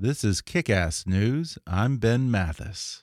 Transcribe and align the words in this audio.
This 0.00 0.22
is 0.22 0.40
Kick 0.40 0.70
Ass 0.70 1.08
News. 1.08 1.58
I'm 1.66 1.96
Ben 1.96 2.30
Mathis. 2.30 3.02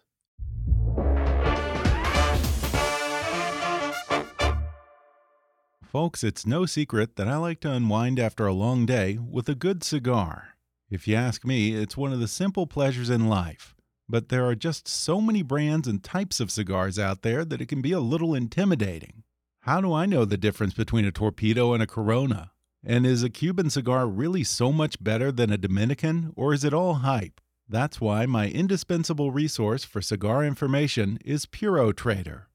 Folks, 5.83 6.23
it's 6.23 6.45
no 6.45 6.65
secret 6.65 7.17
that 7.17 7.27
I 7.27 7.35
like 7.35 7.59
to 7.59 7.71
unwind 7.71 8.17
after 8.17 8.47
a 8.47 8.53
long 8.53 8.85
day 8.85 9.17
with 9.17 9.49
a 9.49 9.55
good 9.55 9.83
cigar. 9.83 10.55
If 10.89 11.05
you 11.05 11.15
ask 11.17 11.43
me, 11.43 11.73
it's 11.73 11.97
one 11.97 12.13
of 12.13 12.21
the 12.21 12.29
simple 12.29 12.65
pleasures 12.65 13.09
in 13.09 13.27
life. 13.27 13.75
But 14.07 14.29
there 14.29 14.45
are 14.45 14.55
just 14.55 14.87
so 14.87 15.19
many 15.19 15.41
brands 15.41 15.89
and 15.89 16.01
types 16.01 16.39
of 16.39 16.49
cigars 16.49 16.97
out 16.97 17.23
there 17.23 17.43
that 17.43 17.59
it 17.59 17.67
can 17.67 17.81
be 17.81 17.91
a 17.91 17.99
little 17.99 18.33
intimidating. 18.33 19.23
How 19.63 19.81
do 19.81 19.91
I 19.91 20.05
know 20.05 20.23
the 20.23 20.37
difference 20.37 20.73
between 20.73 21.03
a 21.03 21.11
torpedo 21.11 21.73
and 21.73 21.83
a 21.83 21.87
corona? 21.87 22.51
And 22.87 23.03
is 23.07 23.23
a 23.23 23.31
Cuban 23.31 23.71
cigar 23.71 24.05
really 24.05 24.43
so 24.43 24.71
much 24.71 25.03
better 25.03 25.31
than 25.31 25.51
a 25.51 25.57
Dominican, 25.57 26.31
or 26.35 26.53
is 26.53 26.63
it 26.63 26.73
all 26.73 26.95
hype? 26.95 27.41
That's 27.67 27.99
why 27.99 28.27
my 28.27 28.47
indispensable 28.47 29.31
resource 29.31 29.83
for 29.83 30.03
cigar 30.03 30.43
information 30.45 31.17
is 31.25 31.47
Puro 31.47 31.91
Trader. 31.91 32.47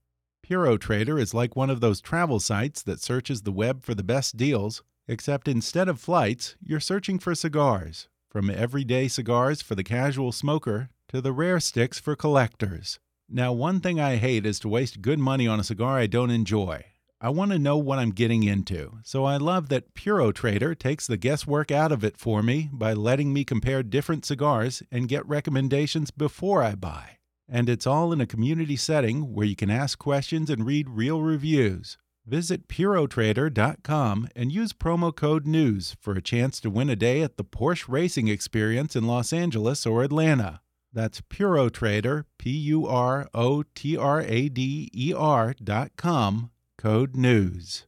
Puro 0.45 0.79
Trader 0.79 1.19
is 1.19 1.35
like 1.35 1.57
one 1.57 1.69
of 1.69 1.81
those 1.81 2.01
travel 2.01 2.39
sites 2.39 2.81
that 2.83 3.01
searches 3.01 3.43
the 3.43 3.51
web 3.51 3.83
for 3.83 3.93
the 3.93 4.05
best 4.05 4.37
deals, 4.37 4.85
except 5.09 5.49
instead 5.49 5.89
of 5.89 5.99
flights, 5.99 6.55
you're 6.63 6.79
searching 6.79 7.19
for 7.19 7.35
cigars, 7.35 8.09
from 8.29 8.51
everyday 8.51 9.09
cigars 9.09 9.61
for 9.61 9.75
the 9.75 9.83
casual 9.83 10.31
smoker 10.31 10.91
to 11.09 11.21
the 11.21 11.33
rare 11.33 11.59
sticks 11.59 11.99
for 11.99 12.15
collectors. 12.15 13.01
Now, 13.29 13.53
one 13.53 13.81
thing 13.81 13.99
I 13.99 14.15
hate 14.15 14.47
is 14.47 14.61
to 14.61 14.69
waste 14.69 15.03
good 15.03 15.19
money 15.19 15.49
on 15.49 15.59
a 15.59 15.65
cigar 15.65 15.99
I 15.99 16.07
don't 16.07 16.31
enjoy. 16.31 16.85
I 17.23 17.29
want 17.29 17.51
to 17.51 17.59
know 17.59 17.77
what 17.77 17.99
I'm 17.99 18.13
getting 18.13 18.45
into, 18.45 18.99
so 19.05 19.27
I 19.27 19.37
love 19.37 19.69
that 19.69 19.93
Puro 19.93 20.33
Trader 20.33 20.75
takes 20.75 21.07
the 21.07 21.19
guesswork 21.19 21.71
out 21.71 21.93
of 21.93 22.03
it 22.03 22.17
for 22.17 22.43
me 22.43 22.71
by 22.73 22.95
letting 22.95 23.35
me 23.35 23.45
compare 23.45 23.83
different 23.83 24.25
cigars 24.25 24.83
and 24.91 25.07
get 25.07 25.29
recommendations 25.29 26.11
before 26.11 26.63
I 26.63 26.77
buy. 26.77 27.19
And 27.47 27.69
it's 27.69 27.87
all 27.87 28.11
in 28.15 28.23
a 28.23 28.27
community 28.27 28.75
setting 28.75 29.35
where 29.35 29.45
you 29.45 29.55
can 29.55 29.71
ask 29.71 29.99
questions 29.99 30.49
and 30.49 30.65
read 30.65 30.89
real 30.89 31.21
reviews. 31.21 31.99
Visit 32.25 32.69
PuroTrader.com 32.69 34.29
and 34.35 34.51
use 34.51 34.73
promo 34.73 35.15
code 35.15 35.47
NEWS 35.47 35.97
for 36.01 36.15
a 36.15 36.23
chance 36.23 36.59
to 36.61 36.71
win 36.71 36.89
a 36.89 36.97
day 36.97 37.21
at 37.21 37.37
the 37.37 37.45
Porsche 37.45 37.87
Racing 37.87 38.29
Experience 38.29 38.97
in 38.97 39.07
Los 39.07 39.31
Angeles 39.31 39.85
or 39.85 40.03
Atlanta. 40.03 40.63
That's 40.91 41.21
PuroTrader, 41.21 42.25
P 42.39 42.51
U 42.51 42.87
R 42.87 43.29
O 43.35 43.63
T 43.75 43.95
R 43.95 44.23
A 44.23 44.49
D 44.49 44.89
E 44.95 45.13
R.com 45.15 46.51
Code 46.81 47.15
News. 47.15 47.85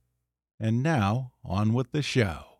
And 0.60 0.82
now, 0.82 1.32
on 1.42 1.72
with 1.72 1.92
the 1.92 2.02
show. 2.02 2.58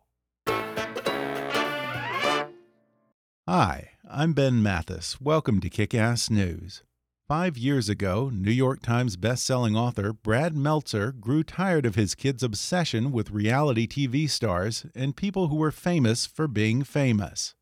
Hi, 3.47 3.91
I'm 4.09 4.33
Ben 4.33 4.63
Mathis. 4.63 5.21
Welcome 5.21 5.61
to 5.61 5.69
Kick 5.69 5.93
Ass 5.93 6.31
News. 6.31 6.81
Five 7.27 7.55
years 7.55 7.87
ago, 7.87 8.31
New 8.33 8.49
York 8.49 8.81
Times 8.81 9.15
bestselling 9.15 9.77
author 9.77 10.11
Brad 10.11 10.57
Meltzer 10.57 11.11
grew 11.11 11.43
tired 11.43 11.85
of 11.85 11.93
his 11.93 12.15
kids' 12.15 12.41
obsession 12.41 13.11
with 13.11 13.29
reality 13.29 13.85
TV 13.85 14.27
stars 14.27 14.87
and 14.95 15.15
people 15.15 15.49
who 15.49 15.57
were 15.57 15.69
famous 15.69 16.25
for 16.25 16.47
being 16.47 16.83
famous. 16.83 17.53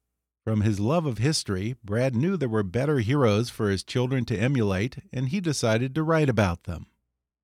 From 0.46 0.62
his 0.62 0.80
love 0.80 1.06
of 1.06 1.18
history, 1.18 1.76
Brad 1.84 2.16
knew 2.16 2.38
there 2.38 2.48
were 2.48 2.64
better 2.64 3.00
heroes 3.00 3.50
for 3.50 3.70
his 3.70 3.84
children 3.84 4.24
to 4.24 4.38
emulate, 4.38 4.96
and 5.12 5.28
he 5.28 5.42
decided 5.42 5.94
to 5.94 6.04
write 6.04 6.30
about 6.30 6.64
them. 6.64 6.86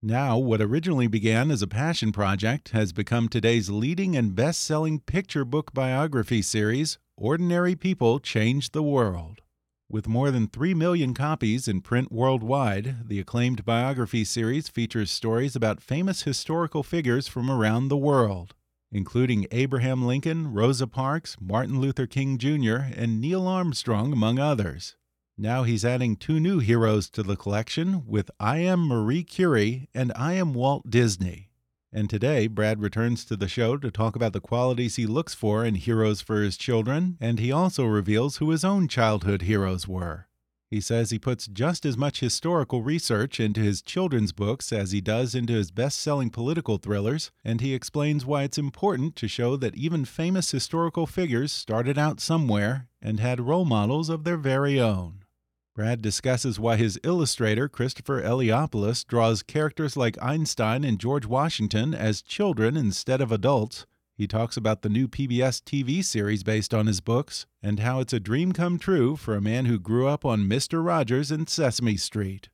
Now, 0.03 0.38
what 0.38 0.62
originally 0.62 1.08
began 1.08 1.50
as 1.50 1.63
a 1.63 1.68
passion 1.68 2.12
project 2.12 2.69
has 2.69 2.94
become 2.94 3.28
today's 3.28 3.72
leading 3.72 4.16
and 4.16 4.35
best 4.35 4.62
selling 4.62 5.00
picture 5.00 5.44
book 5.44 5.74
biography 5.74 6.44
series, 6.44 7.00
Ordinary 7.18 7.75
People 7.75 8.19
Change 8.19 8.74
the 8.74 8.84
World. 8.84 9.41
With 9.90 10.07
more 10.07 10.30
than 10.30 10.50
3 10.50 10.75
million 10.75 11.16
copies 11.16 11.68
in 11.68 11.81
print 11.81 12.12
worldwide, 12.12 13.07
the 13.07 13.19
acclaimed 13.19 13.66
biography 13.66 14.24
series 14.24 14.68
features 14.68 15.09
stories 15.09 15.56
about 15.56 15.81
famous 15.81 16.24
historical 16.24 16.84
figures 16.84 17.28
from 17.28 17.50
around 17.50 17.88
the 17.88 17.97
world, 17.97 18.53
including 18.91 19.47
Abraham 19.50 20.06
Lincoln, 20.06 20.53
Rosa 20.53 20.86
Parks, 20.86 21.38
Martin 21.41 21.81
Luther 21.81 22.06
King 22.06 22.38
Jr., 22.38 22.94
and 22.96 23.19
Neil 23.19 23.47
Armstrong, 23.47 24.13
among 24.13 24.38
others. 24.38 24.97
Now 25.40 25.62
he's 25.62 25.86
adding 25.86 26.16
two 26.16 26.40
new 26.40 26.58
heroes 26.58 27.12
to 27.12 27.22
the 27.22 27.36
collection 27.36 28.08
with 28.08 28.31
I 28.40 28.58
Am 28.58 28.88
Marie 28.88 29.24
Curie 29.24 29.88
and 29.94 30.12
I 30.16 30.34
Am 30.34 30.56
Walt 30.56 30.90
Disney. 30.90 31.52
And 31.94 32.09
today, 32.09 32.48
Brad 32.48 32.81
returns 32.81 33.24
to 33.25 33.36
the 33.36 33.48
show 33.48 33.78
to 33.78 33.92
talk 33.92 34.16
about 34.16 34.34
the 34.34 34.42
qualities 34.42 34.96
he 34.96 35.06
looks 35.06 35.36
for 35.36 35.64
in 35.64 35.75
heroes 35.75 36.22
for 36.22 36.42
his 36.42 36.58
children, 36.58 37.18
and 37.22 37.38
he 37.38 37.52
also 37.52 37.86
reveals 37.86 38.38
who 38.38 38.50
his 38.50 38.66
own 38.66 38.88
childhood 38.88 39.44
heroes 39.44 39.88
were. 39.88 40.25
He 40.72 40.81
says 40.81 41.12
he 41.12 41.20
puts 41.20 41.46
just 41.46 41.86
as 41.86 41.96
much 41.96 42.19
historical 42.19 42.81
research 42.81 43.40
into 43.40 43.62
his 43.62 43.84
children's 43.84 44.31
books 44.31 44.74
as 44.74 44.92
he 44.92 45.02
does 45.02 45.36
into 45.36 45.54
his 45.54 45.69
best 45.69 46.00
selling 46.00 46.31
political 46.31 46.78
thrillers, 46.78 47.30
and 47.46 47.62
he 47.62 47.75
explains 47.75 48.25
why 48.25 48.42
it's 48.42 48.58
important 48.58 49.16
to 49.18 49.28
show 49.28 49.56
that 49.58 49.75
even 49.75 50.04
famous 50.04 50.50
historical 50.50 51.06
figures 51.06 51.52
started 51.52 52.00
out 52.00 52.19
somewhere 52.19 52.88
and 53.04 53.19
had 53.19 53.40
role 53.40 53.66
models 53.66 54.09
of 54.09 54.24
their 54.24 54.38
very 54.38 54.81
own. 54.81 55.24
Brad 55.77 56.01
discusses 56.01 56.59
why 56.59 56.75
his 56.75 56.99
illustrator, 57.03 57.69
Christopher 57.69 58.19
Eliopoulos, 58.23 59.05
draws 59.05 59.43
characters 59.43 59.95
like 59.95 60.17
Einstein 60.19 60.83
and 60.83 60.97
George 60.97 61.27
Washington 61.27 61.93
as 61.93 62.23
children 62.23 62.75
instead 62.75 63.21
of 63.21 63.31
adults. 63.31 63.85
He 64.15 64.25
talks 64.25 64.57
about 64.57 64.81
the 64.81 64.89
new 64.89 65.07
PBS 65.07 65.61
TV 65.61 66.03
series 66.03 66.41
based 66.41 66.73
on 66.73 66.88
his 66.88 66.99
books 66.99 67.45
and 67.61 67.79
how 67.79 67.99
it's 67.99 68.11
a 68.11 68.19
dream 68.19 68.53
come 68.53 68.79
true 68.79 69.15
for 69.15 69.35
a 69.35 69.39
man 69.39 69.65
who 69.65 69.77
grew 69.77 70.07
up 70.07 70.25
on 70.25 70.49
Mr. 70.49 70.83
Rogers 70.83 71.29
and 71.29 71.47
Sesame 71.47 71.95
Street. 71.95 72.49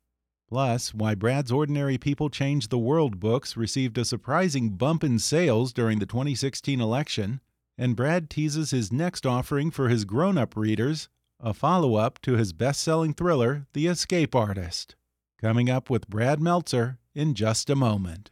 Plus, 0.50 0.94
why 0.94 1.16
Brad's 1.16 1.50
Ordinary 1.50 1.97
People 1.97 2.29
Change 2.29 2.67
the 2.67 2.78
World 2.78 3.22
books 3.22 3.55
received 3.55 3.97
a 3.97 4.03
surprising 4.03 4.72
bump 4.72 5.01
in 5.01 5.17
sales 5.17 5.72
during 5.72 6.00
the 6.00 6.05
2016 6.05 6.81
election, 6.81 7.40
and 7.78 7.96
Brad 7.96 8.29
teases 8.29 8.72
his 8.72 8.91
next 8.91 9.26
offering 9.26 9.72
for 9.72 9.87
his 9.87 10.03
grown 10.03 10.37
up 10.37 10.58
readers 10.58 11.08
a 11.43 11.53
follow 11.53 11.95
up 11.95 12.22
to 12.22 12.37
his 12.37 12.53
best 12.53 12.81
selling 12.81 13.13
thriller, 13.13 13.67
The 13.73 13.87
Escape 13.87 14.34
Artist. 14.34 14.95
Coming 15.41 15.69
up 15.69 15.90
with 15.90 16.07
Brad 16.07 16.40
Meltzer 16.40 16.99
in 17.13 17.34
just 17.34 17.69
a 17.69 17.75
moment. 17.75 18.31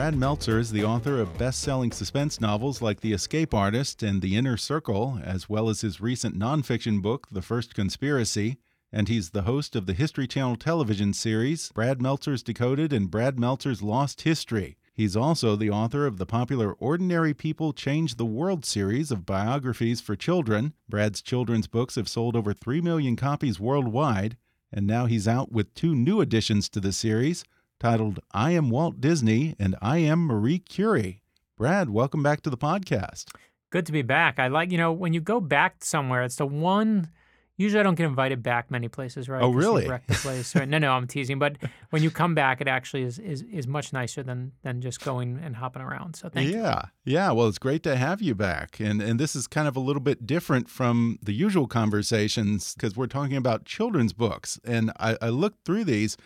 Brad 0.00 0.16
Meltzer 0.16 0.58
is 0.58 0.72
the 0.72 0.82
author 0.82 1.20
of 1.20 1.36
best 1.36 1.60
selling 1.60 1.92
suspense 1.92 2.40
novels 2.40 2.80
like 2.80 3.02
The 3.02 3.12
Escape 3.12 3.52
Artist 3.52 4.02
and 4.02 4.22
The 4.22 4.34
Inner 4.34 4.56
Circle, 4.56 5.20
as 5.22 5.50
well 5.50 5.68
as 5.68 5.82
his 5.82 6.00
recent 6.00 6.38
nonfiction 6.38 7.02
book, 7.02 7.26
The 7.30 7.42
First 7.42 7.74
Conspiracy. 7.74 8.56
and 8.90 9.08
he's 9.08 9.28
the 9.28 9.42
host 9.42 9.76
of 9.76 9.84
the 9.84 9.92
History 9.92 10.26
Channel 10.26 10.56
television 10.56 11.12
series 11.12 11.70
Brad 11.72 12.00
Meltzer's 12.00 12.42
Decoded 12.42 12.94
and 12.94 13.10
Brad 13.10 13.38
Meltzer's 13.38 13.82
Lost 13.82 14.22
History. 14.22 14.78
He's 14.94 15.16
also 15.16 15.54
the 15.54 15.68
author 15.68 16.06
of 16.06 16.16
the 16.16 16.24
popular 16.24 16.72
Ordinary 16.72 17.34
People 17.34 17.74
Change 17.74 18.14
the 18.14 18.24
World 18.24 18.64
series 18.64 19.10
of 19.10 19.26
biographies 19.26 20.00
for 20.00 20.16
children. 20.16 20.72
Brad's 20.88 21.20
children's 21.20 21.66
books 21.66 21.96
have 21.96 22.08
sold 22.08 22.36
over 22.36 22.54
3 22.54 22.80
million 22.80 23.16
copies 23.16 23.60
worldwide, 23.60 24.38
and 24.72 24.86
now 24.86 25.04
he's 25.04 25.28
out 25.28 25.52
with 25.52 25.74
two 25.74 25.94
new 25.94 26.22
additions 26.22 26.70
to 26.70 26.80
the 26.80 26.92
series 26.92 27.44
titled 27.80 28.20
I 28.30 28.50
Am 28.50 28.68
Walt 28.68 29.00
Disney 29.00 29.56
and 29.58 29.74
I 29.80 29.98
Am 29.98 30.20
Marie 30.26 30.58
Curie. 30.58 31.22
Brad, 31.56 31.88
welcome 31.88 32.22
back 32.22 32.42
to 32.42 32.50
the 32.50 32.58
podcast. 32.58 33.24
Good 33.70 33.86
to 33.86 33.92
be 33.92 34.02
back. 34.02 34.38
I 34.38 34.48
like, 34.48 34.70
you 34.70 34.76
know, 34.76 34.92
when 34.92 35.14
you 35.14 35.20
go 35.20 35.40
back 35.40 35.82
somewhere, 35.82 36.22
it's 36.22 36.36
the 36.36 36.46
one. 36.46 37.08
Usually, 37.56 37.80
I 37.80 37.82
don't 37.82 37.94
get 37.94 38.06
invited 38.06 38.42
back 38.42 38.70
many 38.70 38.88
places, 38.88 39.28
right? 39.28 39.42
Oh, 39.42 39.50
really? 39.50 39.88
wreck 39.88 40.06
the 40.06 40.14
place, 40.14 40.54
right? 40.54 40.68
No, 40.68 40.78
no, 40.78 40.92
I'm 40.92 41.06
teasing. 41.06 41.38
But 41.38 41.56
when 41.90 42.02
you 42.02 42.10
come 42.10 42.34
back, 42.34 42.60
it 42.60 42.68
actually 42.68 43.02
is 43.02 43.18
is, 43.18 43.42
is 43.42 43.66
much 43.66 43.92
nicer 43.92 44.22
than 44.22 44.52
than 44.62 44.80
just 44.80 45.00
going 45.02 45.38
and 45.42 45.56
hopping 45.56 45.82
around. 45.82 46.16
So 46.16 46.28
thank 46.28 46.50
you. 46.50 46.60
yeah, 46.60 46.82
yeah. 47.04 47.32
Well, 47.32 47.48
it's 47.48 47.58
great 47.58 47.82
to 47.84 47.96
have 47.96 48.20
you 48.22 48.34
back, 48.34 48.80
and 48.80 49.02
and 49.02 49.20
this 49.20 49.36
is 49.36 49.46
kind 49.46 49.68
of 49.68 49.76
a 49.76 49.80
little 49.80 50.00
bit 50.00 50.26
different 50.26 50.68
from 50.68 51.18
the 51.22 51.32
usual 51.32 51.66
conversations 51.66 52.74
because 52.74 52.96
we're 52.96 53.06
talking 53.06 53.36
about 53.36 53.64
children's 53.66 54.14
books, 54.14 54.58
and 54.64 54.90
I, 54.98 55.16
I 55.22 55.28
looked 55.28 55.64
through 55.64 55.84
these. 55.84 56.16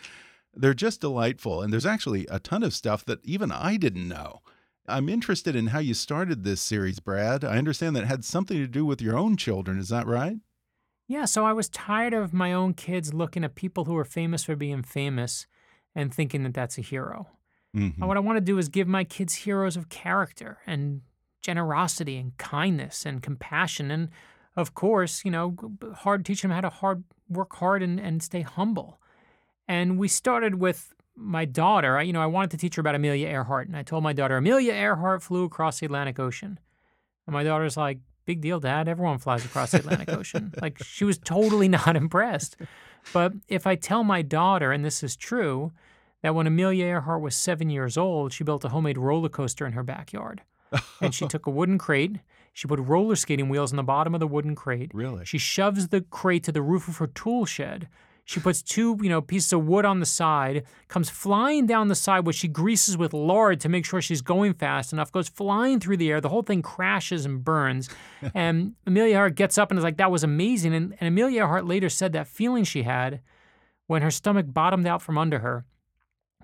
They're 0.55 0.73
just 0.73 1.01
delightful, 1.01 1.61
and 1.61 1.71
there's 1.71 1.85
actually 1.85 2.25
a 2.27 2.39
ton 2.39 2.63
of 2.63 2.73
stuff 2.73 3.03
that 3.05 3.23
even 3.23 3.51
I 3.51 3.77
didn't 3.77 4.07
know. 4.07 4.41
I'm 4.87 5.09
interested 5.09 5.55
in 5.55 5.67
how 5.67 5.79
you 5.79 5.93
started 5.93 6.43
this 6.43 6.61
series, 6.61 6.99
Brad. 6.99 7.43
I 7.43 7.57
understand 7.57 7.95
that 7.95 8.03
it 8.03 8.07
had 8.07 8.23
something 8.23 8.57
to 8.57 8.67
do 8.67 8.85
with 8.85 9.01
your 9.01 9.17
own 9.17 9.35
children. 9.35 9.79
Is 9.79 9.89
that 9.89 10.05
right? 10.07 10.37
Yeah, 11.07 11.25
so 11.25 11.45
I 11.45 11.53
was 11.53 11.69
tired 11.69 12.13
of 12.13 12.33
my 12.33 12.53
own 12.53 12.73
kids 12.73 13.13
looking 13.13 13.43
at 13.43 13.55
people 13.55 13.85
who 13.85 13.97
are 13.97 14.05
famous 14.05 14.43
for 14.43 14.55
being 14.55 14.83
famous 14.83 15.45
and 15.93 16.13
thinking 16.13 16.43
that 16.43 16.53
that's 16.53 16.77
a 16.77 16.81
hero. 16.81 17.27
Mhm. 17.75 17.97
And 17.97 18.07
what 18.07 18.17
I 18.17 18.21
want 18.21 18.37
to 18.37 18.41
do 18.41 18.57
is 18.57 18.69
give 18.69 18.87
my 18.87 19.03
kids 19.03 19.33
heroes 19.33 19.75
of 19.77 19.89
character 19.89 20.59
and 20.65 21.01
generosity 21.41 22.17
and 22.17 22.35
kindness 22.37 23.05
and 23.05 23.21
compassion. 23.21 23.91
And 23.91 24.09
of 24.55 24.73
course, 24.73 25.23
you 25.25 25.31
know, 25.31 25.55
hard 25.95 26.25
teach 26.25 26.41
them 26.41 26.51
how 26.51 26.61
to 26.61 26.69
hard 26.69 27.03
work 27.29 27.55
hard 27.55 27.83
and, 27.83 27.99
and 27.99 28.23
stay 28.23 28.41
humble. 28.41 28.99
And 29.67 29.97
we 29.97 30.07
started 30.07 30.55
with 30.55 30.93
my 31.15 31.45
daughter. 31.45 31.97
I, 31.97 32.03
you 32.03 32.13
know, 32.13 32.21
I 32.21 32.27
wanted 32.27 32.51
to 32.51 32.57
teach 32.57 32.75
her 32.75 32.81
about 32.81 32.95
Amelia 32.95 33.27
Earhart. 33.27 33.67
And 33.67 33.75
I 33.75 33.83
told 33.83 34.03
my 34.03 34.13
daughter, 34.13 34.37
Amelia 34.37 34.73
Earhart 34.73 35.23
flew 35.23 35.43
across 35.43 35.79
the 35.79 35.85
Atlantic 35.85 36.19
Ocean. 36.19 36.59
And 37.25 37.33
my 37.33 37.43
daughter's 37.43 37.77
like, 37.77 37.99
big 38.25 38.41
deal, 38.41 38.59
Dad. 38.59 38.87
Everyone 38.87 39.17
flies 39.17 39.45
across 39.45 39.71
the 39.71 39.79
Atlantic 39.79 40.09
Ocean. 40.09 40.53
Like, 40.61 40.83
she 40.83 41.05
was 41.05 41.17
totally 41.17 41.67
not 41.67 41.95
impressed. 41.95 42.57
But 43.13 43.33
if 43.47 43.67
I 43.67 43.75
tell 43.75 44.03
my 44.03 44.21
daughter, 44.21 44.71
and 44.71 44.83
this 44.83 45.03
is 45.03 45.15
true, 45.15 45.71
that 46.21 46.35
when 46.35 46.47
Amelia 46.47 46.85
Earhart 46.85 47.21
was 47.21 47.35
seven 47.35 47.69
years 47.69 47.97
old, 47.97 48.33
she 48.33 48.43
built 48.43 48.65
a 48.65 48.69
homemade 48.69 48.97
roller 48.97 49.29
coaster 49.29 49.65
in 49.65 49.73
her 49.73 49.83
backyard. 49.83 50.41
and 51.01 51.13
she 51.13 51.27
took 51.29 51.45
a 51.45 51.51
wooden 51.51 51.77
crate, 51.77 52.17
she 52.51 52.67
put 52.67 52.79
roller 52.79 53.15
skating 53.15 53.49
wheels 53.49 53.71
in 53.71 53.77
the 53.77 53.83
bottom 53.83 54.13
of 54.13 54.19
the 54.19 54.27
wooden 54.27 54.55
crate. 54.55 54.89
Really? 54.93 55.25
She 55.25 55.37
shoves 55.37 55.89
the 55.89 56.01
crate 56.01 56.43
to 56.45 56.51
the 56.51 56.61
roof 56.61 56.87
of 56.87 56.97
her 56.97 57.07
tool 57.07 57.45
shed. 57.45 57.89
She 58.27 58.39
puts 58.39 58.63
two, 58.63 58.97
you 59.01 59.09
know, 59.09 59.21
pieces 59.21 59.53
of 59.53 59.67
wood 59.67 59.85
on 59.85 59.99
the 59.99 60.05
side, 60.05 60.63
comes 60.87 61.11
flying 61.11 61.67
down 61.67 61.89
the 61.89 61.95
side, 61.95 62.25
which 62.25 62.37
she 62.37 62.47
greases 62.47 62.97
with 62.97 63.13
lard 63.13 63.59
to 63.61 63.69
make 63.69 63.85
sure 63.85 64.01
she's 64.01 64.21
going 64.21 64.55
fast 64.55 64.91
enough, 64.91 65.11
goes 65.11 65.29
flying 65.29 65.79
through 65.79 65.97
the 65.97 66.09
air. 66.09 66.19
The 66.19 66.29
whole 66.29 66.41
thing 66.41 66.63
crashes 66.63 67.23
and 67.23 67.43
burns. 67.43 67.87
and 68.33 68.73
Amelia 68.87 69.17
Earhart 69.17 69.35
gets 69.35 69.59
up 69.59 69.69
and 69.69 69.77
is 69.77 69.83
like, 69.83 69.97
that 69.97 70.09
was 70.09 70.23
amazing. 70.23 70.73
And, 70.73 70.95
and 70.99 71.07
Amelia 71.07 71.41
Earhart 71.41 71.65
later 71.65 71.87
said 71.87 72.13
that 72.13 72.27
feeling 72.27 72.63
she 72.63 72.81
had 72.81 73.21
when 73.85 74.01
her 74.01 74.09
stomach 74.09 74.47
bottomed 74.49 74.87
out 74.87 75.03
from 75.03 75.19
under 75.19 75.39
her 75.39 75.65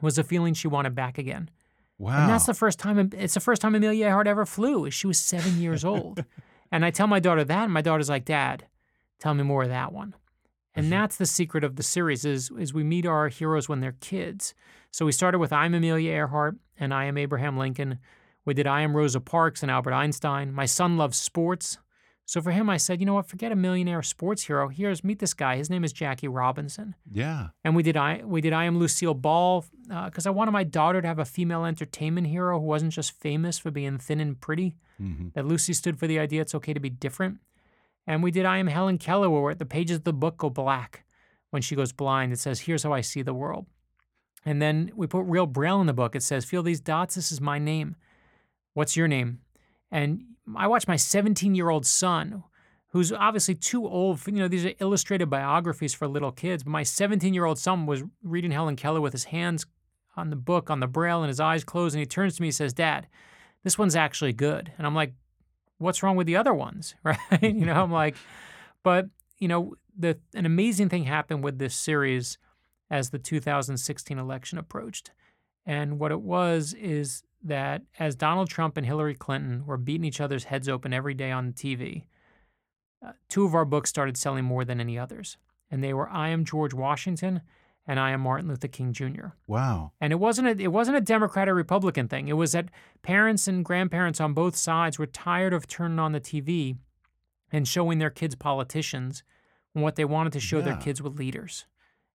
was 0.01 0.19
a 0.19 0.23
feeling 0.23 0.53
she 0.53 0.67
wanted 0.67 0.93
back 0.93 1.17
again. 1.17 1.49
Wow. 1.97 2.21
And 2.21 2.29
that's 2.29 2.45
the 2.45 2.53
first 2.53 2.77
time. 2.77 3.11
It's 3.17 3.33
the 3.33 3.39
first 3.39 3.59
time 3.59 3.73
Amelia 3.73 4.05
Earhart 4.05 4.27
ever 4.27 4.45
flew. 4.45 4.91
She 4.91 5.07
was 5.07 5.17
seven 5.17 5.59
years 5.59 5.83
old, 5.85 6.25
and 6.71 6.83
I 6.83 6.91
tell 6.91 7.07
my 7.07 7.19
daughter 7.19 7.43
that, 7.43 7.63
and 7.65 7.73
my 7.73 7.83
daughter's 7.83 8.09
like, 8.09 8.25
"Dad, 8.25 8.65
tell 9.19 9.35
me 9.35 9.43
more 9.43 9.63
of 9.63 9.69
that 9.69 9.93
one." 9.93 10.15
And 10.73 10.91
that's 10.91 11.17
the 11.17 11.25
secret 11.25 11.63
of 11.63 11.75
the 11.75 11.83
series: 11.83 12.25
is 12.25 12.51
is 12.57 12.73
we 12.73 12.83
meet 12.83 13.05
our 13.05 13.27
heroes 13.27 13.67
when 13.67 13.81
they're 13.81 13.97
kids. 13.99 14.53
So 14.91 15.05
we 15.05 15.11
started 15.11 15.39
with 15.39 15.53
I'm 15.53 15.73
Amelia 15.73 16.11
Earhart 16.11 16.55
and 16.79 16.93
I 16.93 17.05
am 17.05 17.17
Abraham 17.17 17.57
Lincoln. 17.57 17.99
We 18.45 18.53
did 18.53 18.67
I 18.67 18.81
am 18.81 18.95
Rosa 18.95 19.19
Parks 19.19 19.61
and 19.61 19.71
Albert 19.71 19.93
Einstein. 19.93 20.51
My 20.51 20.65
son 20.65 20.97
loves 20.97 21.17
sports. 21.17 21.77
So 22.25 22.41
for 22.41 22.51
him, 22.51 22.69
I 22.69 22.77
said, 22.77 23.01
you 23.01 23.05
know 23.05 23.15
what? 23.15 23.27
Forget 23.27 23.51
a 23.51 23.55
millionaire 23.55 24.01
sports 24.01 24.43
hero. 24.43 24.69
Here's 24.69 25.03
meet 25.03 25.19
this 25.19 25.33
guy. 25.33 25.57
His 25.57 25.69
name 25.69 25.83
is 25.83 25.91
Jackie 25.91 26.29
Robinson 26.29 26.95
yeah. 27.11 27.49
and 27.63 27.75
we 27.75 27.83
did 27.83 27.97
I 27.97 28.21
we 28.23 28.39
did 28.41 28.53
I 28.53 28.65
am 28.65 28.77
Lucille 28.79 29.13
Ball 29.13 29.65
because 30.05 30.25
I 30.25 30.29
wanted 30.29 30.51
my 30.51 30.63
daughter 30.63 31.01
to 31.01 31.07
have 31.07 31.19
a 31.19 31.25
female 31.25 31.65
entertainment 31.65 32.27
hero 32.27 32.59
who 32.59 32.65
wasn't 32.65 32.93
just 32.93 33.19
famous 33.19 33.57
for 33.59 33.71
being 33.71 33.97
thin 33.97 34.21
and 34.21 34.39
pretty. 34.39 34.75
hmm 34.97 35.29
That 35.33 35.45
Lucy 35.45 35.73
stood 35.73 35.99
for 35.99 36.07
the 36.07 36.19
idea 36.19 36.41
it's 36.41 36.55
okay 36.55 36.73
to 36.73 36.79
be 36.79 36.89
different. 36.89 37.39
And 38.07 38.23
we 38.23 38.31
did 38.31 38.45
I 38.45 38.57
am 38.57 38.67
Helen 38.67 38.97
Keller 38.97 39.29
where 39.29 39.55
the 39.55 39.65
pages 39.65 39.97
of 39.97 40.03
the 40.03 40.13
book 40.13 40.37
go 40.37 40.49
black 40.49 41.05
when 41.51 41.61
she 41.61 41.75
goes 41.75 41.91
blind. 41.91 42.33
It 42.33 42.39
says 42.39 42.61
here's 42.61 42.83
how 42.83 42.93
I 42.93 43.01
see 43.01 43.21
the 43.21 43.33
world. 43.33 43.67
And 44.43 44.61
then 44.61 44.91
we 44.95 45.07
put 45.07 45.21
real 45.21 45.45
braille 45.45 45.81
in 45.81 45.87
the 45.87 45.93
book. 45.93 46.15
It 46.15 46.23
says 46.23 46.45
feel 46.45 46.63
these 46.63 46.81
dots. 46.81 47.15
This 47.15 47.31
is 47.31 47.39
my 47.39 47.59
name. 47.59 47.95
What's 48.73 48.97
your 48.97 49.07
name? 49.07 49.39
And 49.91 50.23
I 50.55 50.67
watched 50.67 50.87
my 50.87 50.95
17 50.95 51.53
year 51.53 51.69
old 51.69 51.85
son, 51.85 52.43
who's 52.89 53.11
obviously 53.11 53.55
too 53.55 53.87
old. 53.87 54.19
For, 54.19 54.31
you 54.31 54.37
know, 54.37 54.47
these 54.47 54.65
are 54.65 54.73
illustrated 54.79 55.29
biographies 55.29 55.93
for 55.93 56.07
little 56.07 56.31
kids. 56.31 56.63
But 56.63 56.71
my 56.71 56.83
17 56.83 57.33
year 57.33 57.45
old 57.45 57.59
son 57.59 57.85
was 57.85 58.03
reading 58.23 58.51
Helen 58.51 58.75
Keller 58.75 59.01
with 59.01 59.13
his 59.13 59.25
hands 59.25 59.65
on 60.17 60.29
the 60.29 60.35
book, 60.35 60.69
on 60.69 60.79
the 60.79 60.87
braille, 60.87 61.21
and 61.21 61.29
his 61.29 61.39
eyes 61.39 61.63
closed. 61.63 61.95
And 61.95 61.99
he 61.99 62.05
turns 62.05 62.35
to 62.35 62.41
me 62.41 62.47
and 62.47 62.55
says, 62.55 62.73
Dad, 62.73 63.07
this 63.63 63.77
one's 63.77 63.95
actually 63.95 64.33
good. 64.33 64.71
And 64.77 64.87
I'm 64.87 64.95
like, 64.95 65.13
what's 65.81 66.03
wrong 66.03 66.15
with 66.15 66.27
the 66.27 66.35
other 66.35 66.53
ones? 66.53 66.95
Right? 67.03 67.19
you 67.41 67.65
know, 67.65 67.73
I'm 67.73 67.91
like, 67.91 68.15
but, 68.83 69.07
you 69.39 69.47
know, 69.47 69.75
the, 69.97 70.17
an 70.33 70.45
amazing 70.45 70.89
thing 70.89 71.03
happened 71.03 71.43
with 71.43 71.57
this 71.57 71.75
series 71.75 72.37
as 72.89 73.09
the 73.09 73.19
2016 73.19 74.17
election 74.17 74.57
approached. 74.57 75.11
And 75.65 75.99
what 75.99 76.11
it 76.11 76.21
was 76.21 76.73
is 76.73 77.23
that 77.43 77.81
as 77.99 78.15
Donald 78.15 78.49
Trump 78.49 78.77
and 78.77 78.85
Hillary 78.85 79.15
Clinton 79.15 79.65
were 79.65 79.77
beating 79.77 80.05
each 80.05 80.21
other's 80.21 80.45
heads 80.45 80.69
open 80.69 80.93
every 80.93 81.13
day 81.13 81.31
on 81.31 81.53
TV, 81.53 82.03
uh, 83.05 83.13
two 83.29 83.45
of 83.45 83.55
our 83.55 83.65
books 83.65 83.89
started 83.89 84.17
selling 84.17 84.45
more 84.45 84.65
than 84.65 84.79
any 84.79 84.97
others. 84.97 85.37
And 85.69 85.83
they 85.83 85.93
were 85.93 86.09
I 86.09 86.29
Am 86.29 86.45
George 86.45 86.73
Washington 86.73 87.41
and 87.91 87.99
I 87.99 88.11
Am 88.11 88.21
Martin 88.21 88.47
Luther 88.47 88.69
King 88.69 88.93
Jr. 88.93 89.27
Wow. 89.47 89.91
And 89.99 90.13
it 90.13 90.15
wasn't 90.15 90.47
a, 90.47 90.51
it 90.63 90.71
wasn't 90.71 90.95
a 90.95 91.01
Democrat 91.01 91.49
or 91.49 91.53
Republican 91.53 92.07
thing. 92.07 92.29
It 92.29 92.37
was 92.37 92.53
that 92.53 92.69
parents 93.01 93.49
and 93.49 93.65
grandparents 93.65 94.21
on 94.21 94.33
both 94.33 94.55
sides 94.55 94.97
were 94.97 95.05
tired 95.05 95.51
of 95.53 95.67
turning 95.67 95.99
on 95.99 96.13
the 96.13 96.21
TV 96.21 96.77
and 97.51 97.67
showing 97.67 97.99
their 97.99 98.09
kids 98.09 98.33
politicians 98.35 99.23
when 99.73 99.83
what 99.83 99.97
they 99.97 100.05
wanted 100.05 100.31
to 100.33 100.39
show 100.39 100.61
their 100.61 100.77
kids 100.77 101.01
were 101.01 101.09
leaders. 101.09 101.65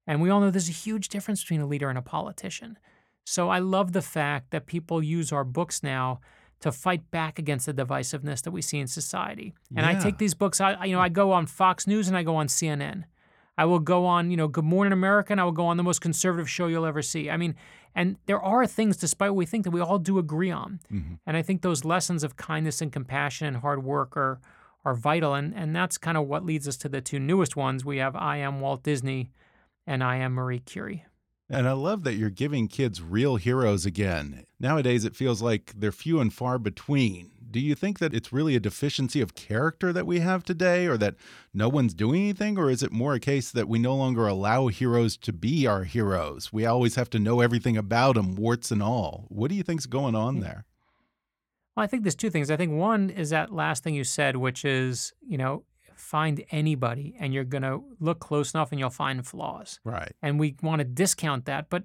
And 0.06 0.22
we 0.22 0.30
all 0.30 0.40
know 0.40 0.50
there's 0.50 0.70
a 0.70 0.72
huge 0.72 1.10
difference 1.10 1.42
between 1.42 1.60
a 1.60 1.66
leader 1.66 1.90
and 1.90 1.98
a 1.98 2.02
politician. 2.02 2.78
So 3.24 3.50
I 3.50 3.58
love 3.58 3.92
the 3.92 4.00
fact 4.00 4.52
that 4.52 4.64
people 4.66 5.02
use 5.02 5.30
our 5.30 5.44
books 5.44 5.82
now 5.82 6.20
to 6.60 6.72
fight 6.72 7.10
back 7.10 7.38
against 7.38 7.66
the 7.66 7.74
divisiveness 7.74 8.40
that 8.44 8.50
we 8.50 8.62
see 8.62 8.78
in 8.78 8.86
society. 8.86 9.52
And 9.76 9.84
I 9.84 9.92
take 10.00 10.16
these 10.16 10.32
books, 10.32 10.58
I- 10.58 10.86
you 10.86 10.94
know, 10.94 11.02
I 11.02 11.10
go 11.10 11.32
on 11.32 11.44
Fox 11.46 11.86
News 11.86 12.08
and 12.08 12.16
I 12.16 12.22
go 12.22 12.36
on 12.36 12.46
CNN. 12.46 13.04
I 13.58 13.64
will 13.64 13.78
go 13.78 14.04
on, 14.04 14.30
you 14.30 14.36
know, 14.36 14.48
Good 14.48 14.64
Morning 14.64 14.92
America, 14.92 15.32
and 15.32 15.40
I 15.40 15.44
will 15.44 15.52
go 15.52 15.66
on 15.66 15.76
the 15.76 15.82
most 15.82 16.00
conservative 16.00 16.48
show 16.48 16.66
you'll 16.66 16.84
ever 16.86 17.02
see. 17.02 17.30
I 17.30 17.36
mean, 17.36 17.54
and 17.94 18.16
there 18.26 18.40
are 18.40 18.66
things, 18.66 18.96
despite 18.96 19.30
what 19.30 19.36
we 19.36 19.46
think, 19.46 19.64
that 19.64 19.70
we 19.70 19.80
all 19.80 19.98
do 19.98 20.18
agree 20.18 20.50
on. 20.50 20.80
Mhm. 20.92 21.18
And 21.26 21.36
I 21.36 21.42
think 21.42 21.62
those 21.62 21.84
lessons 21.84 22.22
of 22.22 22.36
kindness 22.36 22.82
and 22.82 22.92
compassion 22.92 23.46
and 23.46 23.56
hard 23.58 23.82
work 23.84 24.16
are 24.16 24.40
are 24.84 24.94
vital. 24.94 25.34
And 25.34 25.52
and 25.54 25.74
that's 25.74 25.98
kind 25.98 26.16
of 26.16 26.28
what 26.28 26.44
leads 26.44 26.68
us 26.68 26.76
to 26.78 26.88
the 26.88 27.00
two 27.00 27.18
newest 27.18 27.56
ones. 27.56 27.84
We 27.84 27.96
have 27.96 28.14
I 28.14 28.36
am 28.36 28.60
Walt 28.60 28.82
Disney, 28.84 29.30
and 29.86 30.04
I 30.04 30.16
am 30.16 30.32
Marie 30.34 30.60
Curie. 30.60 31.04
And 31.48 31.66
I 31.68 31.72
love 31.72 32.02
that 32.04 32.14
you're 32.14 32.28
giving 32.30 32.68
kids 32.68 33.00
real 33.00 33.36
heroes 33.36 33.86
again. 33.86 34.44
Nowadays, 34.60 35.04
it 35.04 35.14
feels 35.16 35.40
like 35.40 35.72
they're 35.76 35.92
few 35.92 36.20
and 36.20 36.32
far 36.32 36.58
between. 36.58 37.30
Do 37.56 37.62
you 37.62 37.74
think 37.74 38.00
that 38.00 38.12
it's 38.12 38.34
really 38.34 38.54
a 38.54 38.60
deficiency 38.60 39.22
of 39.22 39.34
character 39.34 39.90
that 39.90 40.06
we 40.06 40.20
have 40.20 40.44
today, 40.44 40.86
or 40.86 40.98
that 40.98 41.14
no 41.54 41.70
one's 41.70 41.94
doing 41.94 42.20
anything? 42.20 42.58
Or 42.58 42.68
is 42.68 42.82
it 42.82 42.92
more 42.92 43.14
a 43.14 43.18
case 43.18 43.50
that 43.50 43.66
we 43.66 43.78
no 43.78 43.96
longer 43.96 44.26
allow 44.26 44.66
heroes 44.66 45.16
to 45.16 45.32
be 45.32 45.66
our 45.66 45.84
heroes? 45.84 46.52
We 46.52 46.66
always 46.66 46.96
have 46.96 47.08
to 47.08 47.18
know 47.18 47.40
everything 47.40 47.78
about 47.78 48.16
them, 48.16 48.36
warts 48.36 48.70
and 48.70 48.82
all. 48.82 49.24
What 49.30 49.48
do 49.48 49.54
you 49.54 49.62
think's 49.62 49.86
going 49.86 50.14
on 50.14 50.34
hmm. 50.34 50.40
there? 50.42 50.66
Well, 51.74 51.84
I 51.84 51.86
think 51.86 52.02
there's 52.02 52.14
two 52.14 52.28
things. 52.28 52.50
I 52.50 52.56
think 52.56 52.72
one 52.72 53.08
is 53.08 53.30
that 53.30 53.50
last 53.50 53.82
thing 53.82 53.94
you 53.94 54.04
said, 54.04 54.36
which 54.36 54.62
is, 54.62 55.14
you 55.26 55.38
know, 55.38 55.64
find 55.94 56.44
anybody 56.50 57.16
and 57.18 57.32
you're 57.32 57.44
going 57.44 57.62
to 57.62 57.82
look 58.00 58.18
close 58.18 58.52
enough 58.52 58.70
and 58.70 58.78
you'll 58.78 58.90
find 58.90 59.26
flaws. 59.26 59.80
Right. 59.82 60.12
And 60.20 60.38
we 60.38 60.56
want 60.60 60.80
to 60.80 60.84
discount 60.84 61.46
that. 61.46 61.70
But 61.70 61.84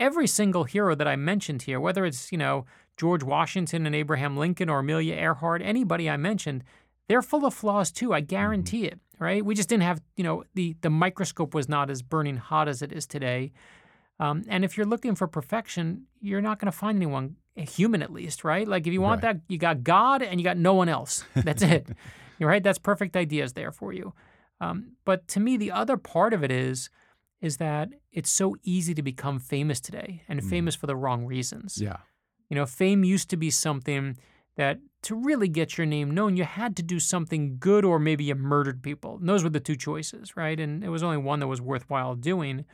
every 0.00 0.26
single 0.26 0.64
hero 0.64 0.96
that 0.96 1.06
I 1.06 1.14
mentioned 1.14 1.62
here, 1.62 1.78
whether 1.78 2.04
it's, 2.04 2.32
you 2.32 2.38
know, 2.38 2.66
George 2.96 3.22
Washington 3.22 3.86
and 3.86 3.94
Abraham 3.94 4.36
Lincoln 4.36 4.68
or 4.68 4.80
Amelia 4.80 5.14
Earhart, 5.14 5.62
anybody 5.62 6.08
I 6.10 6.16
mentioned, 6.16 6.62
they're 7.08 7.22
full 7.22 7.44
of 7.46 7.54
flaws 7.54 7.90
too. 7.90 8.12
I 8.14 8.20
guarantee 8.20 8.84
it. 8.86 9.00
Right? 9.18 9.44
We 9.44 9.54
just 9.54 9.68
didn't 9.68 9.84
have, 9.84 10.02
you 10.16 10.24
know, 10.24 10.42
the 10.54 10.74
the 10.80 10.90
microscope 10.90 11.54
was 11.54 11.68
not 11.68 11.90
as 11.90 12.02
burning 12.02 12.38
hot 12.38 12.66
as 12.68 12.82
it 12.82 12.92
is 12.92 13.06
today. 13.06 13.52
Um, 14.18 14.42
and 14.48 14.64
if 14.64 14.76
you're 14.76 14.86
looking 14.86 15.14
for 15.14 15.28
perfection, 15.28 16.06
you're 16.20 16.40
not 16.40 16.58
going 16.58 16.70
to 16.70 16.76
find 16.76 16.96
anyone 16.96 17.36
human 17.56 18.02
at 18.02 18.12
least, 18.12 18.42
right? 18.42 18.66
Like 18.66 18.84
if 18.86 18.92
you 18.92 19.00
want 19.00 19.22
Right. 19.22 19.34
that, 19.36 19.42
you 19.48 19.58
got 19.58 19.84
God 19.84 20.22
and 20.22 20.40
you 20.40 20.44
got 20.44 20.56
no 20.56 20.74
one 20.74 20.88
else. 20.88 21.24
That's 21.34 21.62
it. 21.62 21.86
You're 22.38 22.48
right. 22.48 22.62
That's 22.64 22.78
perfect 22.78 23.16
ideas 23.16 23.52
there 23.52 23.70
for 23.70 23.92
you. 23.92 24.12
Um, 24.60 24.92
but 25.04 25.28
to 25.28 25.40
me, 25.40 25.56
the 25.56 25.70
other 25.70 25.96
part 25.96 26.34
of 26.34 26.42
it 26.42 26.50
is, 26.50 26.90
is 27.40 27.58
that 27.58 27.90
it's 28.10 28.30
so 28.30 28.56
easy 28.64 28.94
to 28.94 29.02
become 29.02 29.38
famous 29.38 29.80
today 29.80 30.22
and 30.28 30.40
Mm. 30.40 30.50
famous 30.50 30.74
for 30.74 30.86
the 30.88 30.96
wrong 30.96 31.26
reasons. 31.26 31.78
Yeah. 31.80 31.98
You 32.52 32.56
know, 32.56 32.66
fame 32.66 33.02
used 33.02 33.30
to 33.30 33.38
be 33.38 33.48
something 33.48 34.18
that 34.56 34.78
to 35.04 35.14
really 35.14 35.48
get 35.48 35.78
your 35.78 35.86
name 35.86 36.10
known, 36.10 36.36
you 36.36 36.44
had 36.44 36.76
to 36.76 36.82
do 36.82 37.00
something 37.00 37.56
good 37.58 37.82
or 37.82 37.98
maybe 37.98 38.24
you 38.24 38.34
murdered 38.34 38.82
people. 38.82 39.16
And 39.16 39.26
those 39.26 39.42
were 39.42 39.48
the 39.48 39.58
two 39.58 39.74
choices, 39.74 40.36
right? 40.36 40.60
And 40.60 40.84
it 40.84 40.90
was 40.90 41.02
only 41.02 41.16
one 41.16 41.40
that 41.40 41.46
was 41.46 41.62
worthwhile 41.62 42.14
doing. 42.14 42.66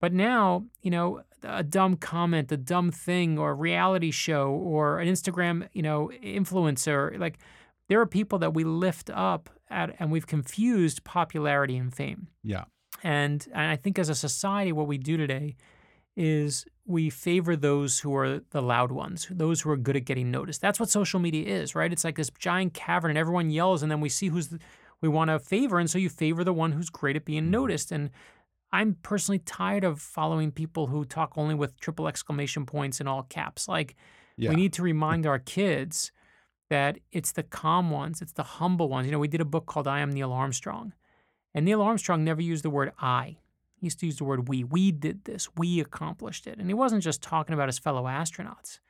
But 0.00 0.12
now, 0.12 0.66
you 0.80 0.92
know, 0.92 1.22
a 1.42 1.64
dumb 1.64 1.96
comment, 1.96 2.52
a 2.52 2.56
dumb 2.56 2.92
thing, 2.92 3.36
or 3.36 3.50
a 3.50 3.54
reality 3.54 4.12
show, 4.12 4.50
or 4.50 5.00
an 5.00 5.08
Instagram, 5.08 5.68
you 5.72 5.82
know, 5.82 6.08
influencer, 6.22 7.18
like 7.18 7.40
there 7.88 8.00
are 8.00 8.06
people 8.06 8.38
that 8.38 8.54
we 8.54 8.62
lift 8.62 9.10
up 9.12 9.50
at, 9.68 9.96
and 9.98 10.12
we've 10.12 10.28
confused 10.28 11.02
popularity 11.02 11.76
and 11.76 11.92
fame. 11.92 12.28
Yeah. 12.44 12.66
And, 13.02 13.44
and 13.52 13.66
I 13.72 13.74
think 13.74 13.98
as 13.98 14.08
a 14.08 14.14
society, 14.14 14.70
what 14.70 14.86
we 14.86 14.98
do 14.98 15.16
today 15.16 15.56
is 16.16 16.64
we 16.86 17.10
favor 17.10 17.56
those 17.56 18.00
who 18.00 18.14
are 18.16 18.40
the 18.50 18.62
loud 18.62 18.90
ones, 18.92 19.26
those 19.30 19.60
who 19.60 19.70
are 19.70 19.76
good 19.76 19.96
at 19.96 20.04
getting 20.04 20.30
noticed. 20.30 20.60
That's 20.60 20.80
what 20.80 20.88
social 20.88 21.20
media 21.20 21.46
is, 21.46 21.74
right? 21.74 21.92
It's 21.92 22.04
like 22.04 22.16
this 22.16 22.30
giant 22.38 22.74
cavern 22.74 23.10
and 23.10 23.18
everyone 23.18 23.50
yells 23.50 23.82
and 23.82 23.90
then 23.90 24.00
we 24.00 24.08
see 24.08 24.28
who's 24.28 24.48
the, 24.48 24.58
we 25.02 25.08
want 25.08 25.28
to 25.30 25.38
favor 25.38 25.78
and 25.78 25.90
so 25.90 25.98
you 25.98 26.08
favor 26.08 26.42
the 26.44 26.52
one 26.52 26.72
who's 26.72 26.90
great 26.90 27.16
at 27.16 27.22
Mm-hmm. 27.22 27.26
being 27.26 27.50
noticed 27.50 27.92
and 27.92 28.10
I'm 28.72 28.96
personally 29.02 29.38
tired 29.40 29.84
of 29.84 30.00
following 30.00 30.50
people 30.52 30.86
who 30.88 31.04
talk 31.04 31.34
only 31.36 31.54
with 31.54 31.78
triple 31.80 32.08
exclamation 32.08 32.66
points 32.66 32.98
and 33.00 33.08
all 33.08 33.22
caps. 33.24 33.68
Like 33.68 33.94
Yeah. 34.36 34.50
we 34.50 34.56
need 34.56 34.72
to 34.74 34.82
remind 34.82 35.26
our 35.26 35.38
kids 35.38 36.12
that 36.70 36.98
it's 37.12 37.32
the 37.32 37.42
calm 37.42 37.90
ones, 37.90 38.22
it's 38.22 38.32
the 38.32 38.42
humble 38.42 38.88
ones. 38.88 39.06
You 39.06 39.12
know, 39.12 39.18
we 39.18 39.28
did 39.28 39.40
a 39.40 39.44
book 39.44 39.66
called 39.66 39.86
I 39.86 40.00
Am 40.00 40.10
Neil 40.10 40.32
Armstrong. 40.32 40.92
And 41.54 41.64
Neil 41.64 41.80
Armstrong 41.82 42.24
never 42.24 42.42
used 42.42 42.64
the 42.64 42.70
word 42.70 42.92
I. 43.00 43.38
He 43.76 43.86
used 43.86 44.00
to 44.00 44.06
use 44.06 44.16
the 44.16 44.24
word 44.24 44.48
we. 44.48 44.64
We 44.64 44.90
did 44.92 45.24
this. 45.24 45.48
We 45.56 45.80
accomplished 45.80 46.46
it. 46.46 46.58
And 46.58 46.68
he 46.68 46.74
wasn't 46.74 47.02
just 47.02 47.22
talking 47.22 47.54
about 47.54 47.68
his 47.68 47.78
fellow 47.78 48.04
astronauts. 48.04 48.80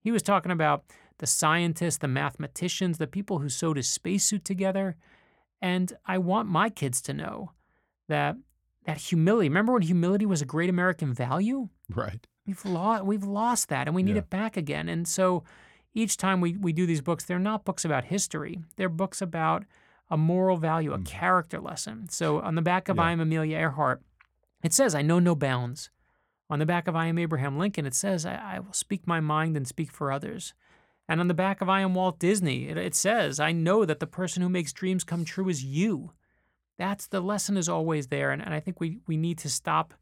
He 0.00 0.10
was 0.12 0.22
talking 0.22 0.52
about 0.52 0.84
the 1.18 1.26
scientists, 1.26 1.98
the 1.98 2.08
mathematicians, 2.08 2.98
the 2.98 3.06
people 3.08 3.40
who 3.40 3.48
sewed 3.48 3.76
his 3.76 3.88
spacesuit 3.88 4.44
together. 4.44 4.96
And 5.60 5.92
I 6.06 6.18
want 6.18 6.48
my 6.48 6.70
kids 6.70 7.02
to 7.02 7.12
know 7.12 7.50
that 8.08 8.36
that 8.84 8.96
humility. 8.98 9.48
Remember 9.48 9.72
when 9.74 9.82
humility 9.82 10.24
was 10.24 10.40
a 10.40 10.46
great 10.46 10.70
American 10.70 11.12
value? 11.12 11.68
right. 11.94 12.26
We've 12.46 12.64
lost 12.64 13.04
we've 13.04 13.24
lost 13.24 13.68
that 13.68 13.86
and 13.88 13.94
we 13.94 14.02
need 14.02 14.12
Yeah. 14.14 14.20
it 14.20 14.30
back 14.30 14.56
again. 14.56 14.88
And 14.88 15.06
so 15.06 15.44
each 15.92 16.16
time 16.16 16.40
we, 16.40 16.56
we 16.56 16.72
do 16.72 16.86
these 16.86 17.02
books, 17.02 17.24
they're 17.24 17.38
not 17.38 17.64
books 17.66 17.84
about 17.84 18.04
history. 18.04 18.60
They're 18.76 18.88
books 18.88 19.20
about 19.20 19.64
a 20.10 20.16
moral 20.16 20.56
value, 20.56 20.94
a 20.94 20.98
Mhm. 20.98 21.04
character 21.04 21.60
lesson. 21.60 22.08
So 22.08 22.40
on 22.40 22.54
the 22.54 22.62
back 22.62 22.88
of 22.88 22.96
Yeah. 22.96 23.02
I 23.02 23.12
am 23.12 23.20
Amelia 23.20 23.58
Earhart, 23.58 24.00
it 24.62 24.72
says, 24.72 24.94
I 24.94 25.02
know 25.02 25.18
no 25.18 25.34
bounds. 25.34 25.90
On 26.50 26.58
the 26.58 26.66
back 26.66 26.88
of 26.88 26.96
I 26.96 27.06
am 27.06 27.18
Abraham 27.18 27.58
Lincoln, 27.58 27.86
it 27.86 27.94
says, 27.94 28.24
I, 28.24 28.34
I 28.34 28.58
will 28.60 28.72
speak 28.72 29.06
my 29.06 29.20
mind 29.20 29.56
and 29.56 29.68
speak 29.68 29.92
for 29.92 30.10
others. 30.10 30.54
And 31.08 31.20
on 31.20 31.28
the 31.28 31.34
back 31.34 31.60
of 31.60 31.68
I 31.68 31.80
am 31.80 31.94
Walt 31.94 32.18
Disney, 32.18 32.68
it, 32.68 32.76
it 32.76 32.94
says, 32.94 33.40
I 33.40 33.52
know 33.52 33.84
that 33.84 34.00
the 34.00 34.06
person 34.06 34.42
who 34.42 34.48
makes 34.48 34.72
dreams 34.72 35.04
come 35.04 35.24
true 35.24 35.48
is 35.48 35.64
you. 35.64 36.12
That's 36.78 37.06
the 37.06 37.20
lesson 37.20 37.56
is 37.56 37.68
always 37.68 38.08
there. 38.08 38.30
And, 38.30 38.42
and 38.42 38.54
I 38.54 38.60
think 38.60 38.80
we, 38.80 38.98
we 39.06 39.16
need 39.16 39.38
to 39.38 39.48
stop 39.48 39.94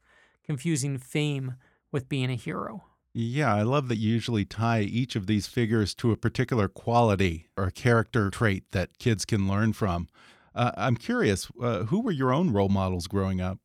confusing 0.44 0.98
fame 0.98 1.54
with 1.90 2.08
being 2.08 2.30
a 2.30 2.34
hero. 2.34 2.84
Yeah, 3.12 3.54
I 3.54 3.62
love 3.62 3.88
that 3.88 3.96
you 3.96 4.12
usually 4.12 4.44
tie 4.44 4.80
each 4.80 5.16
of 5.16 5.26
these 5.26 5.46
figures 5.46 5.94
to 5.94 6.12
a 6.12 6.16
particular 6.16 6.68
quality 6.68 7.48
or 7.56 7.70
character 7.70 8.28
trait 8.28 8.64
that 8.72 8.98
kids 8.98 9.25
can 9.25 9.48
learn 9.48 9.72
from. 9.72 10.08
Uh, 10.54 10.72
I'm 10.76 10.96
curious, 10.96 11.48
uh, 11.60 11.84
who 11.84 12.00
were 12.00 12.12
your 12.12 12.32
own 12.32 12.52
role 12.52 12.68
models 12.68 13.06
growing 13.06 13.40
up? 13.40 13.58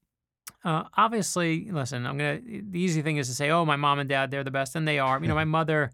Uh, 0.64 0.84
obviously, 0.96 1.72
listen, 1.72 2.06
I'm 2.06 2.18
gonna. 2.18 2.40
The 2.44 2.80
easy 2.80 3.02
thing 3.02 3.18
is 3.18 3.28
to 3.28 3.34
say, 3.34 3.50
"Oh, 3.50 3.66
my 3.66 3.76
mom 3.76 4.00
and 4.00 4.08
dad, 4.08 4.30
they're 4.30 4.44
the 4.44 4.52
best," 4.52 4.76
and 4.76 4.88
they 4.88 5.00
are. 5.00 5.20
You 5.20 5.28
know, 5.28 5.36
my 5.36 5.46
mother, 5.46 5.92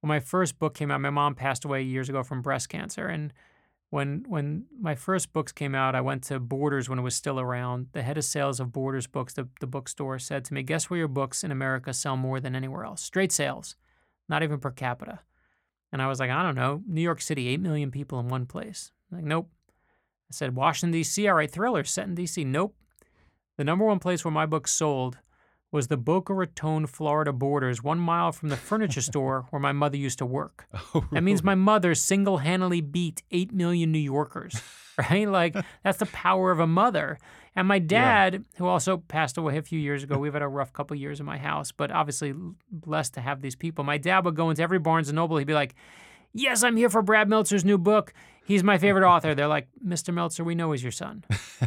when 0.00 0.08
my 0.08 0.20
first 0.20 0.58
book 0.58 0.74
came 0.74 0.90
out, 0.90 1.00
my 1.00 1.10
mom 1.10 1.34
passed 1.34 1.64
away 1.64 1.82
years 1.82 2.08
ago 2.08 2.22
from 2.22 2.40
breast 2.40 2.68
cancer, 2.68 3.06
and 3.06 3.32
when 3.90 4.24
when 4.28 4.66
my 4.80 4.94
first 4.94 5.32
books 5.32 5.50
came 5.50 5.74
out, 5.74 5.96
I 5.96 6.00
went 6.00 6.22
to 6.24 6.38
Borders 6.38 6.88
when 6.88 7.00
it 7.00 7.02
was 7.02 7.16
still 7.16 7.40
around. 7.40 7.88
The 7.92 8.02
head 8.02 8.16
of 8.16 8.24
sales 8.24 8.60
of 8.60 8.72
Borders 8.72 9.08
Books, 9.08 9.34
the, 9.34 9.48
the 9.58 9.66
bookstore, 9.66 10.20
said 10.20 10.44
to 10.46 10.54
me, 10.54 10.62
"Guess 10.62 10.88
where 10.88 10.98
your 10.98 11.08
books 11.08 11.42
in 11.42 11.50
America 11.50 11.92
sell 11.92 12.16
more 12.16 12.38
than 12.38 12.54
anywhere 12.54 12.84
else? 12.84 13.02
Straight 13.02 13.32
sales, 13.32 13.74
not 14.28 14.44
even 14.44 14.60
per 14.60 14.70
capita." 14.70 15.20
And 15.92 16.00
I 16.00 16.06
was 16.06 16.20
like, 16.20 16.30
"I 16.30 16.44
don't 16.44 16.54
know, 16.54 16.82
New 16.86 17.02
York 17.02 17.20
City, 17.20 17.48
eight 17.48 17.60
million 17.60 17.90
people 17.90 18.20
in 18.20 18.28
one 18.28 18.46
place." 18.46 18.92
Like, 19.10 19.24
nope. 19.24 19.50
I 20.30 20.32
said, 20.32 20.54
Washington 20.54 20.92
D.C. 20.92 21.26
All 21.26 21.34
right, 21.34 21.50
thriller 21.50 21.82
set 21.82 22.06
in 22.06 22.14
D.C. 22.14 22.44
Nope. 22.44 22.76
The 23.60 23.64
number 23.64 23.84
one 23.84 23.98
place 23.98 24.24
where 24.24 24.32
my 24.32 24.46
book 24.46 24.66
sold 24.66 25.18
was 25.70 25.88
the 25.88 25.98
Boca 25.98 26.32
Raton, 26.32 26.86
Florida 26.86 27.30
borders, 27.30 27.82
one 27.82 27.98
mile 27.98 28.32
from 28.32 28.48
the 28.48 28.56
furniture 28.56 29.00
store 29.02 29.48
where 29.50 29.60
my 29.60 29.70
mother 29.72 29.98
used 29.98 30.16
to 30.20 30.24
work. 30.24 30.66
Oh, 30.94 31.06
That 31.12 31.22
means 31.22 31.42
my 31.42 31.54
mother 31.54 31.94
single 31.94 32.38
handedly 32.38 32.80
beat 32.80 33.22
8 33.30 33.52
million 33.52 33.92
New 33.92 33.98
Yorkers, 33.98 34.62
right? 35.10 35.28
Like, 35.28 35.54
that's 35.84 35.98
the 35.98 36.06
power 36.06 36.50
of 36.50 36.58
a 36.58 36.66
mother. 36.66 37.18
And 37.54 37.68
my 37.68 37.78
dad, 37.78 38.46
who 38.56 38.66
also 38.66 38.96
passed 38.96 39.36
away 39.36 39.58
a 39.58 39.62
few 39.62 39.78
years 39.78 40.02
ago, 40.02 40.16
we've 40.16 40.32
had 40.32 40.40
a 40.40 40.48
rough 40.48 40.72
couple 40.72 40.96
years 40.96 41.20
in 41.20 41.26
my 41.26 41.36
house, 41.36 41.70
but 41.70 41.90
obviously 41.90 42.32
blessed 42.72 43.12
to 43.12 43.20
have 43.20 43.42
these 43.42 43.56
people. 43.56 43.84
My 43.84 43.98
dad 43.98 44.24
would 44.24 44.36
go 44.36 44.48
into 44.48 44.62
every 44.62 44.78
Barnes 44.78 45.10
and 45.10 45.16
Noble, 45.16 45.36
he'd 45.36 45.46
be 45.46 45.52
like, 45.52 45.74
Yes, 46.32 46.62
I'm 46.62 46.76
here 46.76 46.88
for 46.88 47.02
Brad 47.02 47.28
Meltzer's 47.28 47.64
new 47.64 47.76
book. 47.76 48.14
He's 48.50 48.64
my 48.64 48.78
favorite 48.78 49.06
author. 49.06 49.34
They're 49.34 49.46
like, 49.58 49.68
Mr. 49.84 50.12
Meltzer, 50.12 50.42
we 50.44 50.54
know 50.54 50.72
he's 50.72 50.82
your 50.82 50.90
son. 50.92 51.22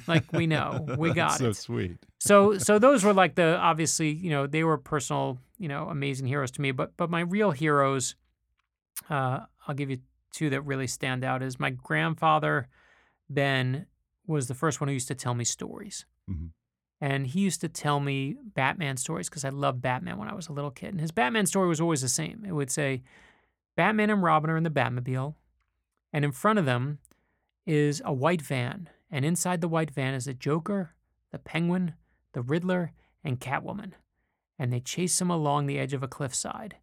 Like, 0.07 0.25
we 0.33 0.47
know. 0.47 0.85
We 0.97 1.13
got 1.13 1.29
That's 1.29 1.39
so 1.39 1.49
it 1.49 1.55
sweet. 1.55 1.97
so 2.19 2.57
so 2.57 2.77
those 2.79 3.03
were 3.05 3.13
like 3.13 3.35
the 3.35 3.57
obviously 3.57 4.09
you 4.11 4.29
know 4.29 4.47
they 4.47 4.63
were 4.63 4.77
personal 4.77 5.37
you 5.57 5.67
know 5.67 5.87
amazing 5.89 6.27
heroes 6.27 6.51
to 6.51 6.61
me 6.61 6.71
but 6.71 6.95
but 6.97 7.09
my 7.09 7.21
real 7.21 7.51
heroes 7.51 8.15
uh 9.09 9.39
i'll 9.67 9.75
give 9.75 9.89
you 9.89 9.97
two 10.31 10.49
that 10.49 10.61
really 10.61 10.87
stand 10.87 11.23
out 11.23 11.41
is 11.43 11.59
my 11.59 11.69
grandfather 11.69 12.67
ben 13.29 13.85
was 14.27 14.47
the 14.47 14.53
first 14.53 14.79
one 14.81 14.87
who 14.87 14.93
used 14.93 15.07
to 15.07 15.15
tell 15.15 15.33
me 15.35 15.43
stories 15.45 16.05
Mhm. 16.29 16.49
and 17.01 17.27
he 17.27 17.39
used 17.41 17.59
to 17.61 17.67
tell 17.69 17.99
me 17.99 18.35
batman 18.55 18.95
stories 18.97 19.29
because 19.29 19.43
i 19.45 19.49
loved 19.49 19.81
batman 19.81 20.17
when 20.17 20.29
i 20.29 20.33
was 20.33 20.47
a 20.47 20.53
little 20.53 20.71
kid 20.71 20.89
and 20.93 21.01
his 21.01 21.11
batman 21.11 21.45
story 21.45 21.67
was 21.67 21.81
always 21.81 22.01
the 22.01 22.09
same 22.21 22.43
it 22.47 22.53
would 22.53 22.71
say 22.71 23.03
batman 23.75 24.09
and 24.09 24.23
robin 24.23 24.49
are 24.49 24.57
in 24.57 24.63
the 24.63 24.69
batmobile 24.81 25.35
and 26.13 26.23
in 26.23 26.31
front 26.31 26.59
of 26.59 26.65
them 26.65 26.99
is 27.65 28.01
a 28.05 28.13
white 28.13 28.41
van 28.41 28.87
and 29.11 29.25
inside 29.25 29.59
the 29.61 29.67
white 29.67 29.91
van 29.91 30.13
is 30.13 30.25
the 30.25 30.33
joker 30.33 30.93
the 31.31 31.39
penguin 31.39 31.95
the 32.33 32.41
Riddler, 32.41 32.91
and 33.23 33.39
Catwoman. 33.39 33.91
And 34.59 34.71
they 34.73 34.79
chase 34.79 35.21
him 35.21 35.29
along 35.29 35.65
the 35.67 35.79
edge 35.79 35.93
of 35.93 36.03
a 36.03 36.07
cliffside. 36.07 36.75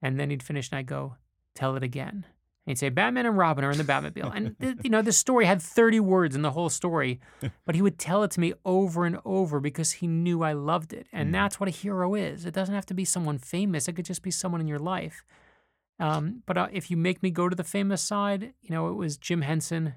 And 0.00 0.18
then 0.18 0.30
he'd 0.30 0.42
finish 0.42 0.70
and 0.70 0.78
I'd 0.78 0.86
go, 0.86 1.16
tell 1.54 1.76
it 1.76 1.82
again. 1.82 2.24
And 2.64 2.72
he'd 2.72 2.78
say, 2.78 2.88
Batman 2.88 3.26
and 3.26 3.36
Robin 3.36 3.64
are 3.64 3.70
in 3.70 3.78
the 3.78 3.84
Batmobile. 3.84 4.32
And, 4.34 4.56
th- 4.60 4.76
you 4.82 4.90
know, 4.90 5.02
this 5.02 5.18
story 5.18 5.44
had 5.44 5.60
30 5.62 6.00
words 6.00 6.34
in 6.34 6.42
the 6.42 6.50
whole 6.52 6.68
story, 6.68 7.20
but 7.64 7.74
he 7.74 7.82
would 7.82 7.98
tell 7.98 8.22
it 8.22 8.30
to 8.32 8.40
me 8.40 8.54
over 8.64 9.04
and 9.04 9.18
over 9.24 9.60
because 9.60 9.92
he 9.92 10.06
knew 10.06 10.42
I 10.42 10.52
loved 10.52 10.92
it. 10.92 11.06
And 11.12 11.28
Mm. 11.28 11.32
that's 11.32 11.60
what 11.60 11.68
a 11.68 11.72
hero 11.72 12.14
is. 12.14 12.46
It 12.46 12.54
doesn't 12.54 12.74
have 12.74 12.86
to 12.86 12.94
be 12.94 13.04
someone 13.04 13.38
famous, 13.38 13.88
it 13.88 13.92
could 13.94 14.04
just 14.04 14.22
be 14.22 14.30
someone 14.30 14.60
in 14.60 14.68
your 14.68 14.78
life. 14.78 15.24
Um, 15.98 16.42
but 16.46 16.58
uh, 16.58 16.68
if 16.72 16.90
you 16.90 16.96
make 16.96 17.22
me 17.22 17.30
go 17.30 17.48
to 17.48 17.56
the 17.56 17.64
famous 17.64 18.02
side, 18.02 18.52
you 18.60 18.70
know, 18.70 18.88
it 18.88 18.94
was 18.94 19.16
Jim 19.16 19.42
Henson, 19.42 19.94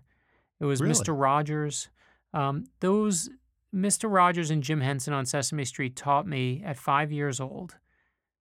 it 0.60 0.66
was 0.66 0.82
Really? 0.82 0.94
Mr. 0.94 1.20
Rogers. 1.20 1.90
Um, 2.34 2.66
those 2.80 3.30
Mr. 3.76 4.12
Rogers 4.12 4.50
and 4.50 4.64
Jim 4.64 4.82
Henson 4.82 5.14
on 5.14 5.26
Sesame 5.26 5.66
Street 5.66 5.96
taught 5.96 6.28
me 6.28 6.62
at 6.66 6.78
five 6.78 7.12
years 7.12 7.40
old 7.40 7.76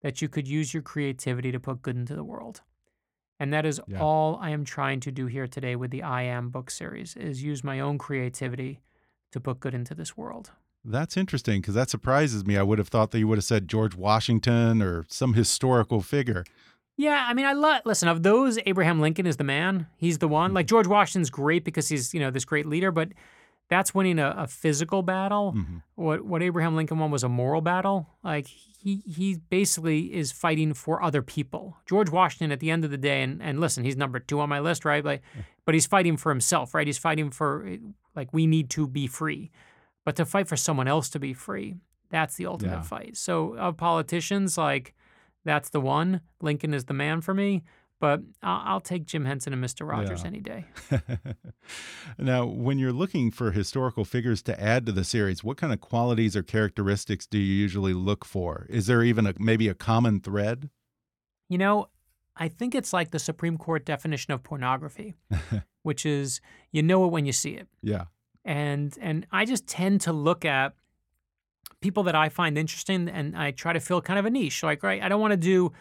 that 0.02 0.22
you 0.22 0.28
could 0.28 0.46
use 0.46 0.72
your 0.72 0.82
creativity 0.82 1.50
to 1.52 1.58
put 1.60 1.82
good 1.82 1.96
into 1.96 2.14
the 2.14 2.24
world. 2.24 2.62
And 3.40 3.52
that 3.52 3.66
is 3.66 3.80
Yeah. 3.86 4.00
all 4.00 4.36
I 4.40 4.50
am 4.50 4.64
trying 4.64 5.00
to 5.00 5.12
do 5.12 5.26
here 5.26 5.46
today 5.46 5.76
with 5.76 5.90
the 5.90 6.02
I 6.02 6.22
Am 6.22 6.50
book 6.50 6.70
series 6.70 7.16
is 7.16 7.42
use 7.42 7.62
my 7.64 7.78
own 7.80 7.98
creativity 7.98 8.80
to 9.32 9.40
put 9.40 9.60
good 9.60 9.74
into 9.74 9.94
this 9.94 10.16
world. 10.16 10.50
That's 10.84 11.16
interesting 11.16 11.60
because 11.60 11.74
that 11.74 11.90
surprises 11.90 12.46
me. 12.46 12.56
I 12.56 12.62
would 12.62 12.78
have 12.78 12.88
thought 12.88 13.10
that 13.10 13.18
you 13.18 13.28
would 13.28 13.38
have 13.38 13.44
said 13.44 13.68
George 13.68 13.94
Washington 13.96 14.80
or 14.82 15.04
some 15.08 15.34
historical 15.34 16.00
figure. 16.00 16.44
Yeah, 16.98 17.24
I 17.28 17.32
mean, 17.32 17.46
I 17.46 17.52
love. 17.52 17.82
Listen, 17.86 18.08
of 18.08 18.22
those, 18.24 18.58
Abraham 18.66 19.00
Lincoln 19.00 19.24
is 19.26 19.36
the 19.38 19.44
man. 19.44 19.86
He's 19.96 20.18
the 20.18 20.28
one. 20.28 20.52
Like 20.52 20.66
George 20.66 20.86
Washington's 20.88 21.30
great 21.30 21.64
because 21.64 21.88
he's 21.88 22.12
you 22.12 22.18
know 22.20 22.30
this 22.30 22.44
great 22.44 22.66
leader, 22.66 22.90
but 22.90 23.10
that's 23.70 23.94
winning 23.94 24.18
a, 24.18 24.34
a 24.36 24.46
physical 24.48 25.02
battle. 25.02 25.54
Mhm. 25.56 25.82
What 25.94 26.24
what 26.24 26.42
Abraham 26.42 26.74
Lincoln 26.74 26.98
won 26.98 27.10
was 27.12 27.22
a 27.22 27.28
moral 27.28 27.60
battle. 27.60 28.08
Like 28.24 28.48
he 28.48 28.96
he 29.06 29.36
basically 29.48 30.12
is 30.12 30.32
fighting 30.32 30.74
for 30.74 31.00
other 31.02 31.22
people. 31.22 31.76
George 31.86 32.10
Washington, 32.10 32.50
at 32.50 32.58
the 32.60 32.70
end 32.70 32.84
of 32.84 32.90
the 32.90 32.98
day, 32.98 33.22
and 33.22 33.40
and 33.40 33.60
listen, 33.60 33.84
he's 33.84 33.96
number 33.96 34.18
two 34.18 34.40
on 34.40 34.48
my 34.48 34.58
list, 34.58 34.84
right? 34.84 35.04
Like, 35.04 35.22
but 35.64 35.74
he's 35.74 35.86
fighting 35.86 36.16
for 36.16 36.30
himself, 36.30 36.74
right? 36.74 36.86
He's 36.86 36.98
fighting 36.98 37.30
for 37.30 37.64
like 38.16 38.28
we 38.32 38.46
need 38.48 38.70
to 38.70 38.88
be 38.88 39.06
free, 39.06 39.52
but 40.04 40.16
to 40.16 40.24
fight 40.24 40.48
for 40.48 40.56
someone 40.56 40.88
else 40.88 41.08
to 41.10 41.20
be 41.20 41.32
free, 41.32 41.76
that's 42.10 42.34
the 42.34 42.46
ultimate 42.46 42.72
Yeah. 42.72 42.82
fight. 42.82 43.16
So 43.16 43.54
of 43.56 43.76
politicians, 43.76 44.58
like 44.58 44.94
that's 45.48 45.70
the 45.70 45.80
one. 45.80 46.20
Lincoln 46.42 46.74
is 46.74 46.84
the 46.84 46.92
man 46.94 47.22
for 47.22 47.32
me. 47.32 47.62
But 48.00 48.20
I'll, 48.42 48.62
I'll 48.74 48.80
take 48.80 49.06
Jim 49.06 49.24
Henson 49.24 49.52
and 49.52 49.60
Mister 49.60 49.84
Rogers 49.84 50.20
Yeah. 50.20 50.26
any 50.28 50.40
day. 50.40 50.66
now, 52.18 52.44
when 52.46 52.78
you're 52.78 52.92
looking 52.92 53.30
for 53.30 53.50
historical 53.50 54.04
figures 54.04 54.42
to 54.42 54.60
add 54.62 54.86
to 54.86 54.92
the 54.92 55.04
series, 55.04 55.42
what 55.42 55.56
kind 55.56 55.72
of 55.72 55.80
qualities 55.80 56.36
or 56.36 56.42
characteristics 56.42 57.26
do 57.26 57.38
you 57.38 57.52
usually 57.54 57.94
look 57.94 58.24
for? 58.24 58.66
Is 58.68 58.86
there 58.86 59.02
even 59.02 59.26
a, 59.26 59.34
maybe 59.38 59.68
a 59.68 59.74
common 59.74 60.20
thread? 60.20 60.70
You 61.48 61.58
know, 61.58 61.88
I 62.36 62.48
think 62.48 62.74
it's 62.74 62.92
like 62.92 63.10
the 63.10 63.18
Supreme 63.18 63.56
Court 63.58 63.84
definition 63.84 64.32
of 64.32 64.42
pornography, 64.44 65.14
which 65.82 66.06
is 66.06 66.40
you 66.70 66.82
know 66.82 67.04
it 67.06 67.08
when 67.08 67.26
you 67.26 67.32
see 67.32 67.52
it. 67.52 67.66
Yeah. 67.82 68.04
And 68.44 68.96
and 69.00 69.26
I 69.32 69.44
just 69.44 69.66
tend 69.66 70.02
to 70.02 70.12
look 70.12 70.44
at 70.44 70.74
people 71.80 72.02
that 72.04 72.14
I 72.14 72.28
find 72.28 72.58
interesting 72.58 73.08
and 73.08 73.36
I 73.36 73.50
try 73.52 73.72
to 73.72 73.80
fill 73.80 74.00
kind 74.00 74.18
of 74.18 74.26
a 74.26 74.30
niche. 74.30 74.62
Like, 74.62 74.82
right, 74.82 75.02
I 75.02 75.08
don't 75.08 75.20
want 75.20 75.32
to 75.32 75.36
do 75.36 75.72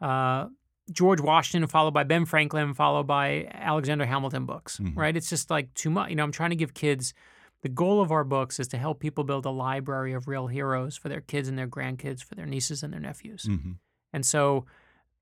uh, 0.00 0.46
George 0.92 1.20
Washington 1.20 1.66
followed 1.68 1.94
by 1.94 2.04
Ben 2.04 2.24
Franklin 2.24 2.74
followed 2.74 3.06
by 3.06 3.48
Alexander 3.52 4.04
Hamilton 4.06 4.44
books, 4.46 4.78
Mhm. 4.78 4.96
right? 4.96 5.16
It's 5.16 5.30
just 5.30 5.50
like 5.50 5.72
too 5.74 5.90
much. 5.90 6.10
You 6.10 6.16
know, 6.16 6.24
I'm 6.24 6.32
trying 6.32 6.50
to 6.50 6.56
give 6.56 6.74
kids 6.74 7.14
the 7.62 7.68
goal 7.70 8.02
of 8.02 8.12
our 8.12 8.24
books 8.24 8.60
is 8.60 8.68
to 8.68 8.76
help 8.76 9.00
people 9.00 9.24
build 9.24 9.46
a 9.46 9.50
library 9.50 10.12
of 10.12 10.28
real 10.28 10.48
heroes 10.48 10.96
for 10.98 11.08
their 11.08 11.22
kids 11.22 11.48
and 11.48 11.58
their 11.58 11.66
grandkids, 11.68 12.22
for 12.22 12.34
their 12.34 12.44
nieces 12.44 12.82
and 12.82 12.92
their 12.92 13.00
nephews. 13.00 13.44
hmm 13.46 13.72
And 14.12 14.26
so, 14.26 14.66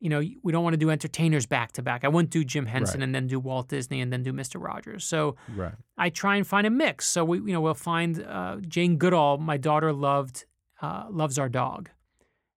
you 0.02 0.08
know, 0.10 0.20
we 0.42 0.50
don't 0.52 0.64
want 0.64 0.74
to 0.74 0.78
do 0.78 0.90
entertainers 0.90 1.46
back 1.46 1.70
to 1.72 1.82
back. 1.82 2.02
I 2.04 2.08
wouldn't 2.08 2.30
do 2.30 2.42
Jim 2.44 2.66
Henson 2.66 2.98
Right. 3.00 3.04
and 3.04 3.14
then 3.14 3.28
do 3.28 3.38
Walt 3.38 3.68
Disney 3.68 4.00
and 4.00 4.12
then 4.12 4.24
do 4.24 4.32
Mr. 4.32 4.60
Rogers. 4.60 5.04
So 5.04 5.36
Right. 5.54 5.74
I 5.96 6.10
try 6.10 6.34
and 6.36 6.44
find 6.46 6.66
a 6.66 6.70
mix. 6.70 7.06
So 7.06 7.24
we, 7.24 7.38
you 7.38 7.52
know, 7.52 7.60
we'll 7.60 7.74
find 7.74 8.20
uh, 8.22 8.56
Jane 8.66 8.96
Goodall. 8.96 9.38
My 9.38 9.56
daughter 9.56 9.92
loved 9.92 10.44
uh, 10.82 11.06
loves 11.08 11.38
our 11.38 11.48
dog, 11.48 11.88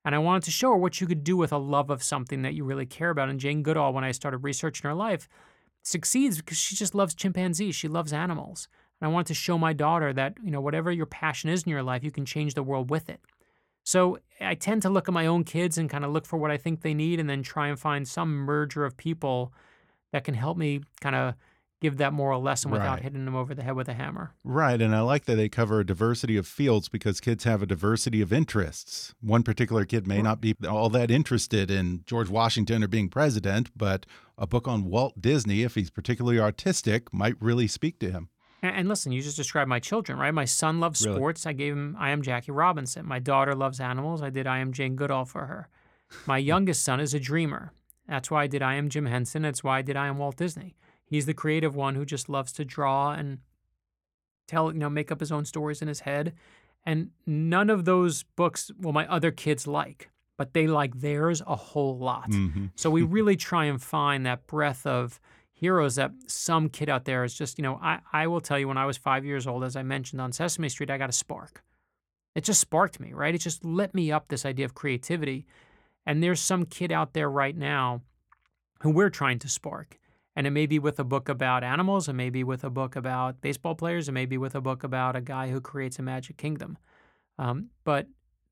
and 0.03 0.15
I 0.15 0.17
wanted 0.17 0.41
to 0.43 0.51
show 0.51 0.71
her 0.71 0.77
what 0.77 0.99
you 0.99 1.05
could 1.05 1.23
do 1.23 1.37
with 1.37 1.51
a 1.53 1.59
love 1.59 1.91
of 1.91 2.01
something 2.01 2.41
that 2.41 2.55
you 2.55 2.63
really 2.63 2.87
care 2.87 3.11
about. 3.11 3.29
And 3.29 3.39
Jane 3.39 3.61
Goodall, 3.61 3.93
when 3.93 4.03
I 4.03 4.11
started 4.11 4.39
researching 4.39 4.87
her 4.89 4.95
life, 4.95 5.29
succeeds 5.83 6.37
because 6.37 6.57
she 6.57 6.75
just 6.75 6.95
loves 6.95 7.13
chimpanzees. 7.13 7.75
She 7.75 7.87
loves 7.87 8.11
animals, 8.11 8.67
and 8.99 9.07
I 9.07 9.11
wanted 9.13 9.27
to 9.27 9.35
show 9.35 9.59
my 9.59 9.73
daughter 9.73 10.11
that 10.13 10.37
you 10.43 10.49
know 10.49 10.61
whatever 10.61 10.91
your 10.91 11.05
passion 11.05 11.51
is 11.51 11.61
in 11.63 11.69
your 11.69 11.83
life, 11.83 12.03
you 12.03 12.11
can 12.11 12.25
change 12.25 12.55
the 12.55 12.63
world 12.63 12.89
with 12.89 13.07
it. 13.09 13.19
So 13.85 14.17
I 14.41 14.55
tend 14.55 14.81
to 14.81 14.89
look 14.89 15.07
at 15.07 15.13
my 15.13 15.27
own 15.27 15.43
kids 15.43 15.77
and 15.77 15.89
kind 15.89 16.03
of 16.03 16.11
look 16.11 16.25
for 16.25 16.37
what 16.37 16.51
I 16.51 16.57
think 16.57 16.81
they 16.81 16.93
need, 16.93 17.19
and 17.19 17.29
then 17.29 17.43
try 17.43 17.67
and 17.69 17.79
find 17.79 18.07
some 18.07 18.33
merger 18.35 18.83
of 18.83 18.97
people 18.97 19.53
that 20.11 20.23
can 20.23 20.33
help 20.33 20.57
me 20.57 20.81
kind 21.01 21.15
of 21.15 21.35
give 21.81 21.97
that 21.97 22.13
moral 22.13 22.41
lesson 22.41 22.71
without 22.71 22.93
Right. 22.95 23.03
hitting 23.03 23.25
them 23.25 23.35
over 23.35 23.53
the 23.53 23.61
head 23.61 23.75
with 23.75 23.87
a 23.87 23.93
hammer. 23.93 24.31
Right. 24.43 24.81
And 24.81 24.95
I 24.95 25.01
like 25.01 25.25
that 25.25 25.35
they 25.35 25.49
cover 25.49 25.81
a 25.81 25.85
diversity 25.85 26.35
of 26.35 26.47
fields 26.47 26.89
because 26.89 27.19
kids 27.19 27.43
have 27.43 27.61
a 27.61 27.65
diversity 27.67 28.21
of 28.21 28.33
interests. 28.33 29.13
One 29.21 29.43
particular 29.43 29.85
kid 29.85 30.07
may 30.07 30.21
not 30.21 30.41
be 30.41 30.55
all 30.67 30.89
that 30.89 31.11
interested 31.11 31.69
in 31.69 32.01
George 32.07 32.29
Washington 32.29 32.83
or 32.83 32.87
being 32.87 33.09
president, 33.09 33.69
but 33.75 34.05
a 34.37 34.47
book 34.47 34.67
on 34.67 34.85
Walt 34.85 35.21
Disney, 35.21 35.61
if 35.63 35.75
he's 35.75 35.91
particularly 35.91 36.39
artistic, 36.39 37.13
might 37.13 37.35
really 37.39 37.67
speak 37.67 37.99
to 37.99 38.09
him. 38.09 38.29
And, 38.73 38.87
listen, 38.89 39.11
you 39.11 39.21
just 39.21 39.37
described 39.37 39.69
my 39.69 39.79
children, 39.79 40.17
right? 40.17 40.33
My 40.33 40.45
son 40.45 40.79
loves 40.79 41.05
Really? 41.05 41.17
sports. 41.17 41.45
I 41.45 41.53
gave 41.53 41.73
him 41.73 41.95
I 41.99 42.09
am 42.11 42.21
Jackie 42.21 42.51
Robinson. 42.51 43.05
My 43.05 43.19
daughter 43.19 43.53
loves 43.55 43.79
animals. 43.79 44.21
I 44.21 44.29
did 44.29 44.47
I 44.47 44.59
am 44.59 44.71
Jane 44.73 44.95
Goodall 44.95 45.25
for 45.25 45.45
her. 45.45 45.67
My 46.25 46.37
youngest 46.51 46.83
son 46.83 46.99
is 46.99 47.13
a 47.13 47.19
dreamer. 47.19 47.71
That's 48.07 48.29
why 48.29 48.43
I 48.43 48.47
did 48.47 48.61
I 48.61 48.75
am 48.75 48.89
Jim 48.89 49.05
Henson. 49.07 49.41
That's 49.41 49.63
why 49.63 49.79
I 49.79 49.81
did 49.81 49.95
I 49.95 50.07
am 50.07 50.17
Walt 50.17 50.37
Disney. 50.37 50.75
He's 51.03 51.25
the 51.25 51.33
creative 51.33 51.75
one 51.75 51.95
who 51.95 52.05
just 52.05 52.29
loves 52.29 52.51
to 52.53 52.65
draw 52.65 53.11
and 53.11 53.39
tell, 54.47 54.71
you 54.71 54.79
know, 54.79 54.89
make 54.89 55.11
up 55.11 55.19
his 55.19 55.31
own 55.31 55.45
stories 55.45 55.81
in 55.81 55.87
his 55.87 56.01
head. 56.01 56.33
And 56.85 57.09
none 57.25 57.69
of 57.69 57.85
those 57.85 58.23
books 58.35 58.71
will 58.79 58.93
my 58.93 59.07
other 59.07 59.31
kids 59.31 59.65
like, 59.65 60.09
but 60.37 60.53
they 60.53 60.67
like 60.67 60.99
theirs 60.99 61.41
a 61.47 61.55
whole 61.55 61.97
lot. 61.97 62.29
Mhm. 62.29 62.69
So 62.75 62.89
we 62.91 63.01
really 63.17 63.35
try 63.35 63.65
and 63.65 63.81
find 63.81 64.25
that 64.25 64.45
breadth 64.45 64.85
of 64.85 65.19
heroes 65.55 65.95
that 65.95 66.11
some 66.27 66.69
kid 66.69 66.89
out 66.89 67.05
there 67.05 67.23
is 67.23 67.33
just, 67.33 67.57
you 67.57 67.63
know, 67.63 67.79
I, 67.81 67.99
I 68.13 68.27
will 68.27 68.41
tell 68.41 68.59
you 68.59 68.67
when 68.67 68.77
I 68.77 68.85
was 68.85 68.97
five 68.97 69.25
years 69.25 69.47
old, 69.47 69.63
as 69.63 69.75
I 69.75 69.83
mentioned 69.83 70.21
on 70.21 70.31
Sesame 70.31 70.69
Street, 70.69 70.91
I 70.91 70.97
got 70.97 71.09
a 71.09 71.13
spark. 71.13 71.63
It 72.35 72.43
just 72.43 72.59
sparked 72.59 72.99
me, 72.99 73.13
right? 73.13 73.33
It 73.33 73.37
just 73.39 73.63
lit 73.63 73.95
me 73.95 74.11
up 74.11 74.27
this 74.27 74.45
idea 74.45 74.65
of 74.65 74.75
creativity. 74.75 75.45
And 76.05 76.21
there's 76.21 76.41
some 76.41 76.65
kid 76.65 76.91
out 76.91 77.13
there 77.13 77.29
right 77.29 77.55
now 77.55 78.01
who 78.81 78.89
we're 78.89 79.09
trying 79.09 79.39
to 79.39 79.47
spark. 79.49 79.97
And 80.35 80.45
it 80.45 80.51
may 80.51 80.65
be 80.65 80.77
with 80.77 80.99
a 80.99 81.05
book 81.05 81.29
about 81.29 81.63
animals, 81.63 82.09
it 82.09 82.13
may 82.13 82.29
be 82.29 82.43
with 82.43 82.65
a 82.65 82.69
book 82.69 82.97
about 82.97 83.39
baseball 83.39 83.73
players, 83.73 84.09
it 84.09 84.11
may 84.11 84.25
be 84.25 84.37
with 84.37 84.53
a 84.53 84.59
book 84.61 84.83
about 84.83 85.15
a 85.15 85.21
guy 85.21 85.49
who 85.49 85.61
creates 85.61 85.97
a 85.97 86.01
magic 86.01 86.35
kingdom. 86.35 86.77
Um, 87.39 87.69
but 87.85 88.07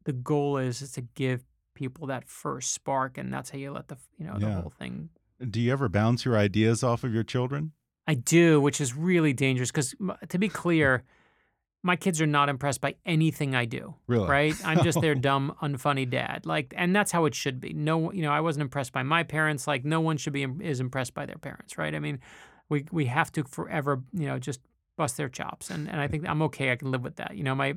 the 0.06 0.14
goal 0.14 0.56
is, 0.58 0.82
is 0.82 0.94
to 0.94 1.02
give 1.02 1.44
people 1.74 2.08
that 2.08 2.30
first 2.30 2.72
spark, 2.72 3.18
and 3.18 3.34
that's 3.34 3.50
how 3.50 3.58
you 3.58 3.72
let 3.72 3.90
the 3.90 3.98
you 4.18 4.26
know 4.26 4.40
the 4.40 4.48
Yeah. 4.48 4.62
whole 4.62 4.70
thing. 4.80 5.10
Do 5.50 5.62
you 5.62 5.72
ever 5.72 5.90
bounce 5.90 6.26
your 6.26 6.38
ideas 6.38 6.84
off 6.84 7.04
of 7.04 7.14
your 7.14 7.24
children? 7.24 7.72
I 8.08 8.16
do, 8.16 8.60
which 8.60 8.82
is 8.82 8.96
really 8.96 9.34
dangerous 9.34 9.72
because 9.72 9.96
to 10.30 10.38
be 10.38 10.50
clear, 10.50 11.04
my 11.84 11.96
kids 11.96 12.22
are 12.22 12.28
not 12.28 12.50
impressed 12.50 12.82
by 12.82 12.96
anything 13.06 13.56
I 13.56 13.66
do. 13.66 13.96
Really? 14.08 14.28
Right? 14.28 14.56
I'm 14.66 14.84
just 14.84 15.02
their 15.02 15.16
dumb, 15.30 15.56
unfunny 15.62 16.10
dad. 16.10 16.46
Like, 16.46 16.74
and 16.78 16.96
that's 16.96 17.12
how 17.12 17.26
it 17.26 17.36
should 17.36 17.60
be. 17.60 17.74
No, 17.74 18.12
you 18.12 18.22
know, 18.22 18.32
I 18.32 18.40
wasn't 18.40 18.64
impressed 18.64 18.94
by 18.94 19.04
my 19.04 19.24
parents. 19.24 19.68
Like, 19.68 19.84
no 19.84 20.02
one 20.02 20.18
should 20.18 20.34
be 20.34 20.46
is 20.62 20.80
impressed 20.80 21.14
by 21.14 21.26
their 21.26 21.38
parents, 21.38 21.78
right? 21.78 21.94
I 21.94 22.00
mean, 22.00 22.20
we 22.70 22.86
we 22.92 23.06
have 23.06 23.32
to 23.34 23.44
forever, 23.44 24.02
you 24.14 24.28
know, 24.28 24.40
just 24.40 24.62
bust 24.98 25.18
their 25.18 25.30
chops, 25.30 25.70
and 25.70 25.90
and 25.90 26.00
I 26.00 26.08
think 26.08 26.28
I'm 26.28 26.42
okay. 26.44 26.72
I 26.72 26.76
can 26.78 26.92
live 26.92 27.04
with 27.04 27.18
that. 27.18 27.36
You 27.36 27.44
know, 27.44 27.56
my 27.56 27.74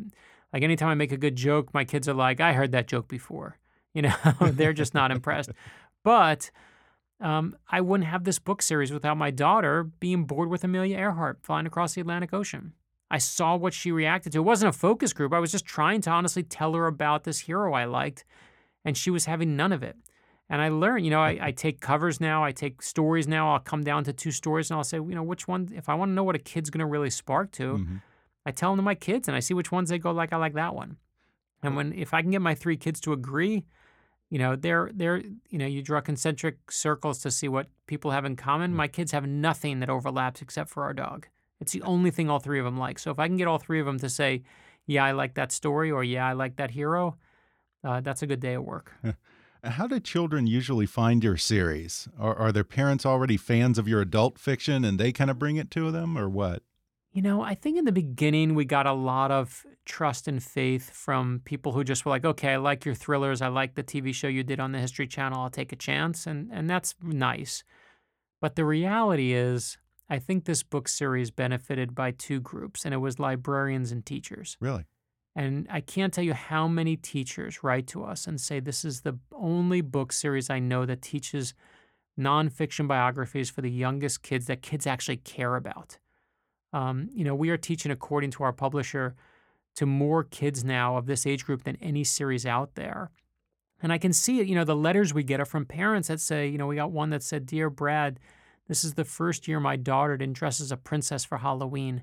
like 0.52 0.62
anytime 0.62 0.88
I 0.88 0.94
make 0.94 1.12
a 1.12 1.16
good 1.16 1.36
joke, 1.36 1.74
my 1.74 1.84
kids 1.84 2.08
are 2.08 2.14
like, 2.14 2.40
I 2.40 2.52
heard 2.52 2.72
that 2.72 2.86
joke 2.86 3.08
before. 3.08 3.58
You 3.92 4.02
know, 4.02 4.14
they're 4.40 4.72
just 4.72 4.94
not 4.94 5.10
impressed. 5.10 5.50
But 6.04 6.50
um, 7.20 7.56
I 7.70 7.80
wouldn't 7.80 8.08
have 8.08 8.24
this 8.24 8.38
book 8.38 8.62
series 8.62 8.92
without 8.92 9.16
my 9.16 9.30
daughter 9.30 9.84
being 9.84 10.24
bored 10.24 10.48
with 10.50 10.64
Amelia 10.64 10.96
Earhart 10.98 11.38
flying 11.42 11.66
across 11.66 11.94
the 11.94 12.00
Atlantic 12.00 12.32
Ocean. 12.34 12.72
I 13.10 13.18
saw 13.18 13.56
what 13.56 13.72
she 13.72 13.92
reacted 13.92 14.32
to. 14.32 14.38
It 14.38 14.42
wasn't 14.42 14.74
a 14.74 14.78
focus 14.78 15.12
group. 15.12 15.32
I 15.32 15.38
was 15.38 15.52
just 15.52 15.64
trying 15.64 16.00
to 16.02 16.10
honestly 16.10 16.42
tell 16.42 16.74
her 16.74 16.86
about 16.86 17.24
this 17.24 17.40
hero 17.40 17.72
I 17.72 17.84
liked, 17.84 18.24
and 18.84 18.96
she 18.96 19.10
was 19.10 19.26
having 19.26 19.56
none 19.56 19.72
of 19.72 19.82
it. 19.82 19.96
And 20.48 20.60
I 20.60 20.68
learned, 20.68 21.04
you 21.04 21.10
know, 21.10 21.20
I, 21.20 21.38
I 21.40 21.50
take 21.52 21.80
covers 21.80 22.20
now, 22.20 22.44
I 22.44 22.52
take 22.52 22.80
stories 22.82 23.26
now. 23.26 23.52
I'll 23.52 23.58
come 23.60 23.82
down 23.82 24.04
to 24.04 24.12
two 24.12 24.30
stories 24.30 24.70
and 24.70 24.76
I'll 24.78 24.84
say, 24.84 24.98
you 24.98 25.14
know, 25.14 25.22
which 25.24 25.48
one, 25.48 25.70
if 25.74 25.88
I 25.88 25.94
want 25.94 26.10
to 26.10 26.14
know 26.14 26.22
what 26.22 26.36
a 26.36 26.40
kid's 26.40 26.70
going 26.70 26.78
to 26.80 26.86
really 26.86 27.10
spark 27.10 27.50
to, 27.52 27.78
Mhm. 27.78 28.02
I 28.44 28.52
tell 28.52 28.70
them 28.70 28.76
to 28.78 28.82
my 28.82 28.94
kids 28.94 29.26
and 29.26 29.36
I 29.36 29.40
see 29.40 29.54
which 29.54 29.72
ones 29.72 29.88
they 29.88 29.98
go 29.98 30.12
like, 30.12 30.32
I 30.32 30.36
like 30.36 30.54
that 30.54 30.72
one. 30.72 30.98
And 31.64 31.74
when, 31.74 31.92
if 31.94 32.14
I 32.14 32.22
can 32.22 32.30
get 32.30 32.42
my 32.42 32.54
three 32.54 32.76
kids 32.76 33.00
to 33.00 33.12
agree, 33.12 33.64
you 34.30 34.38
know, 34.38 34.56
they're, 34.56 34.90
they're, 34.92 35.18
you 35.48 35.58
know, 35.58 35.66
you 35.66 35.82
draw 35.82 36.00
concentric 36.00 36.70
circles 36.70 37.20
to 37.20 37.30
see 37.30 37.48
what 37.48 37.68
people 37.86 38.10
have 38.10 38.24
in 38.24 38.36
common. 38.36 38.74
My 38.74 38.88
kids 38.88 39.12
have 39.12 39.26
nothing 39.26 39.80
that 39.80 39.90
overlaps 39.90 40.42
except 40.42 40.70
for 40.70 40.82
our 40.84 40.92
dog. 40.92 41.28
It's 41.60 41.72
the 41.72 41.82
only 41.82 42.10
thing 42.10 42.28
all 42.28 42.40
three 42.40 42.58
of 42.58 42.64
them 42.64 42.78
like. 42.78 42.98
So 42.98 43.10
if 43.10 43.18
I 43.18 43.28
can 43.28 43.36
get 43.36 43.46
all 43.46 43.58
three 43.58 43.80
of 43.80 43.86
them 43.86 43.98
to 44.00 44.08
say, 44.08 44.42
yeah, 44.86 45.04
I 45.04 45.12
like 45.12 45.34
that 45.34 45.52
story 45.52 45.90
or 45.90 46.04
yeah, 46.04 46.26
I 46.26 46.32
like 46.32 46.56
that 46.56 46.72
hero, 46.72 47.16
uh, 47.84 48.00
that's 48.00 48.22
a 48.22 48.26
good 48.26 48.40
day 48.40 48.54
at 48.54 48.64
work. 48.64 48.92
How 49.64 49.86
do 49.86 49.98
children 49.98 50.46
usually 50.46 50.86
find 50.86 51.24
your 51.24 51.36
series? 51.36 52.08
Are, 52.18 52.34
are 52.36 52.52
their 52.52 52.64
parents 52.64 53.06
already 53.06 53.36
fans 53.36 53.78
of 53.78 53.88
your 53.88 54.00
adult 54.00 54.38
fiction 54.38 54.84
and 54.84 54.98
they 54.98 55.12
kind 55.12 55.30
of 55.30 55.38
bring 55.38 55.56
it 55.56 55.70
to 55.72 55.90
them, 55.90 56.16
or 56.16 56.28
what? 56.28 56.62
You 57.16 57.22
know, 57.22 57.40
I 57.40 57.54
think 57.54 57.78
in 57.78 57.86
the 57.86 57.92
beginning 57.92 58.54
we 58.54 58.66
got 58.66 58.84
a 58.84 58.92
lot 58.92 59.30
of 59.30 59.64
trust 59.86 60.28
and 60.28 60.42
faith 60.42 60.90
from 60.90 61.40
people 61.46 61.72
who 61.72 61.82
just 61.82 62.04
were 62.04 62.10
like, 62.10 62.26
"Okay, 62.26 62.52
I 62.52 62.56
like 62.58 62.84
your 62.84 62.94
thrillers. 62.94 63.40
I 63.40 63.48
like 63.48 63.74
the 63.74 63.82
TV 63.82 64.12
show 64.12 64.28
you 64.28 64.44
did 64.44 64.60
on 64.60 64.72
the 64.72 64.80
History 64.80 65.06
Channel. 65.06 65.40
I'll 65.40 65.48
take 65.48 65.72
a 65.72 65.76
chance." 65.76 66.26
And 66.26 66.52
and 66.52 66.68
that's 66.68 66.94
nice. 67.00 67.64
But 68.42 68.54
the 68.54 68.66
reality 68.66 69.32
is, 69.32 69.78
I 70.10 70.18
think 70.18 70.44
this 70.44 70.62
book 70.62 70.88
series 70.88 71.30
benefited 71.30 71.94
by 71.94 72.10
two 72.10 72.38
groups, 72.38 72.84
and 72.84 72.92
it 72.92 72.98
was 72.98 73.18
librarians 73.18 73.92
and 73.92 74.04
teachers. 74.04 74.58
Really? 74.60 74.84
And 75.34 75.66
I 75.70 75.80
can't 75.80 76.12
tell 76.12 76.24
you 76.24 76.34
how 76.34 76.68
many 76.68 76.98
teachers 76.98 77.64
write 77.64 77.86
to 77.86 78.04
us 78.04 78.26
and 78.26 78.38
say, 78.38 78.60
This 78.60 78.84
is 78.84 79.00
the 79.00 79.18
only 79.32 79.80
book 79.80 80.12
series 80.12 80.50
I 80.50 80.58
know 80.58 80.84
that 80.84 81.00
teaches 81.00 81.54
nonfiction 82.20 82.86
biographies 82.86 83.48
for 83.48 83.62
the 83.62 83.70
youngest 83.70 84.22
kids 84.22 84.48
that 84.48 84.60
kids 84.60 84.86
actually 84.86 85.16
care 85.16 85.56
about. 85.56 85.96
Um, 86.76 87.08
you 87.14 87.24
know, 87.24 87.34
we 87.34 87.48
are 87.50 87.56
teaching, 87.56 87.90
according 87.90 88.30
to 88.32 88.44
our 88.44 88.52
publisher, 88.52 89.14
to 89.76 89.86
more 89.86 90.24
kids 90.24 90.62
now 90.62 90.96
of 90.96 91.06
this 91.06 91.26
age 91.26 91.44
group 91.46 91.64
than 91.64 91.76
any 91.80 92.04
series 92.04 92.44
out 92.44 92.74
there. 92.74 93.10
And 93.82 93.92
I 93.92 93.98
can 93.98 94.12
see 94.12 94.40
it, 94.40 94.46
you 94.46 94.54
know, 94.54 94.64
the 94.64 94.76
letters 94.76 95.14
we 95.14 95.22
get 95.22 95.40
are 95.40 95.44
from 95.46 95.64
parents 95.66 96.08
that 96.08 96.20
say, 96.20 96.48
you 96.48 96.58
know, 96.58 96.66
we 96.66 96.76
got 96.76 96.90
one 96.90 97.10
that 97.10 97.22
said, 97.22 97.46
Dear 97.46 97.70
Brad, 97.70 98.18
this 98.68 98.84
is 98.84 98.94
the 98.94 99.04
first 99.04 99.46
year 99.48 99.60
my 99.60 99.76
daughter 99.76 100.16
didn't 100.16 100.36
dress 100.36 100.60
as 100.60 100.72
a 100.72 100.76
princess 100.76 101.24
for 101.24 101.38
Halloween. 101.38 102.02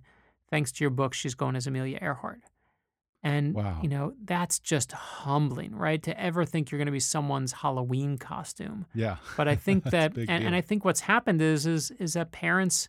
thanks 0.49 0.71
to 0.71 0.83
your 0.83 0.91
book, 0.91 1.13
she's 1.15 1.33
going 1.35 1.55
as 1.55 1.65
Amelia 1.65 1.97
Earhart. 1.99 2.41
And, 3.23 3.55
Wow. 3.55 3.79
you 3.81 3.89
know, 3.89 4.13
that's 4.23 4.59
just 4.59 4.91
humbling, 4.91 5.75
right? 5.75 6.01
To 6.03 6.19
ever 6.19 6.45
think 6.45 6.69
you're 6.69 6.77
going 6.77 6.85
to 6.85 6.91
be 6.91 6.99
someone's 6.99 7.53
Halloween 7.53 8.17
costume. 8.19 8.85
Yeah. 8.93 9.15
But 9.35 9.47
I 9.47 9.55
think 9.65 9.83
that, 9.85 10.15
and, 10.15 10.29
and. 10.29 10.55
I 10.55 10.61
think 10.61 10.85
what's 10.85 10.99
happened 11.01 11.41
is, 11.41 11.65
is, 11.65 11.89
is 11.91 12.13
that 12.13 12.31
parents 12.31 12.87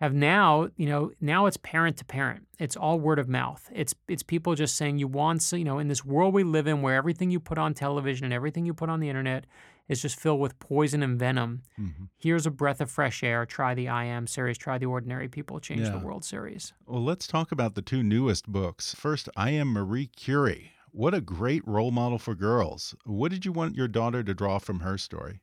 have 0.00 0.14
now, 0.14 0.68
you 0.76 0.86
know, 0.86 1.10
now 1.20 1.46
it's 1.46 1.56
parent 1.58 1.96
to 1.98 2.04
parent. 2.04 2.46
It's 2.58 2.76
all 2.76 2.98
word 2.98 3.18
of 3.18 3.28
mouth. 3.28 3.68
It's, 3.72 3.94
it's 4.08 4.22
people 4.22 4.54
just 4.54 4.74
saying 4.76 4.98
you 4.98 5.06
want, 5.08 5.42
so, 5.42 5.56
you 5.56 5.64
know, 5.64 5.78
in 5.78 5.88
this 5.88 6.04
world 6.04 6.32
we 6.34 6.42
live 6.42 6.66
in 6.66 6.80
where 6.82 6.94
everything 6.96 7.30
you 7.30 7.38
put 7.40 7.58
on 7.58 7.74
television 7.74 8.24
and 8.24 8.32
everything 8.32 8.64
you 8.64 8.72
put 8.74 8.88
on 8.88 9.00
the 9.00 9.08
internet 9.08 9.44
is 9.88 10.00
just 10.00 10.18
filled 10.18 10.40
with 10.40 10.58
poison 10.58 11.02
and 11.02 11.18
venom. 11.18 11.62
Mhm. 11.78 12.08
Here's 12.16 12.46
a 12.46 12.50
breath 12.50 12.80
of 12.80 12.90
fresh 12.90 13.22
air. 13.22 13.44
Try 13.44 13.74
the 13.74 13.88
I 13.88 14.04
Am 14.04 14.26
series. 14.26 14.56
Try 14.56 14.78
the 14.78 14.86
Ordinary 14.86 15.28
People 15.28 15.58
Change 15.60 15.88
the 15.90 15.98
World 15.98 16.24
series. 16.24 16.72
Well, 16.86 17.02
let's 17.04 17.26
talk 17.26 17.50
about 17.52 17.74
the 17.74 17.82
two 17.82 18.02
newest 18.02 18.46
books. 18.46 18.94
First, 18.94 19.28
I 19.36 19.50
Am 19.50 19.68
Marie 19.68 20.06
Curie. 20.06 20.70
What 20.92 21.12
a 21.12 21.20
great 21.20 21.66
role 21.66 21.90
model 21.90 22.18
for 22.18 22.34
girls. 22.34 22.94
What 23.04 23.30
did 23.32 23.44
you 23.44 23.52
want 23.52 23.76
your 23.76 23.88
daughter 23.88 24.22
to 24.22 24.32
draw 24.34 24.58
from 24.58 24.80
her 24.80 24.96
story? 24.96 25.40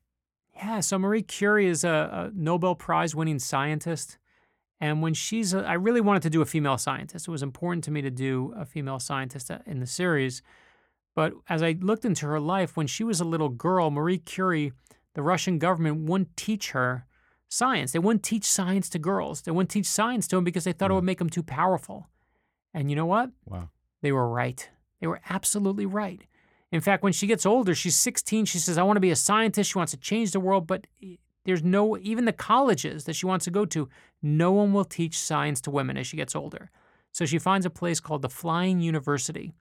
Yeah, 0.55 0.79
so 0.79 0.97
Marie 0.97 1.21
Curie 1.21 1.67
is 1.67 1.83
a, 1.83 2.31
a 2.31 2.31
Nobel 2.33 2.73
Prize 2.75 3.13
winning 3.13 3.39
scientist. 3.39 4.17
And 4.79 5.01
when 5.01 5.13
she's, 5.13 5.53
a, 5.53 5.59
I 5.59 5.73
really 5.73 6.01
wanted 6.01 6.21
to 6.23 6.29
do 6.29 6.41
a 6.41 6.45
female 6.45 6.77
scientist. 6.77 7.27
It 7.27 7.31
was 7.31 7.43
important 7.43 7.83
to 7.85 7.91
me 7.91 8.01
to 8.01 8.11
do 8.11 8.53
a 8.55 8.65
female 8.65 8.99
scientist 8.99 9.49
uh, 9.49 9.59
in 9.65 9.79
the 9.79 9.87
series. 9.87 10.41
But 11.15 11.33
as 11.49 11.63
I 11.63 11.75
looked 11.79 12.05
into 12.05 12.27
her 12.27 12.39
life, 12.39 12.77
when 12.77 12.85
she 12.85 13.03
was 13.03 13.19
a 13.19 13.25
little 13.25 13.49
girl, 13.49 13.89
Marie 13.89 14.19
Curie, 14.19 14.71
the 15.15 15.23
Russian 15.23 15.57
government 15.57 16.07
wouldn't 16.07 16.37
teach 16.37 16.71
her 16.71 17.07
science. 17.49 17.91
They 17.91 17.99
wouldn't 17.99 18.23
teach 18.23 18.45
science 18.45 18.87
to 18.89 18.99
girls. 18.99 19.41
They 19.41 19.51
wouldn't 19.51 19.71
teach 19.71 19.87
science 19.87 20.27
to 20.27 20.35
them 20.35 20.43
because 20.43 20.63
they 20.63 20.73
thought 20.73 20.91
it 20.91 20.93
would 20.93 21.03
make 21.03 21.17
them 21.17 21.29
too 21.29 21.43
powerful. 21.43 22.07
And 22.73 22.91
you 22.91 22.95
know 22.95 23.05
what? 23.07 23.31
Wow. 23.45 23.69
They 24.01 24.11
were 24.11 24.29
right. 24.29 24.69
They 25.01 25.07
were 25.07 25.21
absolutely 25.29 25.87
right. 25.87 26.21
In 26.71 26.81
fact, 26.81 27.01
when 27.01 27.13
she 27.13 27.27
gets 27.27 27.45
older, 27.45 27.73
she's 27.73 27.95
16, 27.95 28.45
she 28.45 28.59
says, 28.59 28.77
I 28.77 28.83
want 28.83 28.97
to 28.97 29.01
be 29.01 29.11
a 29.11 29.15
scientist. 29.15 29.71
She 29.71 29.77
wants 29.77 29.91
to 29.91 29.97
change 29.97 30.31
the 30.31 30.39
world, 30.39 30.67
but 30.67 30.85
eh, 31.01 31.15
there's 31.47 31.63
no, 31.63 31.97
even 31.99 32.25
the 32.25 32.33
colleges 32.33 33.05
that 33.05 33.15
she 33.15 33.25
wants 33.25 33.45
to 33.45 33.51
go 33.51 33.65
to, 33.65 33.87
no 34.21 34.51
one 34.51 34.73
will 34.73 34.83
teach 34.83 35.17
science 35.17 35.61
to 35.61 35.71
women 35.71 35.95
as 35.95 36.05
she 36.05 36.17
gets 36.17 36.35
older. 36.35 36.69
So 37.13 37.25
she 37.25 37.39
finds 37.39 37.65
a 37.65 37.69
place 37.69 38.01
called 38.01 38.21
the 38.21 38.29
Flying 38.29 38.81
University. 38.81 39.53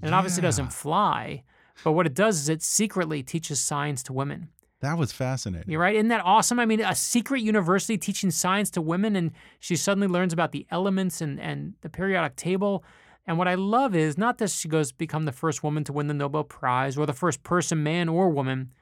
And 0.00 0.08
it 0.08 0.14
obviously 0.14 0.40
doesn't 0.40 0.72
fly, 0.72 1.44
but 1.84 1.92
what 1.92 2.06
it 2.06 2.14
does 2.14 2.40
is 2.40 2.48
it 2.48 2.62
secretly 2.62 3.22
teaches 3.22 3.60
science 3.60 4.02
to 4.04 4.14
women. 4.14 4.48
That 4.80 4.96
was 4.96 5.12
fascinating. 5.12 5.70
You're 5.70 5.80
right. 5.80 5.94
Isn't 5.94 6.08
that 6.08 6.24
awesome? 6.24 6.58
I 6.58 6.64
mean, 6.64 6.80
a 6.80 6.94
secret 6.94 7.42
university 7.42 7.98
teaching 7.98 8.30
science 8.30 8.70
to 8.70 8.80
women, 8.80 9.14
and 9.14 9.32
she 9.60 9.76
suddenly 9.76 10.08
learns 10.08 10.32
about 10.32 10.52
the 10.52 10.66
elements 10.70 11.20
and, 11.20 11.38
and 11.38 11.74
the 11.82 11.90
periodic 11.90 12.36
table. 12.36 12.82
And 13.26 13.36
what 13.36 13.46
I 13.46 13.56
love 13.56 13.94
is 13.94 14.16
not 14.16 14.38
that 14.38 14.50
she 14.50 14.68
goes 14.68 14.90
become 14.90 15.26
the 15.26 15.32
first 15.32 15.62
woman 15.62 15.84
to 15.84 15.92
win 15.92 16.06
the 16.06 16.14
Nobel 16.14 16.44
Prize 16.44 16.96
or 16.96 17.04
the 17.04 17.12
first 17.12 17.42
person, 17.42 17.82
man 17.82 18.08
or 18.08 18.30
woman, 18.30 18.72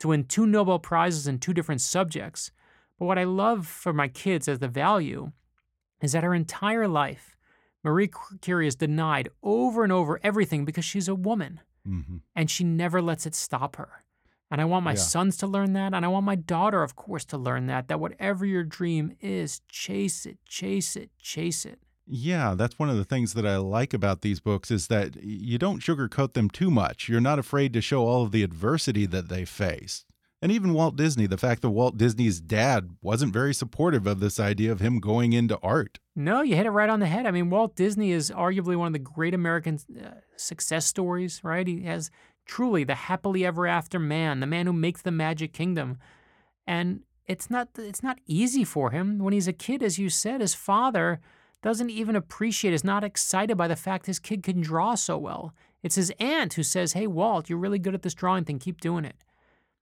to 0.00 0.08
win 0.08 0.24
two 0.24 0.46
Nobel 0.46 0.78
Prizes 0.78 1.26
in 1.26 1.38
two 1.38 1.52
different 1.52 1.80
subjects. 1.80 2.50
But 2.98 3.06
what 3.06 3.18
I 3.18 3.24
love 3.24 3.66
for 3.66 3.92
my 3.92 4.08
kids 4.08 4.48
as 4.48 4.58
the 4.58 4.68
value 4.68 5.32
is 6.00 6.12
that 6.12 6.24
her 6.24 6.34
entire 6.34 6.86
life, 6.88 7.36
Marie 7.84 8.10
Curie 8.40 8.66
is 8.66 8.76
denied 8.76 9.28
over 9.42 9.82
and 9.84 9.92
over 9.92 10.20
everything 10.22 10.64
because 10.64 10.84
she's 10.84 11.08
a 11.08 11.14
woman 11.14 11.60
hmm 11.84 12.18
and 12.36 12.50
she 12.50 12.62
never 12.64 13.00
lets 13.02 13.26
it 13.26 13.34
stop 13.34 13.76
her. 13.76 14.04
And 14.50 14.60
I 14.60 14.64
want 14.64 14.84
my 14.84 14.92
Yeah. 14.92 14.98
sons 14.98 15.36
to 15.38 15.46
learn 15.46 15.72
that. 15.74 15.92
And 15.92 16.04
I 16.04 16.08
want 16.08 16.24
my 16.24 16.36
daughter, 16.36 16.82
of 16.82 16.94
course, 16.96 17.24
to 17.26 17.36
learn 17.38 17.66
that, 17.66 17.88
that 17.88 17.98
whatever 18.00 18.46
your 18.46 18.62
dream 18.64 19.16
is, 19.20 19.60
chase 19.68 20.24
it, 20.24 20.38
chase 20.46 20.94
it, 20.96 21.10
chase 21.18 21.66
it. 21.66 21.80
Yeah, 22.10 22.54
that's 22.56 22.78
one 22.78 22.88
of 22.88 22.96
the 22.96 23.04
things 23.04 23.34
that 23.34 23.46
I 23.46 23.58
like 23.58 23.92
about 23.92 24.22
these 24.22 24.40
books 24.40 24.70
is 24.70 24.86
that 24.86 25.22
you 25.22 25.58
don't 25.58 25.82
sugarcoat 25.82 26.32
them 26.32 26.48
too 26.48 26.70
much. 26.70 27.08
You're 27.08 27.20
not 27.20 27.38
afraid 27.38 27.74
to 27.74 27.82
show 27.82 28.06
all 28.06 28.22
of 28.22 28.32
the 28.32 28.42
adversity 28.42 29.04
that 29.06 29.28
they 29.28 29.44
faced. 29.44 30.06
And 30.40 30.50
even 30.52 30.72
Walt 30.72 30.96
Disney, 30.96 31.26
the 31.26 31.36
fact 31.36 31.62
that 31.62 31.70
Walt 31.70 31.98
Disney's 31.98 32.40
dad 32.40 32.96
wasn't 33.02 33.32
very 33.32 33.52
supportive 33.52 34.06
of 34.06 34.20
this 34.20 34.38
idea 34.40 34.70
of 34.72 34.80
him 34.80 35.00
going 35.00 35.32
into 35.32 35.58
art. 35.62 35.98
No, 36.14 36.42
you 36.42 36.54
hit 36.54 36.64
it 36.64 36.70
right 36.70 36.88
on 36.88 37.00
the 37.00 37.06
head. 37.06 37.26
I 37.26 37.30
mean, 37.30 37.50
Walt 37.50 37.74
Disney 37.74 38.12
is 38.12 38.30
arguably 38.30 38.76
one 38.76 38.86
of 38.86 38.92
the 38.92 39.00
great 39.00 39.34
American 39.34 39.78
uh, 40.00 40.10
success 40.36 40.86
stories, 40.86 41.42
right? 41.42 41.66
He 41.66 41.82
has 41.82 42.10
truly 42.46 42.84
the 42.84 42.94
happily 42.94 43.44
ever 43.44 43.66
after 43.66 43.98
man, 43.98 44.40
the 44.40 44.46
man 44.46 44.66
who 44.66 44.72
makes 44.72 45.02
the 45.02 45.10
Magic 45.10 45.52
Kingdom. 45.52 45.98
And 46.66 47.00
it's 47.26 47.50
not 47.50 47.68
it's 47.76 48.02
not 48.02 48.18
easy 48.26 48.64
for 48.64 48.92
him 48.92 49.18
when 49.18 49.34
he's 49.34 49.48
a 49.48 49.52
kid 49.52 49.82
as 49.82 49.98
you 49.98 50.08
said, 50.08 50.40
his 50.40 50.54
father 50.54 51.20
doesn't 51.62 51.90
even 51.90 52.16
appreciate, 52.16 52.74
is 52.74 52.84
not 52.84 53.04
excited 53.04 53.56
by 53.56 53.68
the 53.68 53.76
fact 53.76 54.06
his 54.06 54.18
kid 54.18 54.42
can 54.42 54.60
draw 54.60 54.94
so 54.94 55.18
well. 55.18 55.54
It's 55.82 55.96
his 55.96 56.12
aunt 56.18 56.54
who 56.54 56.62
says, 56.62 56.92
"Hey 56.92 57.06
Walt, 57.06 57.48
you're 57.48 57.58
really 57.58 57.78
good 57.78 57.94
at 57.94 58.02
this 58.02 58.14
drawing 58.14 58.44
thing. 58.44 58.58
Keep 58.58 58.80
doing 58.80 59.04
it." 59.04 59.24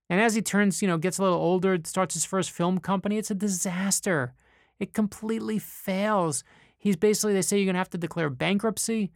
And 0.08 0.20
as 0.20 0.34
he 0.34 0.42
turns, 0.42 0.82
you 0.82 0.88
know, 0.88 0.98
gets 0.98 1.18
a 1.18 1.22
little 1.22 1.38
older, 1.38 1.78
starts 1.84 2.14
his 2.14 2.24
first 2.24 2.50
film 2.50 2.78
company, 2.78 3.18
it's 3.18 3.30
a 3.30 3.34
disaster. 3.34 4.34
It 4.78 4.92
completely 4.92 5.58
fails. 5.58 6.44
He's 6.78 6.96
basically, 6.96 7.32
they 7.32 7.42
say 7.42 7.58
you're 7.58 7.66
going 7.66 7.74
to 7.74 7.80
have 7.80 7.90
to 7.90 7.98
declare 7.98 8.30
bankruptcy. 8.30 9.10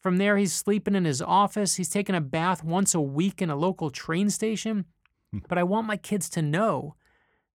From 0.00 0.18
there, 0.18 0.36
he's 0.36 0.52
sleeping 0.52 0.94
in 0.94 1.04
his 1.04 1.20
office. 1.20 1.74
He's 1.76 1.88
taking 1.88 2.14
a 2.14 2.20
bath 2.20 2.62
once 2.62 2.94
a 2.94 3.00
week 3.00 3.42
in 3.42 3.50
a 3.50 3.56
local 3.56 3.90
train 3.90 4.30
station. 4.30 4.84
Hmm. 5.32 5.38
but 5.48 5.58
I 5.58 5.64
want 5.64 5.88
my 5.88 5.96
kids 5.96 6.28
to 6.30 6.42
know 6.42 6.94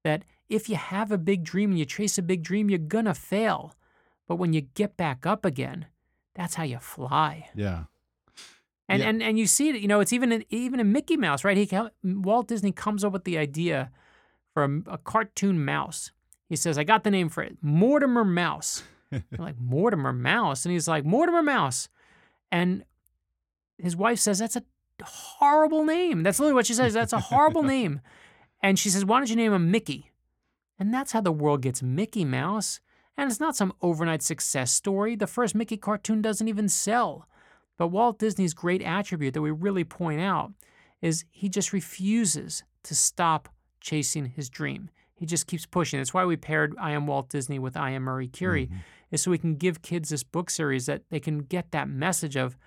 that 0.03 0.25
if 0.49 0.67
you 0.67 0.75
have 0.75 1.11
a 1.11 1.17
big 1.17 1.43
dream 1.43 1.69
and 1.69 1.79
you 1.79 1.85
chase 1.85 2.17
a 2.17 2.21
big 2.21 2.43
dream, 2.43 2.69
you're 2.69 2.79
going 2.79 3.05
to 3.05 3.13
fail. 3.13 3.73
But 4.31 4.37
when 4.37 4.53
you 4.53 4.61
get 4.61 4.95
back 4.95 5.25
up 5.25 5.43
again, 5.43 5.87
that's 6.35 6.55
how 6.55 6.63
you 6.63 6.79
fly. 6.79 7.49
Yeah. 7.53 7.83
And 8.87 9.01
Yeah. 9.01 9.09
and 9.09 9.21
and 9.21 9.37
you 9.37 9.45
see 9.45 9.67
it, 9.67 9.75
you 9.81 9.89
know, 9.89 9.99
it's 9.99 10.13
even 10.13 10.31
in, 10.31 10.45
even 10.49 10.79
in 10.79 10.93
Mickey 10.93 11.17
Mouse, 11.17 11.43
right? 11.43 11.57
He 11.57 11.69
Walt 12.01 12.47
Disney 12.47 12.71
comes 12.71 13.03
up 13.03 13.11
with 13.11 13.25
the 13.25 13.37
idea 13.37 13.91
for 14.53 14.63
a, 14.63 14.93
a 14.93 14.97
cartoon 14.97 15.65
mouse. 15.65 16.13
He 16.47 16.55
says, 16.55 16.77
"I 16.77 16.85
got 16.85 17.03
the 17.03 17.11
name 17.11 17.27
for 17.27 17.43
it, 17.43 17.57
Mortimer 17.61 18.23
Mouse." 18.23 18.83
They're 19.11 19.21
like 19.37 19.59
Mortimer 19.59 20.13
Mouse, 20.13 20.63
and 20.65 20.71
he's 20.71 20.87
like 20.87 21.03
Mortimer 21.03 21.43
Mouse, 21.43 21.89
and 22.53 22.85
his 23.77 23.97
wife 23.97 24.19
says 24.19 24.39
that's 24.39 24.55
a 24.55 24.63
horrible 25.03 25.83
name. 25.83 26.23
That's 26.23 26.39
literally 26.39 26.53
what 26.55 26.67
she 26.67 26.73
says. 26.73 26.93
That's 26.93 27.11
a 27.11 27.19
horrible 27.19 27.63
name, 27.75 27.99
and 28.61 28.79
she 28.79 28.89
says, 28.89 29.03
"Why 29.03 29.19
don't 29.19 29.29
you 29.29 29.35
name 29.35 29.51
him 29.51 29.71
Mickey?" 29.71 30.09
And 30.79 30.93
that's 30.93 31.11
how 31.11 31.19
the 31.19 31.33
world 31.33 31.63
gets 31.63 31.83
Mickey 31.83 32.23
Mouse. 32.23 32.79
And 33.17 33.29
it's 33.29 33.39
not 33.39 33.55
some 33.55 33.73
overnight 33.81 34.21
success 34.21 34.71
story. 34.71 35.15
The 35.15 35.27
first 35.27 35.53
Mickey 35.53 35.77
cartoon 35.77 36.21
doesn't 36.21 36.47
even 36.47 36.69
sell. 36.69 37.27
But 37.77 37.87
Walt 37.87 38.19
Disney's 38.19 38.53
great 38.53 38.81
attribute 38.81 39.33
that 39.33 39.41
we 39.41 39.51
really 39.51 39.83
point 39.83 40.21
out 40.21 40.53
is 41.01 41.25
he 41.31 41.49
just 41.49 41.73
refuses 41.73 42.63
to 42.83 42.95
stop 42.95 43.49
chasing 43.79 44.25
his 44.25 44.49
dream. 44.49 44.89
He 45.13 45.25
just 45.25 45.47
keeps 45.47 45.65
pushing. 45.65 45.99
That's 45.99 46.13
why 46.13 46.25
we 46.25 46.35
paired 46.35 46.75
I 46.79 46.91
Am 46.91 47.05
Walt 47.07 47.29
Disney 47.29 47.59
with 47.59 47.77
I 47.77 47.91
Am 47.91 48.03
Marie 48.03 48.27
Curie, 48.27 48.69
is 49.11 49.21
so 49.21 49.31
we 49.31 49.37
can 49.37 49.55
give 49.55 49.81
kids 49.81 50.09
this 50.09 50.23
book 50.23 50.49
series 50.49 50.85
that 50.87 51.03
they 51.09 51.19
can 51.19 51.39
get 51.39 51.71
that 51.71 51.89
message 51.89 52.35
of, 52.35 52.57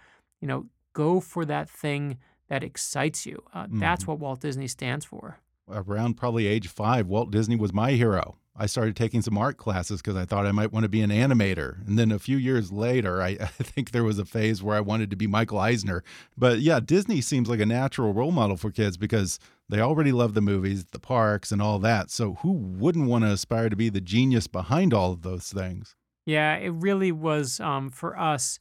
you 0.40 0.46
know, 0.46 0.66
go 0.92 1.20
for 1.20 1.44
that 1.44 1.68
thing 1.68 2.18
that 2.48 2.62
excites 2.62 3.26
you. 3.26 3.42
Uh, 3.52 3.66
That's 3.70 4.06
what 4.06 4.18
Walt 4.18 4.40
Disney 4.40 4.68
stands 4.68 5.04
for. 5.04 5.38
Around 5.68 6.14
probably 6.14 6.46
age 6.46 6.68
five, 6.68 7.06
Walt 7.08 7.30
Disney 7.30 7.56
was 7.56 7.72
my 7.72 7.92
hero. 7.92 8.36
I 8.56 8.66
started 8.66 8.94
taking 8.94 9.20
some 9.20 9.36
art 9.36 9.56
classes 9.56 10.00
because 10.00 10.16
I 10.16 10.24
thought 10.24 10.46
I 10.46 10.52
might 10.52 10.72
want 10.72 10.84
to 10.84 10.88
be 10.88 11.00
an 11.00 11.10
animator. 11.10 11.84
And 11.88 11.98
then 11.98 12.12
a 12.12 12.20
few 12.20 12.36
years 12.36 12.70
later, 12.70 13.20
I, 13.20 13.28
I 13.40 13.46
think 13.46 13.90
there 13.90 14.04
was 14.04 14.18
a 14.18 14.24
phase 14.24 14.62
where 14.62 14.76
I 14.76 14.80
wanted 14.80 15.10
to 15.10 15.16
be 15.16 15.26
Michael 15.26 15.58
Eisner. 15.58 16.04
But 16.36 16.60
yeah, 16.60 16.78
Disney 16.78 17.20
seems 17.20 17.48
like 17.48 17.60
a 17.60 17.66
natural 17.66 18.12
role 18.12 18.30
model 18.32 18.56
for 18.56 18.70
kids 18.70 18.96
because 18.96 19.40
they 19.68 19.80
already 19.80 20.12
love 20.12 20.34
the 20.34 20.40
movies, 20.40 20.84
the 20.84 21.00
parks, 21.00 21.50
and 21.50 21.60
all 21.60 21.78
that. 21.80 22.10
So 22.10 22.34
who 22.34 22.52
wouldn't 22.52 23.08
want 23.08 23.24
to 23.24 23.32
aspire 23.32 23.68
to 23.68 23.76
be 23.76 23.88
the 23.88 24.00
genius 24.00 24.46
behind 24.46 24.94
all 24.94 25.12
of 25.12 25.22
those 25.22 25.52
things? 25.52 25.96
Yeah, 26.26 26.54
it 26.56 26.70
really 26.70 27.12
was 27.12 27.60
um, 27.60 27.90
for 27.90 28.18
us 28.18 28.58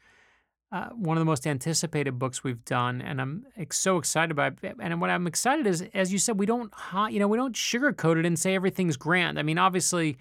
uh, 0.73 0.89
one 0.89 1.15
of 1.15 1.21
the 1.21 1.25
most 1.25 1.45
anticipated 1.45 2.17
books 2.17 2.43
we've 2.43 2.65
done, 2.65 2.99
and 3.01 3.21
I'm 3.21 3.45
ex- 3.55 3.77
so 3.79 3.97
excited 3.97 4.31
about 4.31 4.53
it. 4.63 4.75
And 4.79 4.99
what 4.99 5.09
I'm 5.11 5.27
excited 5.27 5.67
is, 5.67 5.85
as 5.93 6.11
you 6.11 6.17
said, 6.17 6.39
we 6.39 6.45
don't, 6.47 6.73
you 7.11 7.19
know, 7.19 7.27
we 7.27 7.37
don't 7.37 7.55
sugarcoat 7.55 8.17
it 8.17 8.25
and 8.25 8.37
say 8.39 8.55
everything's 8.55 8.97
grand. 8.97 9.37
I 9.37 9.43
mean, 9.43 9.59
obviously, 9.59 10.17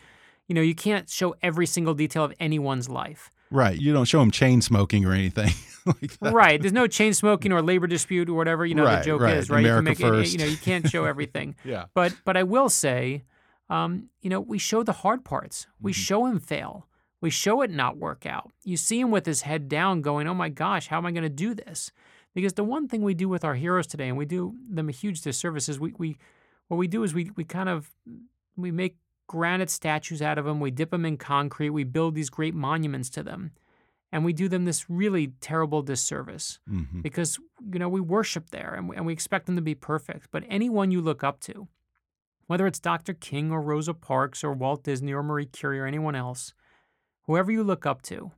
you 0.49 0.55
know, 0.55 0.61
you 0.61 0.75
can't 0.75 1.09
show 1.09 1.35
every 1.43 1.65
single 1.67 1.95
detail 1.95 2.25
of 2.25 2.35
anyone's 2.39 2.89
life. 2.91 3.31
Right. 3.51 3.79
You 3.81 3.93
don't 3.95 4.05
show 4.05 4.21
them 4.21 4.31
chain 4.31 4.61
smoking 4.63 5.05
or 5.07 5.13
anything 5.13 5.51
like. 5.87 6.13
Right. 6.21 6.61
There's 6.61 6.73
no 6.73 6.87
chain 6.87 7.15
smoking 7.15 7.53
or 7.53 7.63
labor 7.63 7.87
dispute 7.87 8.29
or 8.29 8.35
whatever, 8.35 8.65
you 8.67 8.75
know, 8.75 8.85
Right, 8.85 8.99
the 9.01 9.05
joke 9.07 9.21
right. 9.23 9.37
is, 9.39 9.51
right? 9.51 9.61
America 9.61 9.91
you 9.91 9.97
can 9.97 10.05
make 10.07 10.15
it, 10.15 10.19
first. 10.21 10.33
you 10.33 10.39
know, 10.39 10.45
you 10.47 10.57
can't 10.57 10.89
show 10.89 11.05
everything. 11.05 11.55
Yeah. 11.65 11.85
But 11.95 12.15
but 12.25 12.37
I 12.37 12.43
will 12.43 12.69
say, 12.69 13.25
um, 13.71 14.09
you 14.23 14.29
know, 14.31 14.41
we 14.41 14.59
show 14.59 14.83
the 14.83 14.93
hard 14.93 15.25
parts. 15.25 15.67
We 15.81 15.93
Mm-hmm. 15.93 16.01
show 16.01 16.27
him 16.27 16.41
fail. 16.41 16.87
We 17.23 17.31
show 17.31 17.63
it 17.63 17.71
not 17.71 17.97
work 17.97 18.27
out. 18.27 18.51
You 18.65 18.77
see 18.77 19.01
him 19.01 19.11
with 19.11 19.25
his 19.25 19.43
head 19.43 19.69
down, 19.69 20.03
going, 20.03 20.29
"Oh 20.29 20.35
my 20.35 20.51
gosh, 20.51 20.89
how 20.89 20.99
am 20.99 21.07
I 21.07 21.13
going 21.13 21.23
to 21.23 21.31
do 21.31 21.55
this?" 21.55 21.91
Because 22.35 22.55
the 22.55 22.65
one 22.65 22.89
thing 22.89 23.03
we 23.03 23.15
do 23.15 23.29
with 23.29 23.45
our 23.45 23.55
heroes 23.55 23.87
today, 23.87 24.09
and 24.09 24.19
we 24.19 24.27
do 24.27 24.55
them 24.69 24.89
a 24.89 24.93
huge 24.93 25.23
disservice, 25.23 25.69
is 25.69 25.81
we 25.81 25.95
we 25.97 26.19
what 26.69 26.77
we 26.77 26.89
do 26.89 27.03
is 27.05 27.15
we 27.15 27.31
we 27.37 27.45
kind 27.45 27.69
of 27.69 27.91
we 28.57 28.71
make 28.71 28.97
granite 29.29 29.71
statues 29.71 30.21
out 30.21 30.37
of 30.37 30.45
them, 30.45 30.61
we 30.61 30.71
dip 30.71 30.91
them 30.91 31.07
in 31.07 31.17
concrete, 31.17 31.71
we 31.71 31.85
build 31.85 32.15
these 32.15 32.29
great 32.29 32.55
monuments 32.55 33.09
to 33.09 33.23
them. 33.23 33.53
And 34.15 34.27
we 34.27 34.35
do 34.35 34.47
them 34.47 34.67
this 34.67 34.91
really 34.91 35.29
terrible 35.41 35.81
disservice 35.81 36.59
hmm 36.69 37.01
because, 37.01 37.39
you 37.73 37.79
know, 37.79 37.89
we 37.89 38.01
worship 38.01 38.51
there 38.51 38.75
and 38.75 38.89
we, 38.89 38.97
and 38.97 39.07
we 39.07 39.13
expect 39.15 39.47
them 39.47 39.57
to 39.57 39.63
be 39.63 39.75
perfect. 39.75 40.29
But 40.31 40.45
anyone 40.49 40.91
you 40.91 41.01
look 41.01 41.25
up 41.25 41.41
to, 41.41 41.67
whether 42.47 42.67
it's 42.67 42.79
Dr. 42.79 43.15
King 43.15 43.51
or 43.51 43.63
Rosa 43.63 43.95
Parks 43.95 44.45
or 44.45 44.53
Walt 44.53 44.83
Disney 44.85 45.15
or 45.15 45.23
Marie 45.23 45.47
Curie 45.47 45.81
or 45.81 45.87
anyone 45.87 46.15
else, 46.15 46.53
whoever 47.23 47.51
you 47.53 47.63
look 47.65 47.87
up 47.87 48.03
to 48.03 48.33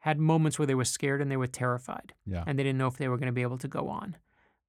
had 0.00 0.18
moments 0.18 0.58
where 0.58 0.66
they 0.66 0.74
were 0.74 0.84
scared 0.84 1.20
and 1.20 1.30
they 1.30 1.36
were 1.36 1.46
terrified 1.46 2.14
Yeah. 2.24 2.44
and 2.46 2.58
they 2.58 2.62
didn't 2.62 2.78
know 2.78 2.86
if 2.86 2.96
they 2.96 3.08
were 3.08 3.16
going 3.18 3.26
to 3.26 3.32
be 3.32 3.42
able 3.42 3.58
to 3.58 3.68
go 3.68 3.88
on. 3.88 4.16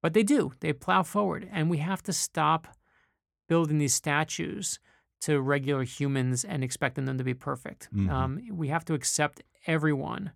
But 0.02 0.12
they 0.14 0.22
do. 0.22 0.52
They 0.60 0.72
plow 0.72 1.02
forward. 1.04 1.48
And 1.50 1.70
we 1.70 1.78
have 1.78 2.02
to 2.04 2.12
stop 2.12 2.68
building 3.48 3.78
these 3.78 3.94
statues 3.94 4.78
to 5.22 5.40
regular 5.40 5.84
humans 5.84 6.44
and 6.44 6.62
expecting 6.64 7.04
them 7.04 7.16
to 7.18 7.24
be 7.24 7.34
perfect. 7.34 7.88
Mhm. 7.94 8.10
Um, 8.10 8.40
we 8.50 8.68
have 8.68 8.84
to 8.86 8.94
accept 8.94 9.42
everyone, 9.66 10.32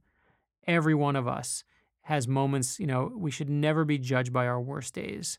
every 0.66 0.94
one 0.94 1.16
of 1.16 1.26
us 1.26 1.64
has 2.02 2.28
moments, 2.28 2.78
you 2.78 2.86
know, 2.86 3.12
we 3.16 3.30
should 3.32 3.50
never 3.50 3.84
be 3.84 3.98
judged 3.98 4.32
by 4.32 4.46
our 4.46 4.60
worst 4.60 4.94
days. 4.94 5.38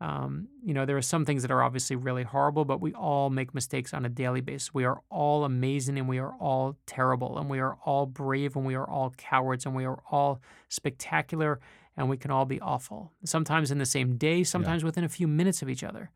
Um, 0.00 0.48
you 0.62 0.74
know, 0.74 0.86
there 0.86 0.96
are 0.96 1.02
some 1.02 1.24
things 1.24 1.42
that 1.42 1.50
are 1.50 1.62
obviously 1.62 1.96
really 1.96 2.22
horrible, 2.22 2.64
but 2.64 2.80
we 2.80 2.92
all 2.94 3.30
make 3.30 3.52
mistakes 3.52 3.92
on 3.92 4.04
a 4.04 4.08
daily 4.08 4.40
basis. 4.40 4.72
We 4.72 4.84
are 4.84 5.00
all 5.10 5.44
amazing 5.44 5.98
and 5.98 6.08
we 6.08 6.18
are 6.18 6.34
all 6.40 6.76
terrible 6.86 7.36
and 7.38 7.50
we 7.50 7.58
are 7.58 7.76
all 7.84 8.06
brave 8.06 8.54
and 8.54 8.64
we 8.64 8.76
are 8.76 8.88
all 8.88 9.12
cowards 9.16 9.66
and 9.66 9.74
we 9.74 9.84
are 9.84 10.00
all 10.10 10.40
spectacular 10.68 11.58
and 11.96 12.08
we 12.08 12.16
can 12.16 12.30
all 12.30 12.44
be 12.44 12.60
awful. 12.60 13.12
Sometimes 13.24 13.72
in 13.72 13.78
the 13.78 13.86
same 13.86 14.16
day, 14.16 14.44
sometimes 14.44 14.84
within 14.84 15.02
a 15.02 15.08
few 15.08 15.26
minutes 15.26 15.62
of 15.62 15.68
each 15.68 15.82
other. 15.82 16.12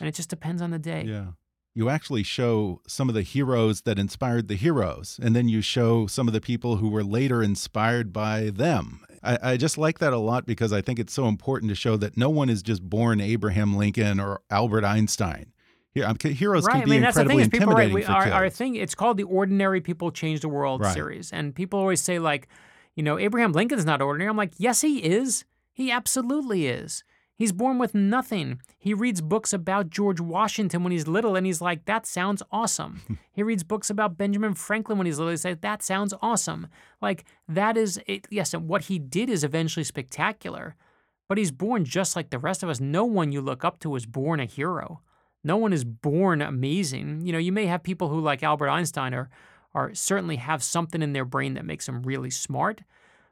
And 0.00 0.08
it 0.08 0.14
just 0.14 0.28
depends 0.28 0.60
on 0.60 0.70
the 0.70 0.78
day. 0.78 1.04
Yeah. 1.06 1.26
You 1.74 1.88
actually 1.88 2.24
show 2.24 2.80
some 2.86 3.08
of 3.08 3.14
the 3.14 3.22
heroes 3.22 3.82
that 3.82 3.98
inspired 3.98 4.48
the 4.48 4.56
heroes, 4.56 5.20
and 5.22 5.36
then 5.36 5.48
you 5.48 5.60
show 5.60 6.06
some 6.06 6.26
of 6.26 6.34
the 6.34 6.40
people 6.40 6.76
who 6.76 6.88
were 6.88 7.04
later 7.04 7.42
inspired 7.42 8.12
by 8.12 8.50
them. 8.50 9.04
I, 9.22 9.38
I 9.42 9.56
just 9.56 9.78
like 9.78 9.98
that 10.00 10.12
a 10.12 10.18
lot 10.18 10.46
because 10.46 10.72
I 10.72 10.80
think 10.80 10.98
it's 10.98 11.12
so 11.12 11.28
important 11.28 11.68
to 11.70 11.74
show 11.76 11.96
that 11.98 12.16
no 12.16 12.28
one 12.28 12.50
is 12.50 12.62
just 12.62 12.82
born 12.82 13.20
Abraham 13.20 13.76
Lincoln 13.76 14.18
or 14.18 14.40
Albert 14.50 14.84
Einstein. 14.84 15.52
Here, 15.92 16.06
um, 16.06 16.16
heroes 16.20 16.64
right. 16.64 16.72
can 16.72 16.82
I 16.82 16.84
be 16.84 16.90
mean, 16.92 17.02
that's 17.02 17.16
the 17.16 17.24
thing 17.24 17.40
incredibly 17.40 17.42
is 17.42 17.48
people, 17.48 17.74
right, 17.74 17.92
we, 17.92 18.04
our, 18.04 18.44
our 18.44 18.50
thing, 18.50 18.76
it's 18.76 18.94
called 18.94 19.16
the 19.16 19.24
Ordinary 19.24 19.80
People 19.80 20.10
Change 20.10 20.40
the 20.40 20.48
World 20.48 20.80
Right. 20.80 20.94
series. 20.94 21.32
And 21.32 21.54
people 21.54 21.78
always 21.78 22.00
say, 22.00 22.18
like, 22.18 22.48
you 22.94 23.02
know, 23.02 23.18
Abraham 23.18 23.52
Lincoln's 23.52 23.84
not 23.84 24.00
ordinary. 24.00 24.28
I'm 24.30 24.36
like, 24.36 24.52
yes, 24.56 24.80
he 24.80 24.98
is. 24.98 25.44
He 25.72 25.90
absolutely 25.90 26.66
is. 26.66 27.02
He's 27.40 27.52
born 27.52 27.78
with 27.78 27.94
nothing. 27.94 28.60
He 28.78 28.92
reads 28.92 29.22
books 29.22 29.54
about 29.54 29.88
George 29.88 30.20
Washington 30.20 30.84
when 30.84 30.92
he's 30.92 31.08
little, 31.08 31.36
and 31.36 31.46
he's 31.46 31.62
like, 31.62 31.86
that 31.86 32.04
sounds 32.04 32.42
awesome. 32.52 33.18
he 33.32 33.42
reads 33.42 33.64
books 33.64 33.88
about 33.88 34.18
Benjamin 34.18 34.52
Franklin 34.52 34.98
when 34.98 35.06
he's 35.06 35.16
little. 35.16 35.30
He's 35.30 35.46
like, 35.46 35.62
that 35.62 35.82
sounds 35.82 36.12
awesome. 36.20 36.66
Like, 37.00 37.24
that 37.48 37.78
is, 37.78 37.98
it, 38.06 38.26
yes, 38.28 38.52
and 38.52 38.68
what 38.68 38.84
he 38.84 38.98
did 38.98 39.30
is 39.30 39.42
eventually 39.42 39.84
spectacular, 39.84 40.76
but 41.30 41.38
he's 41.38 41.50
born 41.50 41.86
just 41.86 42.14
like 42.14 42.28
the 42.28 42.38
rest 42.38 42.62
of 42.62 42.68
us. 42.68 42.78
No 42.78 43.06
one 43.06 43.32
you 43.32 43.40
look 43.40 43.64
up 43.64 43.80
to 43.80 43.96
is 43.96 44.04
born 44.04 44.38
a 44.38 44.44
hero. 44.44 45.00
No 45.42 45.56
one 45.56 45.72
is 45.72 45.82
born 45.82 46.42
amazing. 46.42 47.22
You 47.24 47.32
know, 47.32 47.38
you 47.38 47.52
may 47.52 47.64
have 47.64 47.82
people 47.82 48.10
who, 48.10 48.20
like 48.20 48.42
Albert 48.42 48.68
Einstein, 48.68 49.14
are, 49.14 49.30
are 49.72 49.94
certainly 49.94 50.36
have 50.36 50.62
something 50.62 51.00
in 51.00 51.14
their 51.14 51.24
brain 51.24 51.54
that 51.54 51.64
makes 51.64 51.86
them 51.86 52.02
really 52.02 52.28
smart. 52.28 52.82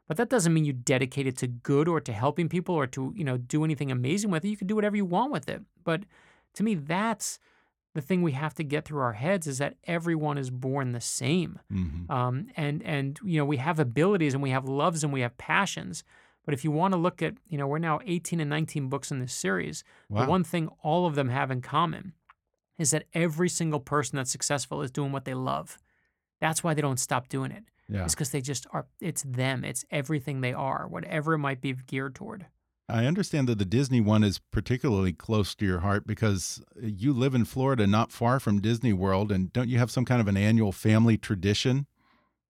But 0.09 0.17
that 0.17 0.29
doesn't 0.29 0.53
mean 0.53 0.65
you 0.65 0.73
dedicate 0.73 1.27
it 1.27 1.37
to 1.37 1.47
good 1.47 1.87
or 1.87 2.01
to 2.01 2.11
helping 2.11 2.49
people 2.49 2.73
or 2.75 2.87
to, 2.87 3.13
you 3.15 3.23
know, 3.23 3.37
do 3.37 3.63
anything 3.63 3.91
amazing 3.91 4.31
with 4.31 4.43
it. 4.43 4.49
You 4.49 4.57
can 4.57 4.67
do 4.67 4.75
whatever 4.75 4.97
you 4.97 5.05
want 5.05 5.31
with 5.31 5.47
it. 5.47 5.61
But 5.83 6.03
to 6.55 6.63
me, 6.63 6.73
that's 6.75 7.39
the 7.93 8.01
thing 8.01 8.23
we 8.23 8.31
have 8.31 8.55
to 8.55 8.63
get 8.63 8.85
through 8.85 9.01
our 9.01 9.13
heads 9.13 9.45
is 9.45 9.59
that 9.59 9.75
everyone 9.83 10.39
is 10.39 10.49
born 10.49 10.91
the 10.93 10.99
same. 10.99 11.59
Mhm. 11.71 12.09
Um, 12.09 12.47
and 12.57 12.81
and 12.83 13.19
you 13.23 13.37
know, 13.37 13.45
we 13.45 13.57
have 13.57 13.79
abilities 13.79 14.33
and 14.33 14.41
we 14.41 14.49
have 14.49 14.65
loves 14.67 15.03
and 15.03 15.13
we 15.13 15.21
have 15.21 15.37
passions. 15.37 16.03
But 16.43 16.55
if 16.55 16.63
you 16.63 16.71
want 16.71 16.95
to 16.95 16.99
look 16.99 17.21
at, 17.21 17.35
you 17.47 17.59
know, 17.59 17.67
we're 17.67 17.77
now 17.77 17.99
18 18.03 18.39
and 18.39 18.49
19 18.49 18.89
books 18.89 19.11
in 19.11 19.19
this 19.19 19.33
series. 19.33 19.83
Wow. 20.09 20.23
The 20.23 20.29
one 20.29 20.43
thing 20.43 20.69
all 20.81 21.05
of 21.05 21.13
them 21.13 21.29
have 21.29 21.51
in 21.51 21.61
common 21.61 22.13
is 22.79 22.89
that 22.91 23.05
every 23.13 23.49
single 23.49 23.79
person 23.79 24.17
that's 24.17 24.31
successful 24.31 24.81
is 24.81 24.89
doing 24.89 25.11
what 25.11 25.25
they 25.25 25.35
love. 25.35 25.77
That's 26.39 26.63
why 26.63 26.73
they 26.73 26.81
don't 26.81 26.99
stop 26.99 27.27
doing 27.29 27.51
it. 27.51 27.65
Yeah. 27.89 28.05
It's 28.05 28.13
because 28.13 28.29
they 28.29 28.41
just 28.41 28.67
are, 28.71 28.85
it's 29.01 29.23
them, 29.23 29.63
it's 29.63 29.83
everything 29.89 30.41
they 30.41 30.53
are, 30.53 30.87
whatever 30.87 31.33
it 31.33 31.39
might 31.39 31.59
be 31.59 31.73
geared 31.73 32.15
toward. 32.15 32.45
I 32.87 33.05
understand 33.05 33.47
that 33.47 33.59
the 33.59 33.65
Disney 33.65 34.01
one 34.01 34.23
is 34.23 34.39
particularly 34.39 35.13
close 35.13 35.53
to 35.55 35.65
your 35.65 35.79
heart 35.79 36.07
because 36.07 36.61
you 36.81 37.13
live 37.13 37.35
in 37.35 37.45
Florida, 37.45 37.85
not 37.85 38.11
far 38.11 38.39
from 38.39 38.61
Disney 38.61 38.93
World, 38.93 39.31
and 39.31 39.53
don't 39.53 39.69
you 39.69 39.77
have 39.77 39.91
some 39.91 40.05
kind 40.05 40.21
of 40.21 40.27
an 40.27 40.37
annual 40.37 40.71
family 40.71 41.17
tradition? 41.17 41.85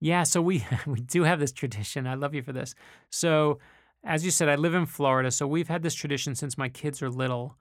Yeah, 0.00 0.22
so 0.22 0.40
we 0.40 0.64
we 0.86 1.00
do 1.00 1.24
have 1.24 1.40
this 1.40 1.52
tradition. 1.52 2.06
I 2.06 2.14
love 2.14 2.34
you 2.34 2.42
for 2.42 2.52
this. 2.52 2.74
So, 3.10 3.58
as 4.02 4.24
you 4.24 4.30
said, 4.30 4.48
I 4.48 4.56
live 4.56 4.74
in 4.74 4.86
Florida, 4.86 5.30
so 5.30 5.46
we've 5.46 5.68
had 5.68 5.82
this 5.82 5.94
tradition 5.94 6.34
since 6.34 6.56
my 6.56 6.70
kids 6.70 7.02
are 7.02 7.10
little, 7.10 7.58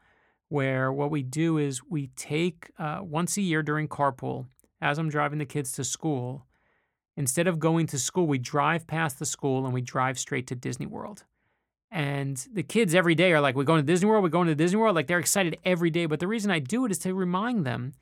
where 0.47 0.91
what 0.91 1.11
we 1.11 1.21
do 1.21 1.57
is 1.57 1.83
we 1.83 2.07
take 2.15 2.71
uh, 2.79 2.99
once 3.01 3.35
a 3.35 3.41
year 3.41 3.61
during 3.61 3.89
carpool, 3.89 4.45
as 4.81 4.97
I'm 4.97 5.09
driving 5.09 5.39
the 5.39 5.45
kids 5.45 5.73
to 5.73 5.83
school, 5.83 6.45
instead 7.19 7.47
of 7.47 7.59
going 7.59 7.85
to 7.85 7.99
school, 7.99 8.25
we 8.25 8.37
drive 8.39 8.87
past 8.87 9.19
the 9.19 9.25
school 9.25 9.65
and 9.65 9.73
we 9.73 9.81
drive 9.81 10.17
straight 10.17 10.47
to 10.47 10.55
Disney 10.55 10.85
World. 10.85 11.25
And 11.91 12.37
the 12.53 12.63
kids 12.63 12.95
every 12.95 13.13
day 13.13 13.33
are 13.33 13.41
like, 13.41 13.55
"We're 13.55 13.65
going 13.65 13.81
to 13.81 13.91
Disney 13.91 14.07
World. 14.09 14.23
We're 14.23 14.29
going 14.29 14.47
to 14.47 14.55
Disney 14.55 14.79
World." 14.79 14.95
Like 14.95 15.07
they're 15.07 15.19
excited 15.19 15.57
every 15.65 15.89
day. 15.89 16.05
But 16.05 16.19
the 16.19 16.27
reason 16.27 16.49
I 16.49 16.59
do 16.59 16.85
it 16.85 16.91
is 16.91 16.99
to 16.99 17.13
remind 17.13 17.65
them 17.65 17.93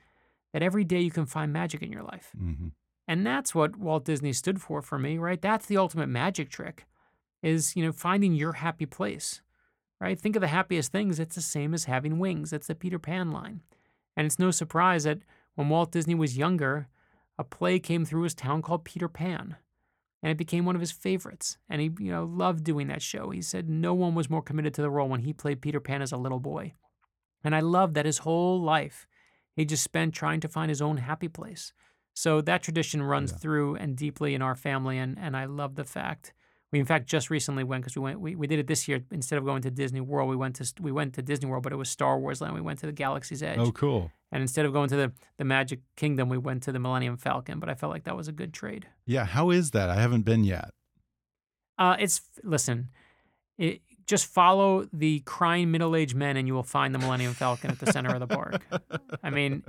that 0.54 0.62
every 0.62 0.84
day 0.84 1.02
you 1.02 1.10
can 1.12 1.26
find 1.26 1.52
magic 1.52 1.82
in 1.82 1.92
your 1.92 2.04
life. 2.04 2.32
hmm 2.38 2.68
And 3.08 3.26
that's 3.26 3.56
what 3.56 3.78
Walt 3.78 4.06
Disney 4.06 4.34
stood 4.34 4.62
for 4.62 4.82
for 4.82 5.00
me, 5.00 5.18
right? 5.18 5.42
That's 5.42 5.66
the 5.66 5.78
ultimate 5.78 6.08
magic 6.08 6.50
trick 6.50 6.86
is, 7.42 7.76
you 7.76 7.84
know, 7.84 7.92
finding 7.92 8.34
your 8.34 8.54
happy 8.54 8.86
place. 8.86 9.42
Right? 10.00 10.20
Think 10.20 10.36
of 10.36 10.42
the 10.42 10.48
happiest 10.60 10.92
things, 10.92 11.20
it's 11.20 11.34
the 11.36 11.42
same 11.42 11.74
as 11.74 11.86
having 11.86 12.20
wings. 12.20 12.54
It's 12.54 12.68
the 12.68 12.76
Peter 12.76 13.00
Pan 13.00 13.32
line. 13.32 13.62
And 14.16 14.26
it's 14.28 14.38
no 14.38 14.52
surprise 14.52 15.06
that 15.06 15.20
when 15.56 15.70
Walt 15.70 15.92
Disney 15.92 16.14
was 16.14 16.38
younger, 16.38 16.88
a 17.38 17.44
play 17.44 17.80
came 17.80 18.06
through 18.06 18.24
his 18.24 18.34
town 18.36 18.62
called 18.62 18.86
Peter 18.86 19.08
Pan. 19.08 19.58
And 20.24 20.32
it 20.32 20.38
became 20.38 20.66
one 20.66 20.76
of 20.76 20.82
his 20.82 20.92
favorites. 20.92 21.58
And 21.70 21.80
he, 21.80 21.92
you 22.00 22.12
know, 22.12 22.26
loved 22.26 22.64
doing 22.64 22.88
that 22.88 23.04
show. 23.04 23.30
He 23.30 23.42
said 23.42 23.70
no 23.70 23.94
one 23.94 24.16
was 24.16 24.30
more 24.30 24.42
committed 24.42 24.74
to 24.76 24.82
the 24.82 24.90
role 24.90 25.08
when 25.10 25.22
he 25.22 25.32
played 25.34 25.62
Peter 25.62 25.80
Pan 25.80 26.02
as 26.02 26.12
a 26.12 26.18
little 26.18 26.40
boy. 26.40 26.74
And 27.44 27.56
I 27.56 27.60
love 27.60 27.94
that 27.94 28.06
his 28.06 28.20
whole 28.20 28.60
life 28.62 29.08
he 29.56 29.66
just 29.66 29.84
spent 29.84 30.14
trying 30.14 30.40
to 30.42 30.48
find 30.48 30.70
his 30.70 30.82
own 30.84 30.98
happy 30.98 31.28
place. 31.28 31.74
So 32.14 32.42
that 32.42 32.62
tradition 32.64 33.02
runs 33.02 33.32
Yeah. 33.32 33.38
through 33.38 33.76
and 33.76 33.98
deeply 33.98 34.36
in 34.36 34.42
our 34.42 34.56
family, 34.56 34.98
and 35.00 35.18
and 35.18 35.36
I 35.36 35.46
love 35.46 35.76
the 35.76 35.84
fact 35.84 36.34
we 36.72 36.80
in 36.80 36.86
fact 36.86 37.08
just 37.08 37.30
recently 37.30 37.64
went 37.64 37.84
because 37.84 37.96
we 37.96 38.02
went 38.02 38.20
we, 38.20 38.36
we 38.36 38.48
did 38.48 38.60
it 38.60 38.68
this 38.68 38.88
year 38.88 39.02
instead 39.12 39.38
of 39.38 39.46
going 39.46 39.62
to 39.62 39.72
Disney 39.72 40.02
World 40.02 40.30
we 40.30 40.36
went 40.36 40.56
to 40.58 40.74
we 40.82 40.92
went 40.92 41.14
to 41.16 41.22
Disney 41.22 41.50
World 41.50 41.64
but 41.64 41.72
it 41.74 41.78
was 41.78 41.90
Star 41.90 42.20
Wars 42.20 42.42
Land 42.42 42.54
we 42.56 42.62
went 42.62 42.80
to 42.80 42.86
the 42.86 42.92
Galaxy's 42.92 43.42
Edge 43.44 43.60
Oh, 43.60 43.72
cool. 43.72 44.12
and 44.32 44.42
instead 44.42 44.66
of 44.66 44.74
going 44.74 44.90
to 44.90 44.96
the 44.96 45.12
the 45.38 45.46
Magic 45.46 45.80
Kingdom 45.96 46.30
we 46.30 46.38
went 46.38 46.64
to 46.64 46.72
the 46.72 46.80
Millennium 46.80 47.18
Falcon 47.18 47.60
but 47.60 47.70
I 47.70 47.74
felt 47.76 47.92
like 47.94 48.04
that 48.04 48.18
was 48.18 48.28
a 48.28 48.34
good 48.34 48.54
trade. 48.54 48.88
Yeah. 49.06 49.26
How 49.26 49.50
is 49.52 49.72
that? 49.72 49.90
I 49.90 49.96
haven't 49.96 50.24
been 50.24 50.44
yet. 50.44 50.70
Uh, 51.78 51.96
it's 52.00 52.22
listen, 52.44 52.90
it, 53.58 53.82
just 54.08 54.26
follow 54.26 54.88
the 54.94 55.20
crying 55.26 55.70
middle-aged 55.70 56.16
men, 56.16 56.38
and 56.38 56.48
you 56.48 56.54
will 56.54 56.64
find 56.64 56.96
the 56.96 57.00
Millennium 57.00 57.34
Falcon 57.34 57.70
at 57.72 57.80
the 57.80 57.92
center 57.92 58.14
of 58.14 58.20
the 58.22 58.28
park. 58.28 58.62
I 59.24 59.30
mean, 59.30 59.64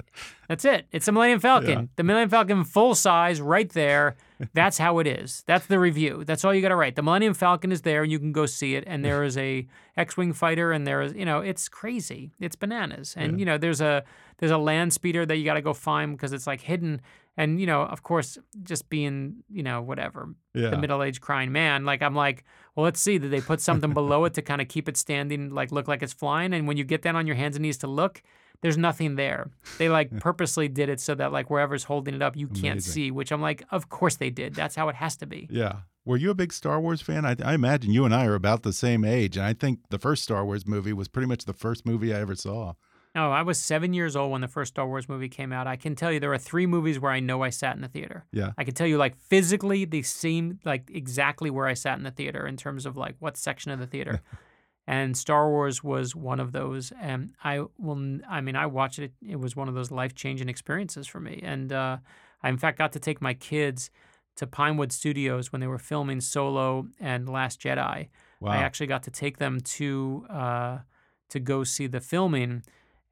that's 0.49 0.65
it. 0.65 0.87
It's 0.93 1.07
the 1.07 1.13
Millennium 1.13 1.41
Falcon. 1.41 1.69
Yeah. 1.79 1.85
The 1.97 2.05
Millennium 2.05 2.31
Falcon, 2.31 2.63
full 2.65 2.95
size, 2.95 3.41
right 3.41 3.69
there. 3.71 4.17
That's 4.55 4.79
how 4.79 5.01
it 5.01 5.09
is. 5.09 5.43
That's 5.47 5.67
the 5.67 5.81
review. 5.81 6.23
That's 6.25 6.45
all 6.45 6.55
you 6.55 6.63
got 6.63 6.69
to 6.69 6.77
write. 6.77 6.95
The 6.95 7.03
Millennium 7.03 7.35
Falcon 7.35 7.73
is 7.73 7.83
there, 7.83 8.05
and 8.05 8.13
you 8.13 8.21
can 8.21 8.31
go 8.33 8.47
see 8.47 8.77
it. 8.77 8.85
And 8.87 9.05
there 9.05 9.25
is 9.25 9.37
a 9.37 9.67
X-wing 9.97 10.33
fighter, 10.33 10.71
and 10.71 10.87
there 10.87 11.03
is, 11.03 11.13
you 11.15 11.25
know, 11.25 11.41
it's 11.41 11.69
crazy. 11.69 12.31
It's 12.39 12.55
bananas. 12.55 13.15
And 13.17 13.33
Yeah. 13.33 13.39
you 13.39 13.45
know, 13.45 13.59
there's 13.59 13.81
a 13.81 14.05
there's 14.39 14.53
a 14.53 14.59
land 14.59 14.93
speeder 14.93 15.27
that 15.27 15.37
you 15.37 15.45
got 15.45 15.55
to 15.55 15.63
go 15.63 15.75
find 15.75 16.17
because 16.17 16.33
it's 16.33 16.47
like 16.47 16.61
hidden. 16.61 17.01
And 17.39 17.61
you 17.61 17.67
know, 17.67 17.83
of 17.83 18.03
course, 18.03 18.37
just 18.65 18.91
being, 18.91 19.37
you 19.49 19.63
know, 19.63 19.81
whatever, 19.81 20.35
Yeah. 20.55 20.71
the 20.71 20.77
middle-aged 20.77 21.21
crying 21.23 21.53
man. 21.53 21.85
Like 21.85 22.03
I'm 22.03 22.15
like, 22.15 22.45
well, 22.75 22.85
let's 22.85 23.01
see. 23.01 23.17
Did 23.19 23.31
they 23.31 23.41
put 23.41 23.61
something 23.61 23.95
below 23.95 24.25
it 24.27 24.35
to 24.35 24.43
kind 24.43 24.61
of 24.61 24.69
keep 24.69 24.89
it 24.89 24.97
standing, 24.97 25.51
like 25.51 25.71
look 25.73 25.87
like 25.89 26.03
it's 26.03 26.13
flying? 26.13 26.53
And 26.53 26.67
when 26.69 26.77
you 26.77 26.85
get 26.85 27.01
down 27.01 27.17
on 27.17 27.27
your 27.27 27.37
hands 27.37 27.55
and 27.57 27.63
knees 27.63 27.79
to 27.79 27.87
look, 27.87 28.23
there's 28.61 28.77
nothing 28.77 29.15
there. 29.15 29.51
They 29.79 29.89
like 29.89 30.11
purposely 30.21 30.67
did 30.67 30.89
it 30.89 30.99
so 31.01 31.15
that 31.15 31.31
like 31.33 31.49
wherever's 31.49 31.85
holding 31.85 32.15
it 32.15 32.23
up, 32.23 32.37
you 32.37 32.49
can't 32.49 32.83
see. 32.83 33.11
Which 33.13 33.31
I'm 33.31 33.41
like, 33.41 33.63
of 33.71 33.89
course 33.89 34.17
they 34.17 34.31
did. 34.31 34.55
That's 34.57 34.75
how 34.75 34.89
it 34.89 34.97
has 34.97 35.17
to 35.19 35.27
be. 35.27 35.47
Yeah. 35.49 35.77
Were 36.05 36.17
you 36.17 36.31
a 36.31 36.35
big 36.35 36.53
Star 36.53 36.81
Wars 36.81 37.03
fan? 37.03 37.25
I, 37.25 37.37
I 37.45 37.53
imagine 37.55 37.93
you 37.93 38.05
and 38.05 38.15
I 38.15 38.25
are 38.27 38.35
about 38.35 38.63
the 38.65 38.73
same 38.73 39.05
age. 39.05 39.37
And 39.37 39.47
I 39.47 39.53
think 39.53 39.81
the 39.91 39.99
first 39.99 40.25
Star 40.25 40.45
Wars 40.45 40.67
movie 40.67 40.93
was 40.95 41.07
pretty 41.07 41.29
much 41.29 41.45
the 41.45 41.53
first 41.53 41.87
movie 41.87 42.13
I 42.15 42.21
ever 42.21 42.35
saw. 42.35 42.73
Oh, 43.15 43.31
I 43.31 43.43
was 43.43 43.61
seven 43.61 43.93
years 43.95 44.17
old 44.17 44.31
when 44.31 44.41
the 44.41 44.49
first 44.49 44.75
Star 44.75 44.87
Wars 44.87 45.09
movie 45.09 45.29
came 45.29 45.53
out. 45.53 45.67
I 45.67 45.77
can 45.77 45.95
tell 45.97 46.13
you 46.13 46.21
there 46.21 46.33
are 46.33 46.39
three 46.39 46.67
movies 46.67 47.01
where 47.01 47.11
I 47.11 47.21
know 47.21 47.43
I 47.43 47.51
sat 47.51 47.75
in 47.75 47.83
the 47.83 47.89
theater. 47.89 48.25
Yeah. 48.33 48.53
I 48.59 48.65
can 48.65 48.75
tell 48.75 48.87
you 48.87 48.99
like 48.99 49.17
physically 49.17 49.85
they 49.85 50.03
seem 50.03 50.61
like 50.65 50.91
exactly 50.93 51.51
where 51.51 51.67
I 51.67 51.75
sat 51.75 51.99
in 51.99 52.05
the 52.05 52.11
theater 52.11 52.47
in 52.47 52.57
terms 52.57 52.87
of 52.87 52.97
like 52.97 53.17
what 53.19 53.37
section 53.37 53.71
of 53.73 53.79
the 53.79 53.87
theater. 53.87 54.21
and 54.87 55.17
Star 55.17 55.51
Wars 55.51 55.83
was 55.83 56.15
one 56.15 56.41
of 56.41 56.53
those. 56.53 56.93
And 57.01 57.33
I 57.43 57.61
will, 57.79 58.21
I 58.29 58.41
mean, 58.41 58.57
I 58.57 58.67
watched 58.67 58.99
it. 58.99 59.13
It 59.21 59.41
was 59.41 59.57
one 59.57 59.69
of 59.69 59.75
those 59.75 59.91
life 59.91 60.15
changing 60.15 60.49
experiences 60.49 61.07
for 61.07 61.21
me. 61.21 61.41
And 61.43 61.73
uh, 61.73 61.99
I, 62.43 62.49
in 62.49 62.57
fact, 62.57 62.79
got 62.79 62.93
to 62.93 63.01
take 63.01 63.21
my 63.21 63.35
kids 63.35 63.91
to 64.37 64.47
Pinewood 64.47 64.93
Studios 64.93 65.53
when 65.53 65.61
they 65.61 65.67
were 65.67 65.79
filming 65.79 66.21
Solo 66.21 66.87
and 67.01 67.29
Last 67.29 67.61
Jedi. 67.61 68.09
Wow. 68.41 68.53
I 68.53 68.57
actually 68.59 68.87
got 68.87 69.03
to 69.03 69.11
take 69.11 69.39
them 69.39 69.61
to 69.61 70.27
uh, 70.31 70.79
to 71.29 71.41
go 71.41 71.65
see 71.65 71.87
the 71.87 72.01
filming. 72.01 72.63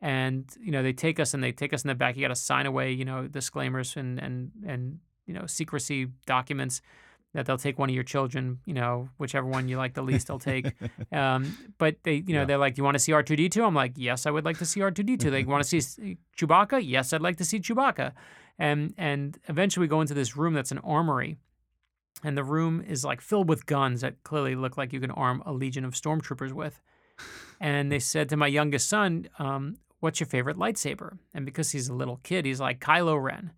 And 0.02 0.44
you 0.60 0.70
know 0.72 0.82
they 0.82 0.92
take 0.92 1.18
us 1.18 1.32
and 1.34 1.42
they 1.42 1.52
take 1.52 1.72
us 1.72 1.82
in 1.84 1.88
the 1.88 1.94
back. 1.94 2.16
You 2.16 2.22
got 2.22 2.28
to 2.28 2.34
sign 2.36 2.66
away, 2.66 2.92
you 2.92 3.04
know, 3.04 3.26
disclaimers 3.26 3.96
and 3.96 4.18
and 4.18 4.50
and 4.66 4.98
you 5.26 5.34
know 5.34 5.46
secrecy 5.46 6.08
documents 6.26 6.82
that 7.32 7.44
they'll 7.44 7.58
take 7.58 7.78
one 7.78 7.90
of 7.90 7.94
your 7.94 8.04
children, 8.04 8.60
you 8.64 8.72
know, 8.72 9.10
whichever 9.18 9.46
one 9.46 9.68
you 9.68 9.76
like 9.76 9.92
the 9.92 10.02
least, 10.02 10.26
they'll 10.28 10.38
take. 10.38 10.72
Um, 11.12 11.56
but 11.78 11.96
they, 12.02 12.14
you 12.26 12.32
know, 12.34 12.40
Yeah. 12.40 12.44
they're 12.46 12.58
like, 12.58 12.74
"Do 12.74 12.80
you 12.80 12.84
want 12.84 12.94
to 12.94 12.98
see 12.98 13.12
R 13.12 13.22
two 13.22 13.36
D 13.36 13.48
2 13.48 13.64
I'm 13.64 13.74
like, 13.74 13.92
"Yes, 13.96 14.26
I 14.26 14.30
would 14.30 14.44
like 14.44 14.58
to 14.58 14.64
see 14.66 14.80
R 14.82 14.90
two 14.90 15.02
D 15.02 15.16
2 15.16 15.30
They 15.30 15.44
want 15.44 15.62
to 15.64 15.80
see 15.80 16.16
Chewbacca? 16.38 16.80
Yes, 16.82 17.12
I'd 17.12 17.20
like 17.22 17.36
to 17.36 17.44
see 17.44 17.58
Chewbacca. 17.60 18.12
And 18.58 18.94
and 18.98 19.38
eventually 19.48 19.84
we 19.84 19.88
go 19.88 20.00
into 20.00 20.14
this 20.14 20.36
room 20.36 20.54
that's 20.54 20.72
an 20.72 20.78
armory, 20.78 21.36
and 22.22 22.36
the 22.36 22.44
room 22.44 22.82
is 22.86 23.04
like 23.04 23.20
filled 23.20 23.48
with 23.48 23.66
guns 23.66 24.00
that 24.02 24.22
clearly 24.22 24.54
look 24.54 24.76
like 24.78 24.92
you 24.92 25.00
can 25.00 25.10
arm 25.10 25.42
a 25.46 25.52
legion 25.52 25.84
of 25.84 25.92
stormtroopers 25.94 26.52
with. 26.52 26.80
And 27.60 27.90
they 27.92 27.98
said 27.98 28.28
to 28.30 28.36
my 28.36 28.46
youngest 28.46 28.88
son, 28.88 29.28
um, 29.38 29.76
"What's 30.00 30.20
your 30.20 30.26
favorite 30.26 30.56
lightsaber?" 30.56 31.18
And 31.34 31.44
because 31.44 31.70
he's 31.72 31.88
a 31.88 31.94
little 31.94 32.20
kid, 32.22 32.44
he's 32.44 32.60
like 32.60 32.80
Kylo 32.80 33.20
Ren. 33.22 33.52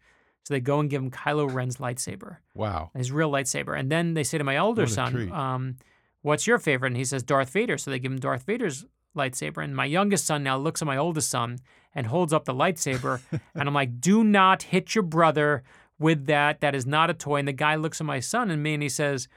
So 0.45 0.55
they 0.55 0.61
go 0.61 0.81
and 0.81 0.89
give 0.89 1.03
him 1.03 1.11
Kylo 1.11 1.53
Ren's 1.53 1.77
lightsaber 1.77 2.39
Wow. 2.55 2.91
his 2.97 3.13
real 3.13 3.31
lightsaber. 3.31 3.79
And 3.79 3.93
then 3.93 4.15
they 4.15 4.25
say 4.25 4.39
to 4.39 4.45
my 4.45 4.57
older 4.57 4.83
What 4.83 4.91
son, 4.91 5.31
um, 5.33 5.77
"What's 6.23 6.47
your 6.47 6.59
favorite?" 6.59 6.89
And 6.89 6.97
he 6.97 7.05
says 7.05 7.23
Darth 7.23 7.51
Vader. 7.51 7.77
So 7.77 7.91
they 7.91 7.99
give 7.99 8.13
him 8.13 8.19
Darth 8.21 8.45
Vader's 8.45 8.87
lightsaber. 9.17 9.63
And 9.63 9.77
my 9.77 9.85
youngest 9.85 10.25
son 10.25 10.43
now 10.43 10.57
looks 10.57 10.81
at 10.81 10.87
my 10.87 10.97
oldest 10.97 11.29
son 11.29 11.59
and 11.95 12.07
holds 12.07 12.33
up 12.33 12.45
the 12.45 12.55
lightsaber, 12.55 13.21
and 13.55 13.69
I'm 13.69 13.75
like, 13.75 14.01
"Do 14.01 14.25
not 14.25 14.63
hit 14.65 14.95
your 14.95 15.03
brother 15.05 15.65
with 15.99 16.27
that. 16.27 16.61
That 16.61 16.75
is 16.75 16.87
not 16.87 17.11
a 17.11 17.15
toy." 17.15 17.41
And 17.41 17.49
the 17.49 17.53
guy 17.53 17.75
looks 17.75 18.01
at 18.01 18.07
my 18.07 18.21
son 18.21 18.51
and 18.51 18.63
me, 18.63 18.75
and 18.75 18.83
he 18.83 18.89
says. 18.89 19.29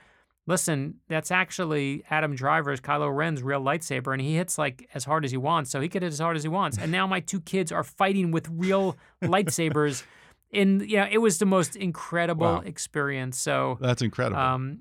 Listen, 0.48 0.96
that's 1.08 1.30
actually 1.32 2.04
Adam 2.10 2.36
Driver's 2.36 2.82
Kylo 2.82 3.16
Ren's 3.16 3.44
real 3.44 3.62
lightsaber, 3.62 4.12
and 4.12 4.22
he 4.22 4.36
hits 4.36 4.58
like 4.58 4.90
as 4.94 5.06
hard 5.06 5.24
as 5.24 5.32
he 5.32 5.38
wants, 5.38 5.70
so 5.70 5.80
he 5.80 5.88
could 5.88 6.02
hit 6.02 6.12
as 6.12 6.20
hard 6.20 6.36
as 6.36 6.44
he 6.44 6.50
wants. 6.50 6.78
And 6.78 6.92
now 6.92 7.06
my 7.06 7.20
two 7.20 7.40
kids 7.42 7.72
are 7.72 7.84
fighting 7.84 8.32
with 8.32 8.50
real 8.50 8.98
lightsabers. 9.24 10.04
In 10.52 10.82
you 10.82 10.98
know, 10.98 11.08
it 11.10 11.20
was 11.20 11.38
the 11.38 11.46
most 11.46 11.76
incredible 11.78 12.46
Wow. 12.46 12.62
experience. 12.66 13.38
So 13.40 13.78
That's 13.80 14.02
incredible. 14.02 14.42
um, 14.42 14.80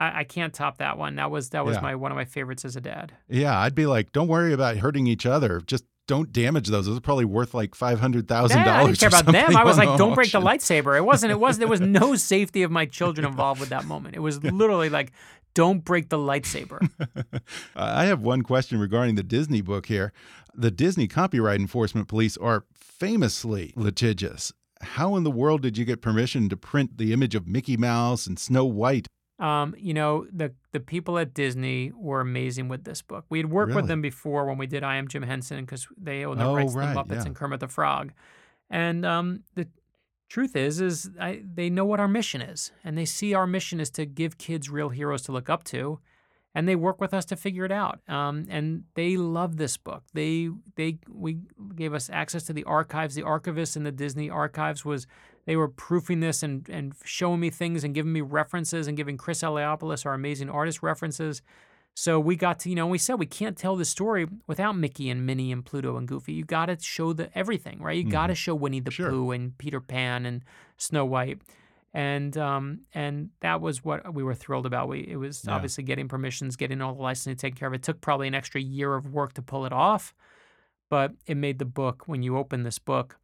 I, 0.00 0.20
I 0.20 0.24
can't 0.24 0.54
top 0.54 0.78
that 0.78 0.96
one. 0.96 1.16
That 1.16 1.30
was 1.30 1.50
that 1.50 1.66
was 1.66 1.76
Yeah. 1.76 1.82
my 1.82 1.94
one 1.96 2.10
of 2.12 2.16
my 2.16 2.24
favorites 2.24 2.64
as 2.64 2.76
a 2.76 2.80
dad. 2.80 3.12
yeah, 3.28 3.58
I'd 3.58 3.74
be 3.74 3.84
like, 3.86 4.12
don't 4.12 4.28
worry 4.28 4.52
about 4.54 4.78
hurting 4.78 5.06
each 5.06 5.26
other. 5.26 5.60
Just 5.66 5.84
don't 6.12 6.30
damage 6.30 6.68
those. 6.68 6.84
Those 6.84 6.98
are 6.98 7.00
probably 7.00 7.24
worth 7.24 7.54
like 7.54 7.74
five 7.74 7.98
hundred 7.98 8.28
thousand 8.28 8.58
Yeah, 8.58 8.62
I 8.74 8.80
dollars. 8.80 8.98
didn't 8.98 9.12
care 9.12 9.20
about 9.20 9.32
them. 9.32 9.56
I 9.56 9.64
was 9.64 9.78
like, 9.78 9.96
don't 9.96 10.14
break 10.14 10.30
the 10.30 10.40
lightsaber. 10.42 10.94
It 10.94 11.04
wasn't. 11.06 11.30
It 11.32 11.40
was. 11.40 11.56
There 11.56 11.66
was 11.68 11.80
no 12.02 12.16
safety 12.16 12.62
of 12.62 12.70
my 12.70 12.84
children 12.84 13.26
involved 13.26 13.60
with 13.60 13.70
that 13.70 13.86
moment. 13.86 14.14
It 14.14 14.18
was 14.20 14.44
literally 14.44 14.90
like, 14.90 15.12
don't 15.54 15.82
break 15.82 16.10
the 16.10 16.18
lightsaber. 16.18 16.86
I 17.76 18.04
have 18.04 18.20
one 18.20 18.42
question 18.42 18.78
regarding 18.78 19.14
the 19.14 19.22
Disney 19.22 19.62
book 19.62 19.86
here. 19.86 20.12
The 20.54 20.70
Disney 20.70 21.08
Copyright 21.08 21.60
Enforcement 21.60 22.08
Police 22.08 22.36
are 22.36 22.66
famously 22.74 23.72
litigious. 23.74 24.52
How 24.82 25.16
in 25.16 25.24
the 25.24 25.30
world 25.30 25.62
did 25.62 25.78
you 25.78 25.86
get 25.86 26.02
permission 26.02 26.50
to 26.50 26.58
print 26.58 26.98
the 26.98 27.14
image 27.14 27.34
of 27.34 27.46
Mickey 27.48 27.78
Mouse 27.78 28.26
and 28.26 28.38
Snow 28.38 28.66
White? 28.66 29.06
Um, 29.42 29.74
you 29.78 29.92
know, 29.92 30.26
the 30.32 30.52
the 30.70 30.78
people 30.80 31.18
at 31.18 31.34
Disney 31.34 31.90
were 31.96 32.20
amazing 32.20 32.68
with 32.68 32.84
this 32.84 33.02
book. 33.02 33.24
We 33.28 33.38
had 33.38 33.50
worked 33.50 33.70
Really? 33.70 33.82
with 33.82 33.88
them 33.88 34.00
before 34.00 34.46
when 34.46 34.56
we 34.58 34.66
did 34.68 34.82
I 34.84 34.96
Am 34.96 35.08
Jim 35.08 35.22
Henson 35.24 35.64
because 35.64 35.88
they 35.98 36.24
own 36.24 36.38
the 36.38 36.44
Oh, 36.44 36.54
rights 36.54 36.72
to 36.74 36.78
the 36.78 36.86
Muppets 36.86 37.10
yeah. 37.22 37.26
and 37.26 37.34
Kermit 37.36 37.60
the 37.60 37.68
Frog. 37.68 38.12
And 38.70 39.04
um, 39.04 39.42
the 39.54 39.66
truth 40.28 40.54
is, 40.56 40.80
is 40.80 41.10
I, 41.20 41.42
they 41.44 41.68
know 41.70 41.84
what 41.84 41.98
our 42.00 42.08
mission 42.08 42.40
is, 42.40 42.70
and 42.84 42.96
they 42.96 43.04
see 43.04 43.34
our 43.34 43.46
mission 43.46 43.80
is 43.80 43.90
to 43.90 44.06
give 44.06 44.38
kids 44.38 44.70
real 44.70 44.90
heroes 44.90 45.22
to 45.22 45.32
look 45.32 45.50
up 45.50 45.64
to, 45.64 45.98
and 46.54 46.68
they 46.68 46.76
work 46.76 47.00
with 47.00 47.12
us 47.12 47.24
to 47.26 47.36
figure 47.36 47.64
it 47.64 47.72
out. 47.72 47.98
Um, 48.08 48.46
and 48.48 48.84
they 48.94 49.16
love 49.16 49.56
this 49.56 49.76
book. 49.76 50.04
They 50.14 50.50
they 50.76 50.98
we 51.10 51.38
gave 51.74 51.94
us 51.94 52.08
access 52.10 52.44
to 52.44 52.52
the 52.52 52.64
archives. 52.64 53.14
The 53.16 53.24
archivist 53.24 53.76
in 53.76 53.82
the 53.82 53.92
Disney 53.92 54.30
archives 54.30 54.84
was 54.84 55.06
they 55.44 55.56
were 55.56 55.68
proofing 55.68 56.20
this 56.20 56.42
and 56.42 56.68
and 56.68 56.94
showing 57.04 57.40
me 57.40 57.50
things 57.50 57.84
and 57.84 57.94
giving 57.94 58.12
me 58.12 58.20
references 58.20 58.86
and 58.86 58.96
giving 58.96 59.16
Chris 59.16 59.42
Eliopoulos, 59.42 60.06
our 60.06 60.14
amazing 60.14 60.50
artist, 60.50 60.82
references. 60.82 61.42
So 61.94 62.18
we 62.18 62.36
got 62.36 62.58
to, 62.60 62.70
you 62.70 62.74
know, 62.74 62.86
we 62.86 62.96
said 62.96 63.16
we 63.16 63.26
can't 63.26 63.54
tell 63.56 63.76
the 63.76 63.84
story 63.84 64.26
without 64.46 64.76
Mickey 64.78 65.10
and 65.10 65.26
Minnie 65.26 65.52
and 65.52 65.62
Pluto 65.62 65.98
and 65.98 66.08
Goofy. 66.08 66.32
You 66.32 66.42
got 66.44 66.66
to 66.66 66.78
show 66.80 67.12
the 67.12 67.36
everything, 67.36 67.82
right? 67.82 68.02
You 68.02 68.10
got 68.10 68.28
to 68.28 68.34
show 68.34 68.54
Winnie 68.54 68.80
the 68.80 68.90
Sure. 68.90 69.10
Pooh 69.10 69.30
and 69.32 69.58
Peter 69.58 69.78
Pan 69.78 70.24
and 70.24 70.42
Snow 70.78 71.04
White, 71.04 71.42
and 71.92 72.34
um, 72.38 72.80
and 72.94 73.28
that 73.40 73.60
was 73.60 73.84
what 73.84 74.14
we 74.14 74.22
were 74.22 74.34
thrilled 74.34 74.64
about. 74.64 74.88
We 74.88 75.00
it 75.00 75.16
was 75.16 75.44
Yeah. 75.46 75.54
obviously 75.54 75.84
getting 75.84 76.08
permissions, 76.08 76.56
getting 76.56 76.80
all 76.80 76.94
the 76.94 77.02
licensing 77.02 77.36
taken 77.36 77.58
care 77.58 77.68
of. 77.68 77.74
It 77.74 77.82
took 77.82 78.00
probably 78.00 78.26
an 78.26 78.34
extra 78.34 78.60
year 78.60 78.94
of 78.94 79.12
work 79.12 79.34
to 79.34 79.42
pull 79.42 79.66
it 79.66 79.72
off, 79.74 80.14
but 80.88 81.12
it 81.26 81.36
made 81.36 81.58
the 81.58 81.66
book. 81.66 82.04
When 82.06 82.22
you 82.22 82.38
open 82.38 82.62
this 82.62 82.78
book, 82.78 83.18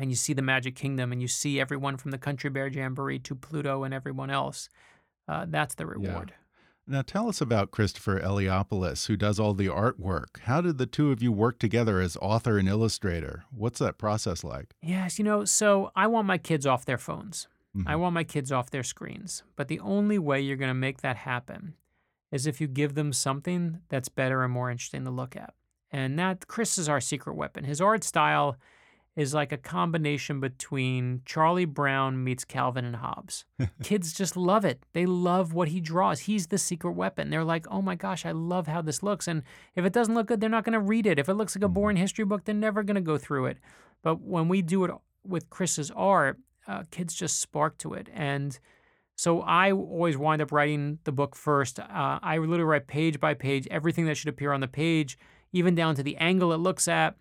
and 0.00 0.10
you 0.10 0.16
see 0.16 0.32
the 0.32 0.42
Magic 0.42 0.74
Kingdom, 0.74 1.12
and 1.12 1.20
you 1.20 1.28
see 1.28 1.60
everyone 1.60 1.96
from 1.98 2.10
the 2.10 2.18
Country 2.18 2.48
Bear 2.50 2.66
Jamboree 2.68 3.18
to 3.20 3.34
Pluto 3.34 3.84
and 3.84 3.92
everyone 3.92 4.30
else, 4.30 4.68
uh, 5.28 5.44
that's 5.48 5.74
the 5.74 5.86
reward. 5.86 6.32
Now 6.86 7.02
tell 7.02 7.28
us 7.28 7.40
about 7.40 7.70
Christopher 7.70 8.18
Eliopoulos, 8.18 9.06
who 9.06 9.16
does 9.16 9.38
all 9.38 9.52
the 9.54 9.66
artwork. 9.68 10.40
How 10.44 10.60
did 10.60 10.78
the 10.78 10.86
two 10.86 11.12
of 11.12 11.22
you 11.22 11.30
work 11.30 11.58
together 11.60 12.00
as 12.00 12.16
author 12.16 12.58
and 12.58 12.66
illustrator? 12.68 13.44
What's 13.50 13.78
that 13.78 13.98
process 13.98 14.42
like? 14.42 14.74
Yes, 14.82 15.18
you 15.18 15.24
know, 15.24 15.44
so 15.44 15.92
I 15.94 16.06
want 16.08 16.26
my 16.26 16.38
kids 16.38 16.66
off 16.66 16.86
their 16.86 16.98
phones. 16.98 17.46
I 17.86 17.92
Mhm. 17.94 18.00
want 18.00 18.14
my 18.14 18.24
kids 18.24 18.50
off 18.50 18.70
their 18.70 18.82
screens. 18.82 19.44
But 19.54 19.68
the 19.68 19.78
only 19.78 20.18
way 20.18 20.40
you're 20.40 20.56
going 20.56 20.70
to 20.70 20.74
make 20.74 21.02
that 21.02 21.14
happen 21.18 21.74
is 22.32 22.46
if 22.46 22.60
you 22.60 22.66
give 22.66 22.94
them 22.94 23.12
something 23.12 23.82
that's 23.88 24.08
better 24.08 24.42
and 24.42 24.52
more 24.52 24.70
interesting 24.70 25.04
to 25.04 25.10
look 25.10 25.36
at. 25.36 25.54
And 25.92 26.18
that 26.18 26.48
Chris 26.48 26.78
is 26.78 26.88
our 26.88 27.00
secret 27.00 27.34
weapon. 27.34 27.62
His 27.64 27.80
art 27.80 28.02
style 28.02 28.56
is 29.16 29.34
like 29.34 29.52
a 29.52 29.56
combination 29.56 30.40
between 30.40 31.22
Charlie 31.24 31.64
Brown 31.64 32.22
meets 32.22 32.44
Calvin 32.44 32.84
and 32.84 32.96
Hobbes. 32.96 33.44
Kids 33.82 34.12
just 34.12 34.36
love 34.36 34.64
it. 34.64 34.84
They 34.92 35.04
love 35.04 35.52
what 35.52 35.68
he 35.68 35.80
draws. 35.80 36.20
He's 36.20 36.46
the 36.46 36.58
secret 36.58 36.92
weapon. 36.92 37.30
They're 37.30 37.44
like, 37.44 37.66
"Oh 37.70 37.82
my 37.82 37.96
gosh, 37.96 38.24
I 38.24 38.32
love 38.32 38.66
how 38.66 38.82
this 38.82 39.02
looks." 39.02 39.26
And 39.26 39.42
if 39.74 39.84
it 39.84 39.92
doesn't 39.92 40.14
look 40.14 40.28
good, 40.28 40.40
they're 40.40 40.48
not 40.48 40.64
going 40.64 40.74
to 40.74 40.80
read 40.80 41.06
it. 41.06 41.18
If 41.18 41.28
it 41.28 41.34
looks 41.34 41.56
like 41.56 41.64
a 41.64 41.68
boring 41.68 41.96
history 41.96 42.24
book, 42.24 42.44
they're 42.44 42.54
never 42.54 42.82
going 42.82 42.94
to 42.94 43.00
go 43.00 43.18
through 43.18 43.46
it. 43.46 43.58
But 44.02 44.20
when 44.20 44.48
we 44.48 44.62
do 44.62 44.84
it 44.84 44.92
with 45.24 45.50
Chris's 45.50 45.90
art, 45.90 46.38
uh, 46.66 46.84
kids 46.90 47.14
just 47.14 47.40
spark 47.40 47.78
to 47.78 47.94
it. 47.94 48.08
And 48.12 48.58
so 49.16 49.42
I 49.42 49.72
always 49.72 50.16
wind 50.16 50.40
up 50.40 50.52
writing 50.52 50.98
the 51.04 51.12
book 51.12 51.36
first. 51.36 51.78
Uh, 51.78 52.18
I 52.22 52.38
literally 52.38 52.62
write 52.62 52.86
page 52.86 53.20
by 53.20 53.34
page 53.34 53.66
everything 53.70 54.06
that 54.06 54.16
should 54.16 54.28
appear 54.28 54.52
on 54.52 54.60
the 54.60 54.68
page, 54.68 55.18
even 55.52 55.74
down 55.74 55.94
to 55.96 56.02
the 56.02 56.16
angle 56.16 56.52
it 56.52 56.56
looks 56.58 56.88
at. 56.88 57.16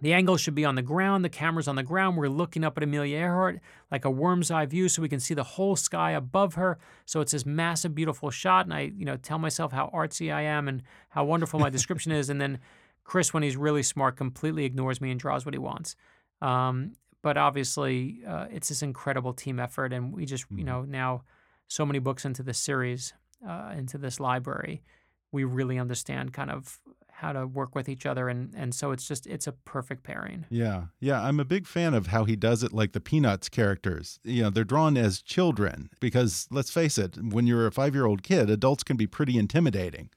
The 0.00 0.12
angle 0.14 0.36
should 0.36 0.54
be 0.54 0.64
on 0.64 0.76
the 0.76 0.82
ground. 0.82 1.24
The 1.24 1.28
camera's 1.28 1.68
on 1.68 1.76
the 1.76 1.82
ground. 1.82 2.16
We're 2.16 2.28
looking 2.28 2.64
up 2.64 2.76
at 2.76 2.82
Amelia 2.82 3.18
Earhart 3.18 3.60
like 3.90 4.04
a 4.04 4.10
worm's 4.10 4.50
eye 4.50 4.66
view, 4.66 4.88
so 4.88 5.02
we 5.02 5.08
can 5.08 5.20
see 5.20 5.34
the 5.34 5.44
whole 5.44 5.76
sky 5.76 6.12
above 6.12 6.54
her. 6.54 6.78
So 7.04 7.20
it's 7.20 7.32
this 7.32 7.44
massive, 7.44 7.94
beautiful 7.94 8.30
shot. 8.30 8.64
And 8.66 8.72
I, 8.74 8.92
you 8.96 9.04
know, 9.04 9.16
tell 9.16 9.38
myself 9.38 9.72
how 9.72 9.90
artsy 9.94 10.32
I 10.32 10.42
am 10.42 10.68
and 10.68 10.82
how 11.10 11.24
wonderful 11.24 11.60
my 11.60 11.70
description 11.70 12.12
is. 12.12 12.30
And 12.30 12.40
then 12.40 12.58
Chris, 13.04 13.34
when 13.34 13.42
he's 13.42 13.56
really 13.56 13.82
smart, 13.82 14.16
completely 14.16 14.64
ignores 14.64 15.00
me 15.00 15.10
and 15.10 15.20
draws 15.20 15.44
what 15.44 15.54
he 15.54 15.58
wants. 15.58 15.96
Um, 16.40 16.92
but 17.22 17.36
obviously, 17.36 18.22
uh, 18.26 18.46
it's 18.50 18.70
this 18.70 18.82
incredible 18.82 19.34
team 19.34 19.60
effort, 19.60 19.92
and 19.92 20.12
we 20.12 20.24
just, 20.24 20.46
you 20.50 20.58
Mhm. 20.58 20.64
know, 20.64 20.82
now 20.84 21.24
so 21.68 21.84
many 21.84 21.98
books 21.98 22.24
into 22.24 22.42
this 22.42 22.58
series, 22.58 23.12
uh, 23.46 23.74
into 23.76 23.98
this 23.98 24.18
library, 24.18 24.82
we 25.30 25.44
really 25.44 25.78
understand 25.78 26.32
kind 26.32 26.50
of 26.50 26.80
how 27.20 27.32
to 27.32 27.46
work 27.46 27.74
with 27.74 27.88
each 27.88 28.06
other, 28.06 28.28
and 28.28 28.52
and 28.56 28.74
so 28.74 28.90
it's 28.90 29.06
just 29.06 29.26
it's 29.26 29.46
a 29.46 29.52
perfect 29.52 30.02
pairing. 30.02 30.46
Yeah, 30.50 30.84
yeah, 30.98 31.22
I'm 31.22 31.38
a 31.38 31.44
big 31.44 31.66
fan 31.66 31.94
of 31.94 32.08
how 32.08 32.24
he 32.24 32.36
does 32.36 32.62
it 32.62 32.72
like 32.72 32.92
the 32.92 33.00
Peanuts 33.00 33.48
characters. 33.48 34.18
You 34.24 34.44
know, 34.44 34.50
they're 34.50 34.64
drawn 34.64 34.96
as 34.96 35.22
children 35.22 35.90
because 36.00 36.48
let's 36.50 36.70
face 36.70 36.98
it, 36.98 37.16
when 37.22 37.46
you're 37.46 37.66
a 37.66 37.72
five 37.72 37.94
year 37.94 38.06
old 38.06 38.22
kid, 38.22 38.50
adults 38.50 38.82
can 38.82 38.96
be 38.96 39.06
pretty 39.06 39.38
intimidating. 39.38 40.10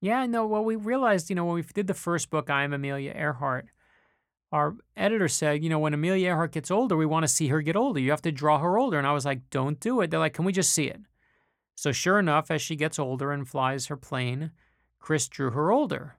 Yeah, 0.00 0.26
no, 0.26 0.46
well, 0.46 0.64
we 0.64 0.76
realized, 0.76 1.30
you 1.30 1.36
know, 1.36 1.46
when 1.46 1.54
we 1.54 1.62
did 1.62 1.86
the 1.86 1.94
first 1.94 2.28
book, 2.28 2.50
I 2.50 2.64
Am 2.64 2.74
Amelia 2.74 3.12
Earhart, 3.16 3.68
our 4.52 4.76
editor 4.96 5.28
said, 5.28 5.64
you 5.64 5.70
know, 5.70 5.78
when 5.78 5.94
Amelia 5.94 6.28
Earhart 6.28 6.52
gets 6.52 6.70
older, 6.70 6.96
we 6.96 7.06
want 7.06 7.24
to 7.24 7.28
see 7.28 7.48
her 7.48 7.62
get 7.62 7.74
older. 7.74 7.98
You 7.98 8.10
have 8.10 8.22
to 8.22 8.30
draw 8.30 8.58
her 8.58 8.78
older. 8.78 8.98
And 8.98 9.06
I 9.06 9.12
was 9.12 9.24
like, 9.24 9.48
don't 9.50 9.80
do 9.80 10.00
it. 10.00 10.10
They're 10.10 10.20
like, 10.20 10.34
can 10.34 10.44
we 10.44 10.52
just 10.52 10.72
see 10.72 10.86
it? 10.86 11.00
So, 11.74 11.90
sure 11.90 12.18
enough, 12.18 12.50
as 12.50 12.62
she 12.62 12.76
gets 12.76 12.98
older 12.98 13.32
and 13.32 13.48
flies 13.48 13.86
her 13.86 13.96
plane, 13.96 14.52
Chris 15.00 15.26
drew 15.26 15.50
her 15.50 15.72
older. 15.72 16.16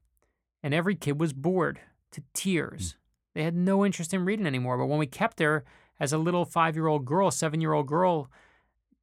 And 0.66 0.74
every 0.74 0.95
kid 0.95 1.20
was 1.20 1.32
bored 1.32 1.80
to 2.09 2.24
tears. 2.34 2.93
Mm. 2.93 2.95
They 3.36 3.43
had 3.43 3.55
no 3.55 3.86
interest 3.86 4.16
in 4.16 4.26
reading 4.26 4.47
anymore. 4.47 4.80
But 4.80 4.88
when 4.88 4.97
we 4.97 5.05
kept 5.05 5.39
her 5.39 5.63
as 5.99 6.11
a 6.11 6.18
little 6.18 6.43
five 6.43 6.76
year 6.76 6.88
old 6.88 7.05
girl, 7.05 7.30
seven 7.30 7.61
year 7.61 7.74
old 7.74 7.86
girl, 7.86 8.32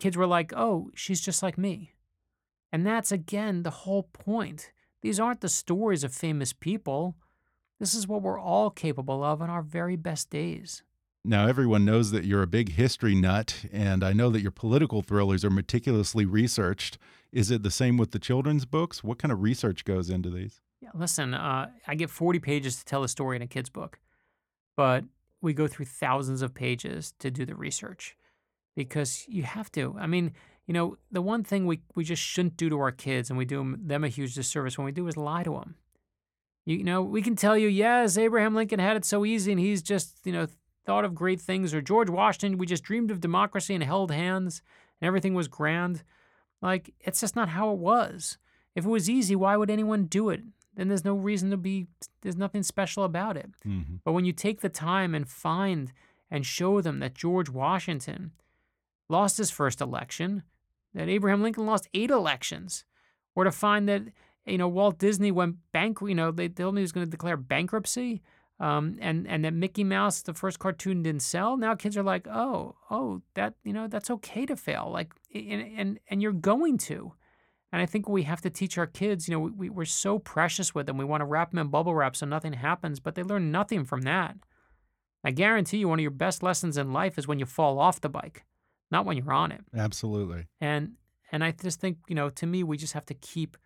kids 0.01 0.17
were 0.17 0.27
like, 0.27 0.53
oh, 0.57 0.91
she's 0.97 1.21
just 1.21 1.41
like 1.41 1.57
me. 1.57 1.93
And 2.73 2.85
that's 2.85 3.13
again 3.13 3.63
the 3.63 3.71
whole 3.71 4.03
point. 4.03 4.73
these 5.03 5.21
aren't 5.21 5.41
the 5.41 5.49
stories 5.49 6.03
of 6.03 6.13
famous 6.13 6.53
people. 6.53 7.15
This 7.79 7.95
is 7.95 8.09
what 8.09 8.23
we're 8.23 8.41
all 8.41 8.71
capable 8.71 9.23
of 9.23 9.41
on 9.41 9.49
our 9.49 9.63
very 9.63 9.95
best 9.95 10.31
days. 10.31 10.83
Now, 11.25 11.47
everyone 11.47 11.85
knows 11.85 12.11
that 12.11 12.25
you're 12.25 12.43
a 12.43 12.49
big 12.49 12.73
history 12.73 13.15
nut, 13.15 13.67
and 13.73 14.03
I 14.03 14.13
know 14.13 14.31
that 14.31 14.43
your 14.43 14.51
political 14.51 15.01
thrillers 15.01 15.45
are 15.45 15.51
meticulously 15.51 16.25
researched. 16.25 16.99
Is 17.31 17.53
it 17.53 17.63
the 17.63 17.71
same 17.71 17.99
with 17.99 18.11
the 18.11 18.19
children's 18.19 18.65
books? 18.65 19.05
What 19.05 19.19
kind 19.19 19.31
of 19.31 19.43
research 19.43 19.85
goes 19.85 20.11
into 20.11 20.29
these? 20.29 20.61
Yeah, 20.83 20.91
listen, 20.95 21.33
uh, 21.33 21.69
I 21.87 21.95
get 21.95 22.11
40 22.11 22.41
pages 22.41 22.77
to 22.79 22.85
tell 22.85 23.05
a 23.05 23.09
story 23.09 23.37
in 23.37 23.43
a 23.43 23.47
kid's 23.47 23.71
book, 23.71 24.01
but 24.77 25.05
we 25.41 25.53
go 25.55 25.69
through 25.69 25.87
thousands 25.87 26.43
of 26.43 26.55
pages 26.55 27.15
to 27.21 27.31
do 27.31 27.47
the 27.47 27.55
research 27.55 28.17
because 28.75 29.25
you 29.29 29.45
have 29.45 29.71
to. 29.73 29.95
I 29.97 30.09
mean, 30.09 30.33
you 30.67 30.75
know, 30.75 30.97
the 31.13 31.23
one 31.23 31.45
thing 31.45 31.67
we, 31.67 31.83
we 31.95 32.03
just 32.03 32.21
shouldn't 32.21 32.57
do 32.57 32.69
to 32.69 32.81
our 32.81 32.91
kids, 32.91 33.31
and 33.31 33.39
we 33.39 33.45
do 33.45 33.77
them 33.81 34.03
a 34.03 34.09
huge 34.09 34.35
disservice 34.35 34.77
when 34.77 34.85
we 34.85 34.91
do, 34.91 35.07
is 35.07 35.17
lie 35.17 35.45
to 35.45 35.53
them. 35.53 35.77
You, 36.65 36.79
you 36.79 36.85
know, 36.85 37.01
we 37.01 37.23
can 37.23 37.37
tell 37.37 37.57
you, 37.57 37.69
yes, 37.69 38.19
Abraham 38.19 38.57
Lincoln 38.57 38.81
had 38.81 38.97
it 38.97 39.05
so 39.05 39.25
easy 39.25 39.53
and 39.53 39.61
he's 39.61 39.83
just, 39.83 40.19
you 40.25 40.33
know, 40.33 40.49
thought 40.85 41.05
of 41.05 41.15
great 41.15 41.41
things, 41.41 41.73
or 41.73 41.81
George 41.81 42.11
Washington, 42.11 42.59
we 42.59 42.67
just 42.67 42.83
dreamed 42.83 43.13
of 43.13 43.21
democracy 43.21 43.75
and 43.75 43.85
held 43.85 44.11
hands 44.11 44.63
and 45.01 45.07
everything 45.07 45.35
was 45.35 45.47
grand. 45.47 46.03
Like, 46.61 46.93
it's 47.01 47.21
just 47.21 47.37
not 47.37 47.51
how 47.51 47.71
it 47.71 47.79
was. 47.79 48.37
If 48.75 48.85
it 48.85 48.89
was 48.89 49.09
easy, 49.09 49.37
why 49.37 49.57
would 49.57 49.71
anyone 49.71 50.07
do 50.07 50.29
it? 50.31 50.43
Then 50.75 50.89
there's 50.89 51.05
no 51.05 51.15
reason 51.15 51.51
to 51.51 51.57
be, 51.57 51.87
there's 52.23 52.37
nothing 52.37 52.63
special 52.63 53.05
about 53.05 53.37
it. 53.37 53.51
Mm-hmm. 53.67 53.97
But 54.05 54.13
when 54.13 54.25
you 54.25 54.33
take 54.33 54.61
the 54.61 54.69
time 54.69 55.15
and 55.15 55.29
find 55.29 55.93
and 56.31 56.47
show 56.47 56.81
them 56.81 57.01
that 57.01 57.15
George 57.15 57.51
Washington 57.51 58.33
lost 59.09 59.37
his 59.37 59.51
first 59.51 59.81
election, 59.81 60.43
that 60.95 61.09
Abraham 61.09 61.43
Lincoln 61.43 61.67
lost 61.67 61.89
eight 61.93 62.11
elections, 62.11 62.85
or 63.35 63.45
to 63.45 63.53
find 63.53 63.89
that, 63.89 64.03
you 64.47 64.59
know, 64.59 64.69
Walt 64.69 64.99
Disney 64.99 65.31
went 65.31 65.57
bankrupt, 65.73 66.09
you 66.09 66.15
know, 66.15 66.31
they 66.31 66.49
told 66.49 66.75
me 66.75 66.81
he 66.81 66.85
was 66.85 66.93
going 66.93 67.07
to 67.07 67.11
declare 67.11 67.37
bankruptcy 67.37 68.23
um, 68.63 68.97
and 69.01 69.27
and 69.27 69.45
that 69.45 69.55
Mickey 69.55 69.83
Mouse, 69.83 70.23
the 70.23 70.33
first 70.33 70.61
cartoon, 70.61 71.03
didn't 71.03 71.23
sell. 71.23 71.57
Now 71.57 71.75
kids 71.75 71.97
are 71.97 72.03
like, 72.05 72.29
oh, 72.29 72.77
oh, 72.91 73.21
that 73.35 73.55
you 73.65 73.73
know, 73.73 73.89
that's 73.89 74.09
okay 74.09 74.47
to 74.47 74.55
fail. 74.55 74.89
Like, 74.91 75.13
and 75.35 75.69
and, 75.77 76.01
and 76.09 76.23
you're 76.23 76.33
going 76.33 76.79
to. 76.79 77.13
And 77.73 77.81
I 77.81 77.87
think 77.87 78.09
we 78.09 78.25
have 78.25 78.43
to 78.43 78.51
teach 78.51 78.77
our 78.77 78.87
kids. 78.87 79.29
You 79.29 79.35
know, 79.35 79.51
we, 79.57 79.71
we're 79.71 79.87
so 79.87 80.19
precious 80.19 80.75
with 80.75 80.87
them. 80.87 80.99
We 80.99 81.07
want 81.07 81.23
to 81.23 81.27
wrap 81.27 81.51
them 81.51 81.59
in 81.59 81.69
bubble 81.69 81.95
wrap 81.95 82.15
so 82.15 82.27
nothing 82.27 82.53
happens, 82.53 83.01
but 83.01 83.15
they 83.15 83.23
learn 83.23 83.51
nothing 83.51 83.85
from 83.85 84.03
that. 84.03 84.37
I 85.25 85.31
guarantee 85.31 85.79
you, 85.79 85.89
one 85.89 85.99
of 85.99 86.03
your 86.03 86.11
best 86.11 86.43
lessons 86.43 86.77
in 86.77 86.93
life 86.93 87.19
is 87.19 87.27
when 87.27 87.39
you 87.39 87.47
fall 87.47 87.79
off 87.79 88.01
the 88.01 88.09
bike, 88.09 88.45
not 88.91 89.07
when 89.07 89.17
you're 89.17 89.33
on 89.33 89.53
it. 89.53 89.63
Absolutely. 89.75 90.47
And 90.61 90.93
and 91.31 91.43
I 91.43 91.53
just 91.53 91.81
think 91.81 91.99
you 92.09 92.15
know, 92.15 92.29
to 92.31 92.47
me, 92.47 92.63
we 92.63 92.77
just 92.77 92.93
have 92.93 93.07
to 93.07 93.15
keep 93.15 93.57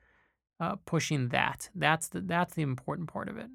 uh, 0.61 0.77
pushing 0.85 1.29
that. 1.31 1.69
That's 1.75 2.09
the 2.09 2.21
that's 2.21 2.55
the 2.55 2.63
important 2.63 3.09
part 3.09 3.29
of 3.29 3.39
it. 3.39 3.49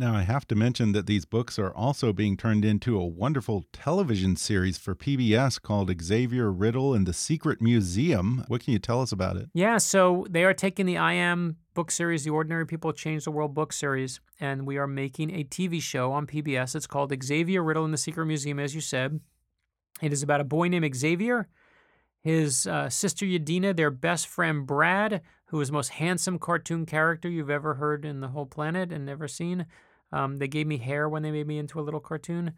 Now, 0.00 0.14
I 0.14 0.22
have 0.22 0.46
to 0.46 0.54
mention 0.54 0.92
that 0.92 1.08
these 1.08 1.24
books 1.24 1.58
are 1.58 1.74
also 1.74 2.12
being 2.12 2.36
turned 2.36 2.64
into 2.64 2.96
a 2.96 3.04
wonderful 3.04 3.64
television 3.72 4.36
series 4.36 4.78
for 4.78 4.94
PBS 4.94 5.60
called 5.60 5.90
Xavier 6.00 6.52
Riddle 6.52 6.94
and 6.94 7.04
the 7.04 7.12
Secret 7.12 7.60
Museum. 7.60 8.44
What 8.46 8.62
can 8.62 8.74
you 8.74 8.78
tell 8.78 9.02
us 9.02 9.10
about 9.10 9.36
it? 9.36 9.48
Yeah, 9.54 9.78
so 9.78 10.24
they 10.30 10.44
are 10.44 10.54
taking 10.54 10.86
the 10.86 10.98
I 10.98 11.14
Am 11.14 11.56
book 11.74 11.90
series, 11.90 12.22
the 12.22 12.30
Ordinary 12.30 12.64
People 12.64 12.92
Change 12.92 13.24
the 13.24 13.32
World 13.32 13.54
book 13.54 13.72
series, 13.72 14.20
and 14.38 14.68
we 14.68 14.78
are 14.78 14.86
making 14.86 15.32
a 15.32 15.42
TV 15.42 15.82
show 15.82 16.12
on 16.12 16.28
PBS. 16.28 16.76
It's 16.76 16.86
called 16.86 17.12
Xavier 17.20 17.64
Riddle 17.64 17.84
and 17.84 17.92
the 17.92 17.98
Secret 17.98 18.26
Museum, 18.26 18.60
as 18.60 18.76
you 18.76 18.80
said. 18.80 19.18
It 20.00 20.12
is 20.12 20.22
about 20.22 20.40
a 20.40 20.44
boy 20.44 20.68
named 20.68 20.94
Xavier, 20.94 21.48
his 22.20 22.68
uh, 22.68 22.88
sister 22.88 23.26
Yadina, 23.26 23.74
their 23.74 23.90
best 23.90 24.28
friend 24.28 24.64
Brad, 24.64 25.22
who 25.46 25.60
is 25.60 25.68
the 25.68 25.74
most 25.74 25.88
handsome 25.88 26.38
cartoon 26.38 26.86
character 26.86 27.28
you've 27.28 27.50
ever 27.50 27.74
heard 27.74 28.04
in 28.04 28.20
the 28.20 28.28
whole 28.28 28.46
planet 28.46 28.92
and 28.92 29.04
never 29.04 29.26
seen. 29.26 29.66
Um, 30.12 30.38
they 30.38 30.48
gave 30.48 30.66
me 30.66 30.78
hair 30.78 31.08
when 31.08 31.22
they 31.22 31.30
made 31.30 31.46
me 31.46 31.58
into 31.58 31.80
a 31.80 31.82
little 31.82 32.00
cartoon. 32.00 32.52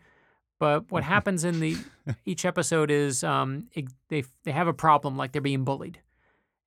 But 0.58 0.90
what 0.90 1.02
happens 1.02 1.44
in 1.44 1.60
the 1.60 1.76
each 2.24 2.44
episode 2.44 2.90
is 2.90 3.24
um, 3.24 3.68
it, 3.72 3.86
they 4.08 4.24
they 4.44 4.52
have 4.52 4.68
a 4.68 4.74
problem, 4.74 5.16
like 5.16 5.32
they're 5.32 5.40
being 5.40 5.64
bullied, 5.64 6.00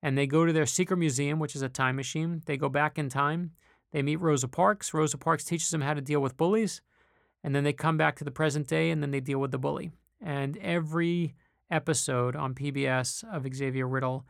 and 0.01 0.17
they 0.17 0.27
go 0.27 0.45
to 0.45 0.53
their 0.53 0.65
secret 0.65 0.97
museum, 0.97 1.39
which 1.39 1.55
is 1.55 1.61
a 1.61 1.69
time 1.69 1.95
machine. 1.95 2.41
They 2.45 2.57
go 2.57 2.69
back 2.69 2.97
in 2.97 3.09
time. 3.09 3.51
They 3.91 4.01
meet 4.01 4.19
Rosa 4.19 4.47
Parks. 4.47 4.93
Rosa 4.93 5.17
Parks 5.17 5.43
teaches 5.43 5.69
them 5.69 5.81
how 5.81 5.93
to 5.93 6.01
deal 6.01 6.21
with 6.21 6.37
bullies, 6.37 6.81
and 7.43 7.55
then 7.55 7.63
they 7.63 7.73
come 7.73 7.97
back 7.97 8.15
to 8.17 8.23
the 8.23 8.31
present 8.31 8.67
day, 8.67 8.89
and 8.89 9.01
then 9.01 9.11
they 9.11 9.19
deal 9.19 9.39
with 9.39 9.51
the 9.51 9.59
bully. 9.59 9.91
And 10.19 10.57
every 10.57 11.35
episode 11.69 12.35
on 12.35 12.55
PBS 12.55 13.23
of 13.31 13.47
Xavier 13.53 13.87
Riddle 13.87 14.25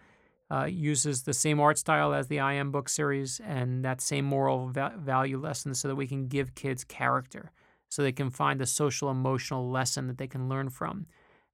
uh, 0.53 0.65
uses 0.65 1.23
the 1.23 1.33
same 1.33 1.59
art 1.59 1.79
style 1.79 2.13
as 2.13 2.27
the 2.27 2.39
I 2.39 2.53
Am 2.53 2.71
book 2.71 2.87
series 2.87 3.41
and 3.45 3.83
that 3.83 4.01
same 4.01 4.25
moral 4.25 4.67
va- 4.67 4.93
value 4.97 5.39
lesson 5.39 5.73
so 5.73 5.87
that 5.87 5.95
we 5.95 6.05
can 6.05 6.27
give 6.27 6.53
kids 6.53 6.83
character, 6.83 7.51
so 7.89 8.03
they 8.03 8.11
can 8.11 8.29
find 8.29 8.61
a 8.61 8.67
social 8.67 9.09
emotional 9.09 9.71
lesson 9.71 10.07
that 10.07 10.17
they 10.17 10.27
can 10.27 10.49
learn 10.49 10.69
from. 10.69 11.07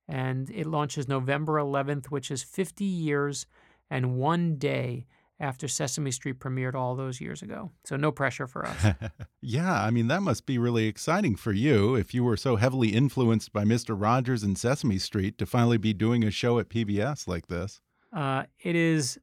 And 0.08 0.50
it 0.50 0.66
launches 0.66 1.08
November 1.08 1.54
11th, 1.54 2.08
which 2.08 2.30
is 2.30 2.44
50 2.44 2.84
years 2.84 3.46
and 3.90 4.18
one 4.18 4.56
day 4.56 5.06
after 5.40 5.70
Sesame 5.70 6.12
Street 6.12 6.40
premiered 6.40 6.76
all 6.76 6.96
those 6.96 7.22
years 7.22 7.42
ago. 7.42 7.72
So 7.86 7.96
no 7.96 8.12
pressure 8.12 8.48
for 8.48 8.66
us. 8.66 8.96
yeah, 9.42 9.82
I 9.82 9.92
mean, 9.92 10.10
that 10.10 10.22
must 10.22 10.46
be 10.46 10.58
really 10.58 10.88
exciting 10.88 11.38
for 11.38 11.54
you 11.54 11.96
if 11.96 12.14
you 12.14 12.26
were 12.26 12.36
so 12.36 12.58
heavily 12.58 12.90
influenced 12.90 13.54
by 13.54 13.64
Mr. 13.64 13.96
Rogers 13.98 14.44
and 14.44 14.58
Sesame 14.58 14.98
Street 14.98 15.38
to 15.38 15.46
finally 15.46 15.78
be 15.78 15.94
doing 15.94 16.26
a 16.26 16.32
show 16.32 16.60
at 16.60 16.68
PBS 16.68 17.28
like 17.28 17.48
this. 17.48 17.80
Uh, 18.14 18.44
it 18.64 18.76
is. 18.76 19.20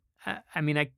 I 0.55 0.61
mean, 0.61 0.79
I 0.79 0.91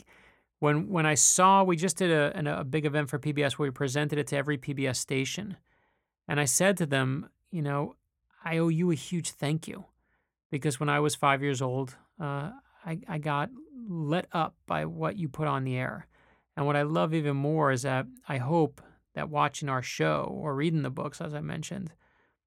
when 0.61 0.89
when 0.89 1.07
I 1.07 1.15
saw 1.15 1.63
we 1.63 1.77
just 1.77 1.97
did 1.97 2.11
a, 2.11 2.61
a 2.61 2.65
big 2.65 2.87
event 2.87 3.09
for 3.11 3.19
PBS 3.19 3.53
where 3.53 3.69
we 3.69 3.73
presented 3.73 4.19
it 4.19 4.27
to 4.29 4.37
every 4.37 4.59
PBS 4.59 4.97
station, 4.97 5.57
and 6.27 6.41
I 6.41 6.45
said 6.45 6.77
to 6.79 6.87
them, 6.87 7.29
you 7.51 7.63
know, 7.63 7.97
I 8.45 8.59
owe 8.59 8.69
you 8.69 8.91
a 8.91 8.95
huge 8.95 9.31
thank 9.31 9.69
you, 9.69 9.85
because 10.51 10.81
when 10.81 10.89
I 10.89 11.01
was 11.01 11.15
five 11.15 11.43
years 11.43 11.63
old, 11.63 11.97
uh, 12.21 12.51
I 12.85 13.01
I 13.09 13.19
got 13.19 13.51
lit 13.89 14.27
up 14.33 14.55
by 14.67 14.85
what 14.85 15.17
you 15.17 15.29
put 15.29 15.49
on 15.49 15.65
the 15.65 15.77
air, 15.77 16.07
and 16.57 16.67
what 16.67 16.77
I 16.77 16.83
love 16.83 17.15
even 17.15 17.37
more 17.37 17.71
is 17.71 17.83
that 17.83 18.07
I 18.29 18.39
hope 18.39 18.81
that 19.15 19.31
watching 19.31 19.69
our 19.69 19.83
show 19.83 20.29
or 20.31 20.55
reading 20.55 20.83
the 20.83 20.91
books, 20.91 21.21
as 21.21 21.35
I 21.35 21.41
mentioned, 21.41 21.93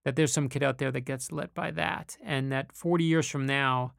that 0.04 0.16
there's 0.16 0.34
some 0.34 0.50
kid 0.50 0.64
out 0.64 0.78
there 0.78 0.92
that 0.92 1.02
gets 1.02 1.32
lit 1.32 1.54
by 1.54 1.72
that, 1.72 2.18
and 2.24 2.52
that 2.52 2.74
40 2.74 3.04
years 3.04 3.28
from 3.28 3.46
now 3.46 3.94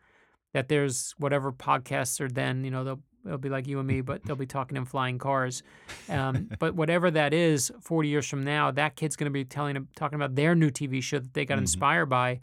that 0.52 0.68
there's 0.68 1.14
whatever 1.18 1.52
podcasts 1.52 2.20
are 2.20 2.28
then, 2.28 2.64
you 2.64 2.70
know, 2.70 2.84
they'll 2.84 3.00
they'll 3.24 3.38
be 3.38 3.48
like 3.48 3.66
you 3.66 3.78
and 3.78 3.86
me, 3.86 4.00
but 4.02 4.24
they'll 4.24 4.36
be 4.36 4.46
talking 4.46 4.76
in 4.76 4.84
flying 4.84 5.18
cars. 5.18 5.62
Um, 6.08 6.50
but 6.58 6.74
whatever 6.74 7.10
that 7.10 7.32
is, 7.32 7.72
40 7.80 8.08
years 8.08 8.28
from 8.28 8.44
now, 8.44 8.70
that 8.72 8.96
kid's 8.96 9.16
going 9.16 9.30
to 9.30 9.32
be 9.32 9.44
telling, 9.44 9.88
talking 9.96 10.16
about 10.16 10.34
their 10.34 10.54
new 10.54 10.70
TV 10.70 11.02
show 11.02 11.18
that 11.18 11.34
they 11.34 11.44
got 11.44 11.54
mm-hmm. 11.54 11.62
inspired 11.62 12.06
by, 12.06 12.40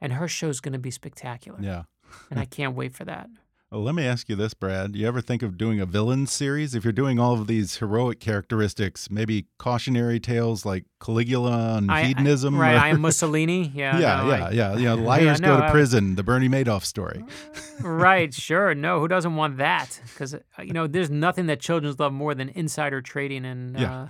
and 0.00 0.12
her 0.12 0.28
show's 0.28 0.60
going 0.60 0.72
to 0.72 0.78
be 0.78 0.90
spectacular. 0.90 1.58
Yeah, 1.60 1.82
and 2.30 2.38
I 2.38 2.44
can't 2.46 2.74
wait 2.74 2.94
for 2.94 3.04
that. 3.04 3.28
Well, 3.72 3.82
let 3.82 3.94
me 3.94 4.04
ask 4.04 4.28
you 4.28 4.34
this, 4.34 4.52
Brad. 4.52 4.96
You 4.96 5.06
ever 5.06 5.20
think 5.20 5.44
of 5.44 5.56
doing 5.56 5.78
a 5.78 5.86
villain 5.86 6.26
series? 6.26 6.74
If 6.74 6.82
you're 6.82 6.92
doing 6.92 7.20
all 7.20 7.34
of 7.34 7.46
these 7.46 7.76
heroic 7.76 8.18
characteristics, 8.18 9.08
maybe 9.12 9.46
cautionary 9.58 10.18
tales 10.18 10.66
like 10.66 10.86
Caligula 11.00 11.76
and 11.76 11.88
I, 11.88 12.02
hedonism. 12.02 12.56
I, 12.56 12.58
right, 12.58 12.76
I 12.76 12.88
am 12.88 13.00
Mussolini. 13.00 13.70
Yeah, 13.80 14.00
yeah, 14.00 14.16
no, 14.16 14.28
yeah, 14.28 14.44
I, 14.44 14.50
yeah. 14.50 14.76
You 14.76 14.84
know, 14.86 14.94
liars 15.10 15.40
yeah, 15.40 15.46
no, 15.46 15.58
go 15.58 15.66
to 15.66 15.70
prison. 15.70 16.16
The 16.16 16.24
Bernie 16.24 16.48
Madoff 16.48 16.84
story. 16.84 17.24
right, 17.80 18.34
sure. 18.34 18.74
No, 18.74 18.98
who 18.98 19.06
doesn't 19.06 19.36
want 19.36 19.58
that? 19.58 20.00
Because 20.02 20.34
uh, 20.34 20.40
you 20.60 20.72
know, 20.72 20.88
there's 20.88 21.08
nothing 21.08 21.46
that 21.46 21.60
children 21.60 21.94
love 21.96 22.12
more 22.12 22.34
than 22.34 22.48
insider 22.48 23.00
trading 23.00 23.44
and. 23.44 23.78
Yeah. 23.78 24.02
Uh, 24.02 24.08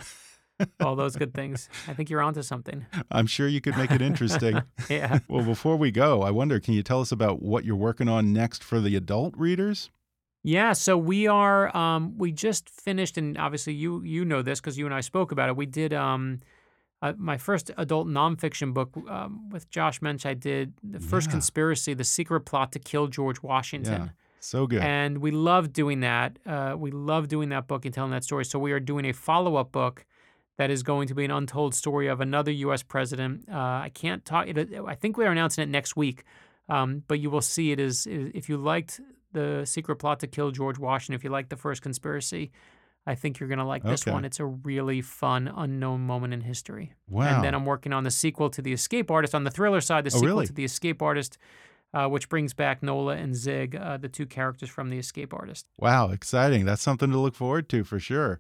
all 0.80 0.96
those 0.96 1.16
good 1.16 1.34
things. 1.34 1.68
I 1.88 1.94
think 1.94 2.10
you're 2.10 2.22
onto 2.22 2.42
something. 2.42 2.86
I'm 3.10 3.26
sure 3.26 3.48
you 3.48 3.60
could 3.60 3.76
make 3.76 3.90
it 3.90 4.02
interesting. 4.02 4.62
yeah. 4.88 5.18
Well, 5.28 5.44
before 5.44 5.76
we 5.76 5.90
go, 5.90 6.22
I 6.22 6.30
wonder, 6.30 6.60
can 6.60 6.74
you 6.74 6.82
tell 6.82 7.00
us 7.00 7.12
about 7.12 7.42
what 7.42 7.64
you're 7.64 7.76
working 7.76 8.08
on 8.08 8.32
next 8.32 8.62
for 8.64 8.80
the 8.80 8.96
adult 8.96 9.34
readers? 9.36 9.90
Yeah, 10.42 10.72
so 10.72 10.96
we 10.96 11.26
are. 11.26 11.76
Um, 11.76 12.16
we 12.16 12.32
just 12.32 12.70
finished, 12.70 13.18
and 13.18 13.36
obviously 13.36 13.74
you 13.74 14.02
you 14.02 14.24
know 14.24 14.40
this 14.40 14.58
because 14.60 14.78
you 14.78 14.86
and 14.86 14.94
I 14.94 15.00
spoke 15.02 15.32
about 15.32 15.50
it. 15.50 15.56
We 15.56 15.66
did 15.66 15.92
um, 15.92 16.40
uh, 17.02 17.12
my 17.18 17.36
first 17.36 17.70
adult 17.76 18.06
nonfiction 18.06 18.72
book 18.72 18.90
um, 19.08 19.50
with 19.50 19.68
Josh 19.68 20.00
Mensch. 20.00 20.24
I 20.24 20.32
did 20.32 20.72
the 20.82 20.98
first 20.98 21.26
Yeah. 21.28 21.32
conspiracy, 21.32 21.92
the 21.92 22.04
secret 22.04 22.40
plot 22.46 22.72
to 22.72 22.78
kill 22.78 23.06
George 23.08 23.42
Washington. 23.42 24.02
Yeah, 24.04 24.08
so 24.40 24.66
good. 24.66 24.80
And 24.80 25.18
we 25.18 25.30
love 25.30 25.74
doing 25.74 26.00
that. 26.00 26.38
Uh, 26.46 26.74
we 26.78 26.90
love 26.90 27.28
doing 27.28 27.50
that 27.50 27.66
book 27.68 27.84
and 27.84 27.92
telling 27.92 28.12
that 28.12 28.24
story. 28.24 28.46
So 28.46 28.58
we 28.58 28.72
are 28.72 28.80
doing 28.80 29.04
a 29.04 29.12
follow 29.12 29.56
up 29.56 29.72
book 29.72 30.06
that 30.60 30.68
is 30.70 30.82
going 30.82 31.08
to 31.08 31.14
be 31.14 31.24
an 31.24 31.30
untold 31.30 31.74
story 31.74 32.06
of 32.08 32.20
another 32.20 32.50
U.S. 32.66 32.82
president. 32.82 33.48
Uh, 33.50 33.56
I 33.86 33.90
can't 33.94 34.22
talk. 34.26 34.46
It, 34.46 34.74
I 34.86 34.94
think 34.94 35.16
we 35.16 35.24
are 35.24 35.32
announcing 35.32 35.62
it 35.62 35.70
next 35.70 35.96
week, 35.96 36.24
um, 36.68 37.02
but 37.08 37.18
you 37.18 37.30
will 37.30 37.40
see 37.40 37.72
it 37.72 37.80
is 37.80 38.06
if 38.10 38.50
you 38.50 38.58
liked 38.58 39.00
the 39.32 39.64
secret 39.64 39.96
plot 39.96 40.20
to 40.20 40.26
kill 40.26 40.50
George 40.50 40.78
Washington. 40.78 41.14
If 41.14 41.24
you 41.24 41.30
liked 41.30 41.48
the 41.48 41.56
first 41.56 41.80
conspiracy, 41.80 42.50
I 43.06 43.14
think 43.14 43.40
you're 43.40 43.48
going 43.48 43.58
to 43.58 43.64
like 43.64 43.82
this 43.82 44.02
Okay. 44.02 44.12
one. 44.12 44.26
It's 44.26 44.38
a 44.38 44.44
really 44.44 45.00
fun, 45.00 45.48
unknown 45.48 46.02
moment 46.02 46.34
in 46.34 46.42
history. 46.42 46.92
wow. 47.08 47.24
And 47.36 47.42
then 47.44 47.54
I'm 47.54 47.64
working 47.64 47.94
on 47.94 48.04
the 48.04 48.10
sequel 48.10 48.50
to 48.50 48.60
The 48.60 48.74
Escape 48.74 49.10
Artist 49.10 49.34
on 49.34 49.44
the 49.44 49.50
thriller 49.50 49.80
side, 49.80 50.04
the 50.04 50.08
Oh, 50.14 50.18
sequel 50.18 50.26
really? 50.26 50.46
to 50.48 50.52
The 50.52 50.64
Escape 50.64 51.00
Artist. 51.00 51.38
uh, 51.92 52.06
which 52.06 52.28
brings 52.28 52.54
back 52.54 52.84
Nola 52.84 53.16
and 53.16 53.34
Zig, 53.34 53.74
uh, 53.74 53.96
the 53.96 54.08
two 54.08 54.24
characters 54.26 54.68
from 54.70 54.90
The 54.90 54.98
Escape 54.98 55.34
Artist. 55.34 55.66
Wow, 55.76 56.10
exciting. 56.10 56.64
That's 56.64 56.82
something 56.82 57.10
to 57.10 57.18
look 57.18 57.34
forward 57.34 57.68
to 57.70 57.82
for 57.82 57.98
sure. 57.98 58.38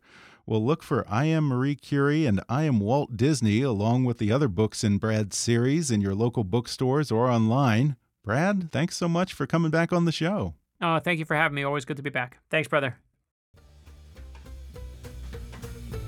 Well, 0.50 0.66
look 0.66 0.82
for 0.82 1.06
I 1.08 1.26
Am 1.26 1.44
Marie 1.44 1.76
Curie 1.76 2.26
and 2.26 2.40
I 2.48 2.64
Am 2.64 2.80
Walt 2.80 3.16
Disney, 3.16 3.62
along 3.62 4.02
with 4.02 4.18
the 4.18 4.32
other 4.32 4.48
books 4.48 4.82
in 4.82 4.98
Brad's 4.98 5.36
series, 5.36 5.92
in 5.92 6.00
your 6.00 6.12
local 6.12 6.42
bookstores 6.42 7.12
or 7.12 7.30
online. 7.30 7.94
Brad, 8.24 8.72
thanks 8.72 8.96
so 8.96 9.08
much 9.08 9.32
for 9.32 9.46
coming 9.46 9.70
back 9.70 9.92
on 9.92 10.06
the 10.06 10.10
show. 10.10 10.54
Oh, 10.80 10.98
thank 10.98 11.20
you 11.20 11.24
for 11.24 11.36
having 11.36 11.54
me. 11.54 11.62
Always 11.62 11.84
good 11.84 11.98
to 11.98 12.02
be 12.02 12.10
back. 12.10 12.38
Thanks, 12.50 12.66
brother. 12.66 12.96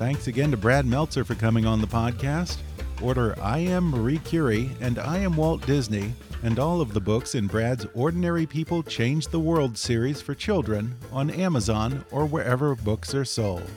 Thanks 0.00 0.26
again 0.26 0.50
to 0.50 0.56
Brad 0.56 0.86
Meltzer 0.86 1.22
for 1.22 1.36
coming 1.36 1.64
on 1.64 1.80
the 1.80 1.86
podcast. 1.86 2.56
Order 3.00 3.36
I 3.40 3.58
Am 3.58 3.90
Marie 3.90 4.18
Curie 4.18 4.70
and 4.80 4.98
I 4.98 5.18
Am 5.18 5.36
Walt 5.36 5.64
Disney 5.64 6.14
and 6.42 6.58
all 6.58 6.80
of 6.80 6.94
the 6.94 7.00
books 7.00 7.36
in 7.36 7.46
Brad's 7.46 7.86
Ordinary 7.94 8.46
People 8.46 8.82
Change 8.82 9.28
the 9.28 9.38
World 9.38 9.78
series 9.78 10.20
for 10.20 10.34
children 10.34 10.96
on 11.12 11.30
Amazon 11.30 12.04
or 12.10 12.26
wherever 12.26 12.74
books 12.74 13.14
are 13.14 13.24
sold. 13.24 13.70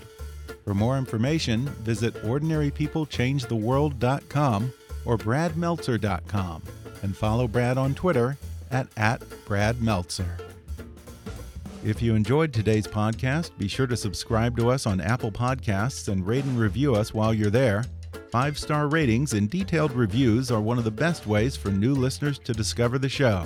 For 0.65 0.73
more 0.73 0.97
information, 0.97 1.67
visit 1.83 2.15
ordinarypeoplechangetheworld.com 2.23 4.73
or 5.05 5.17
bradmeltzer.com 5.17 6.63
and 7.03 7.15
follow 7.15 7.47
Brad 7.47 7.77
on 7.77 7.93
Twitter 7.93 8.35
at, 8.71 8.87
at 8.97 9.21
@bradmeltzer. 9.47 10.41
If 11.83 12.01
you 12.01 12.15
enjoyed 12.15 12.51
today's 12.51 12.87
podcast, 12.87 13.51
be 13.59 13.67
sure 13.67 13.85
to 13.85 13.95
subscribe 13.95 14.57
to 14.57 14.71
us 14.71 14.87
on 14.87 14.99
Apple 14.99 15.31
Podcasts 15.31 16.07
and 16.07 16.25
rate 16.25 16.45
and 16.45 16.59
review 16.59 16.95
us 16.95 17.13
while 17.13 17.31
you're 17.31 17.51
there. 17.51 17.85
Five 18.31 18.57
star 18.57 18.87
ratings 18.87 19.33
and 19.33 19.47
detailed 19.47 19.91
reviews 19.91 20.49
are 20.49 20.61
one 20.61 20.79
of 20.79 20.83
the 20.83 20.89
best 20.89 21.27
ways 21.27 21.55
for 21.55 21.69
new 21.69 21.93
listeners 21.93 22.39
to 22.39 22.53
discover 22.53 22.97
the 22.97 23.07
show. 23.07 23.45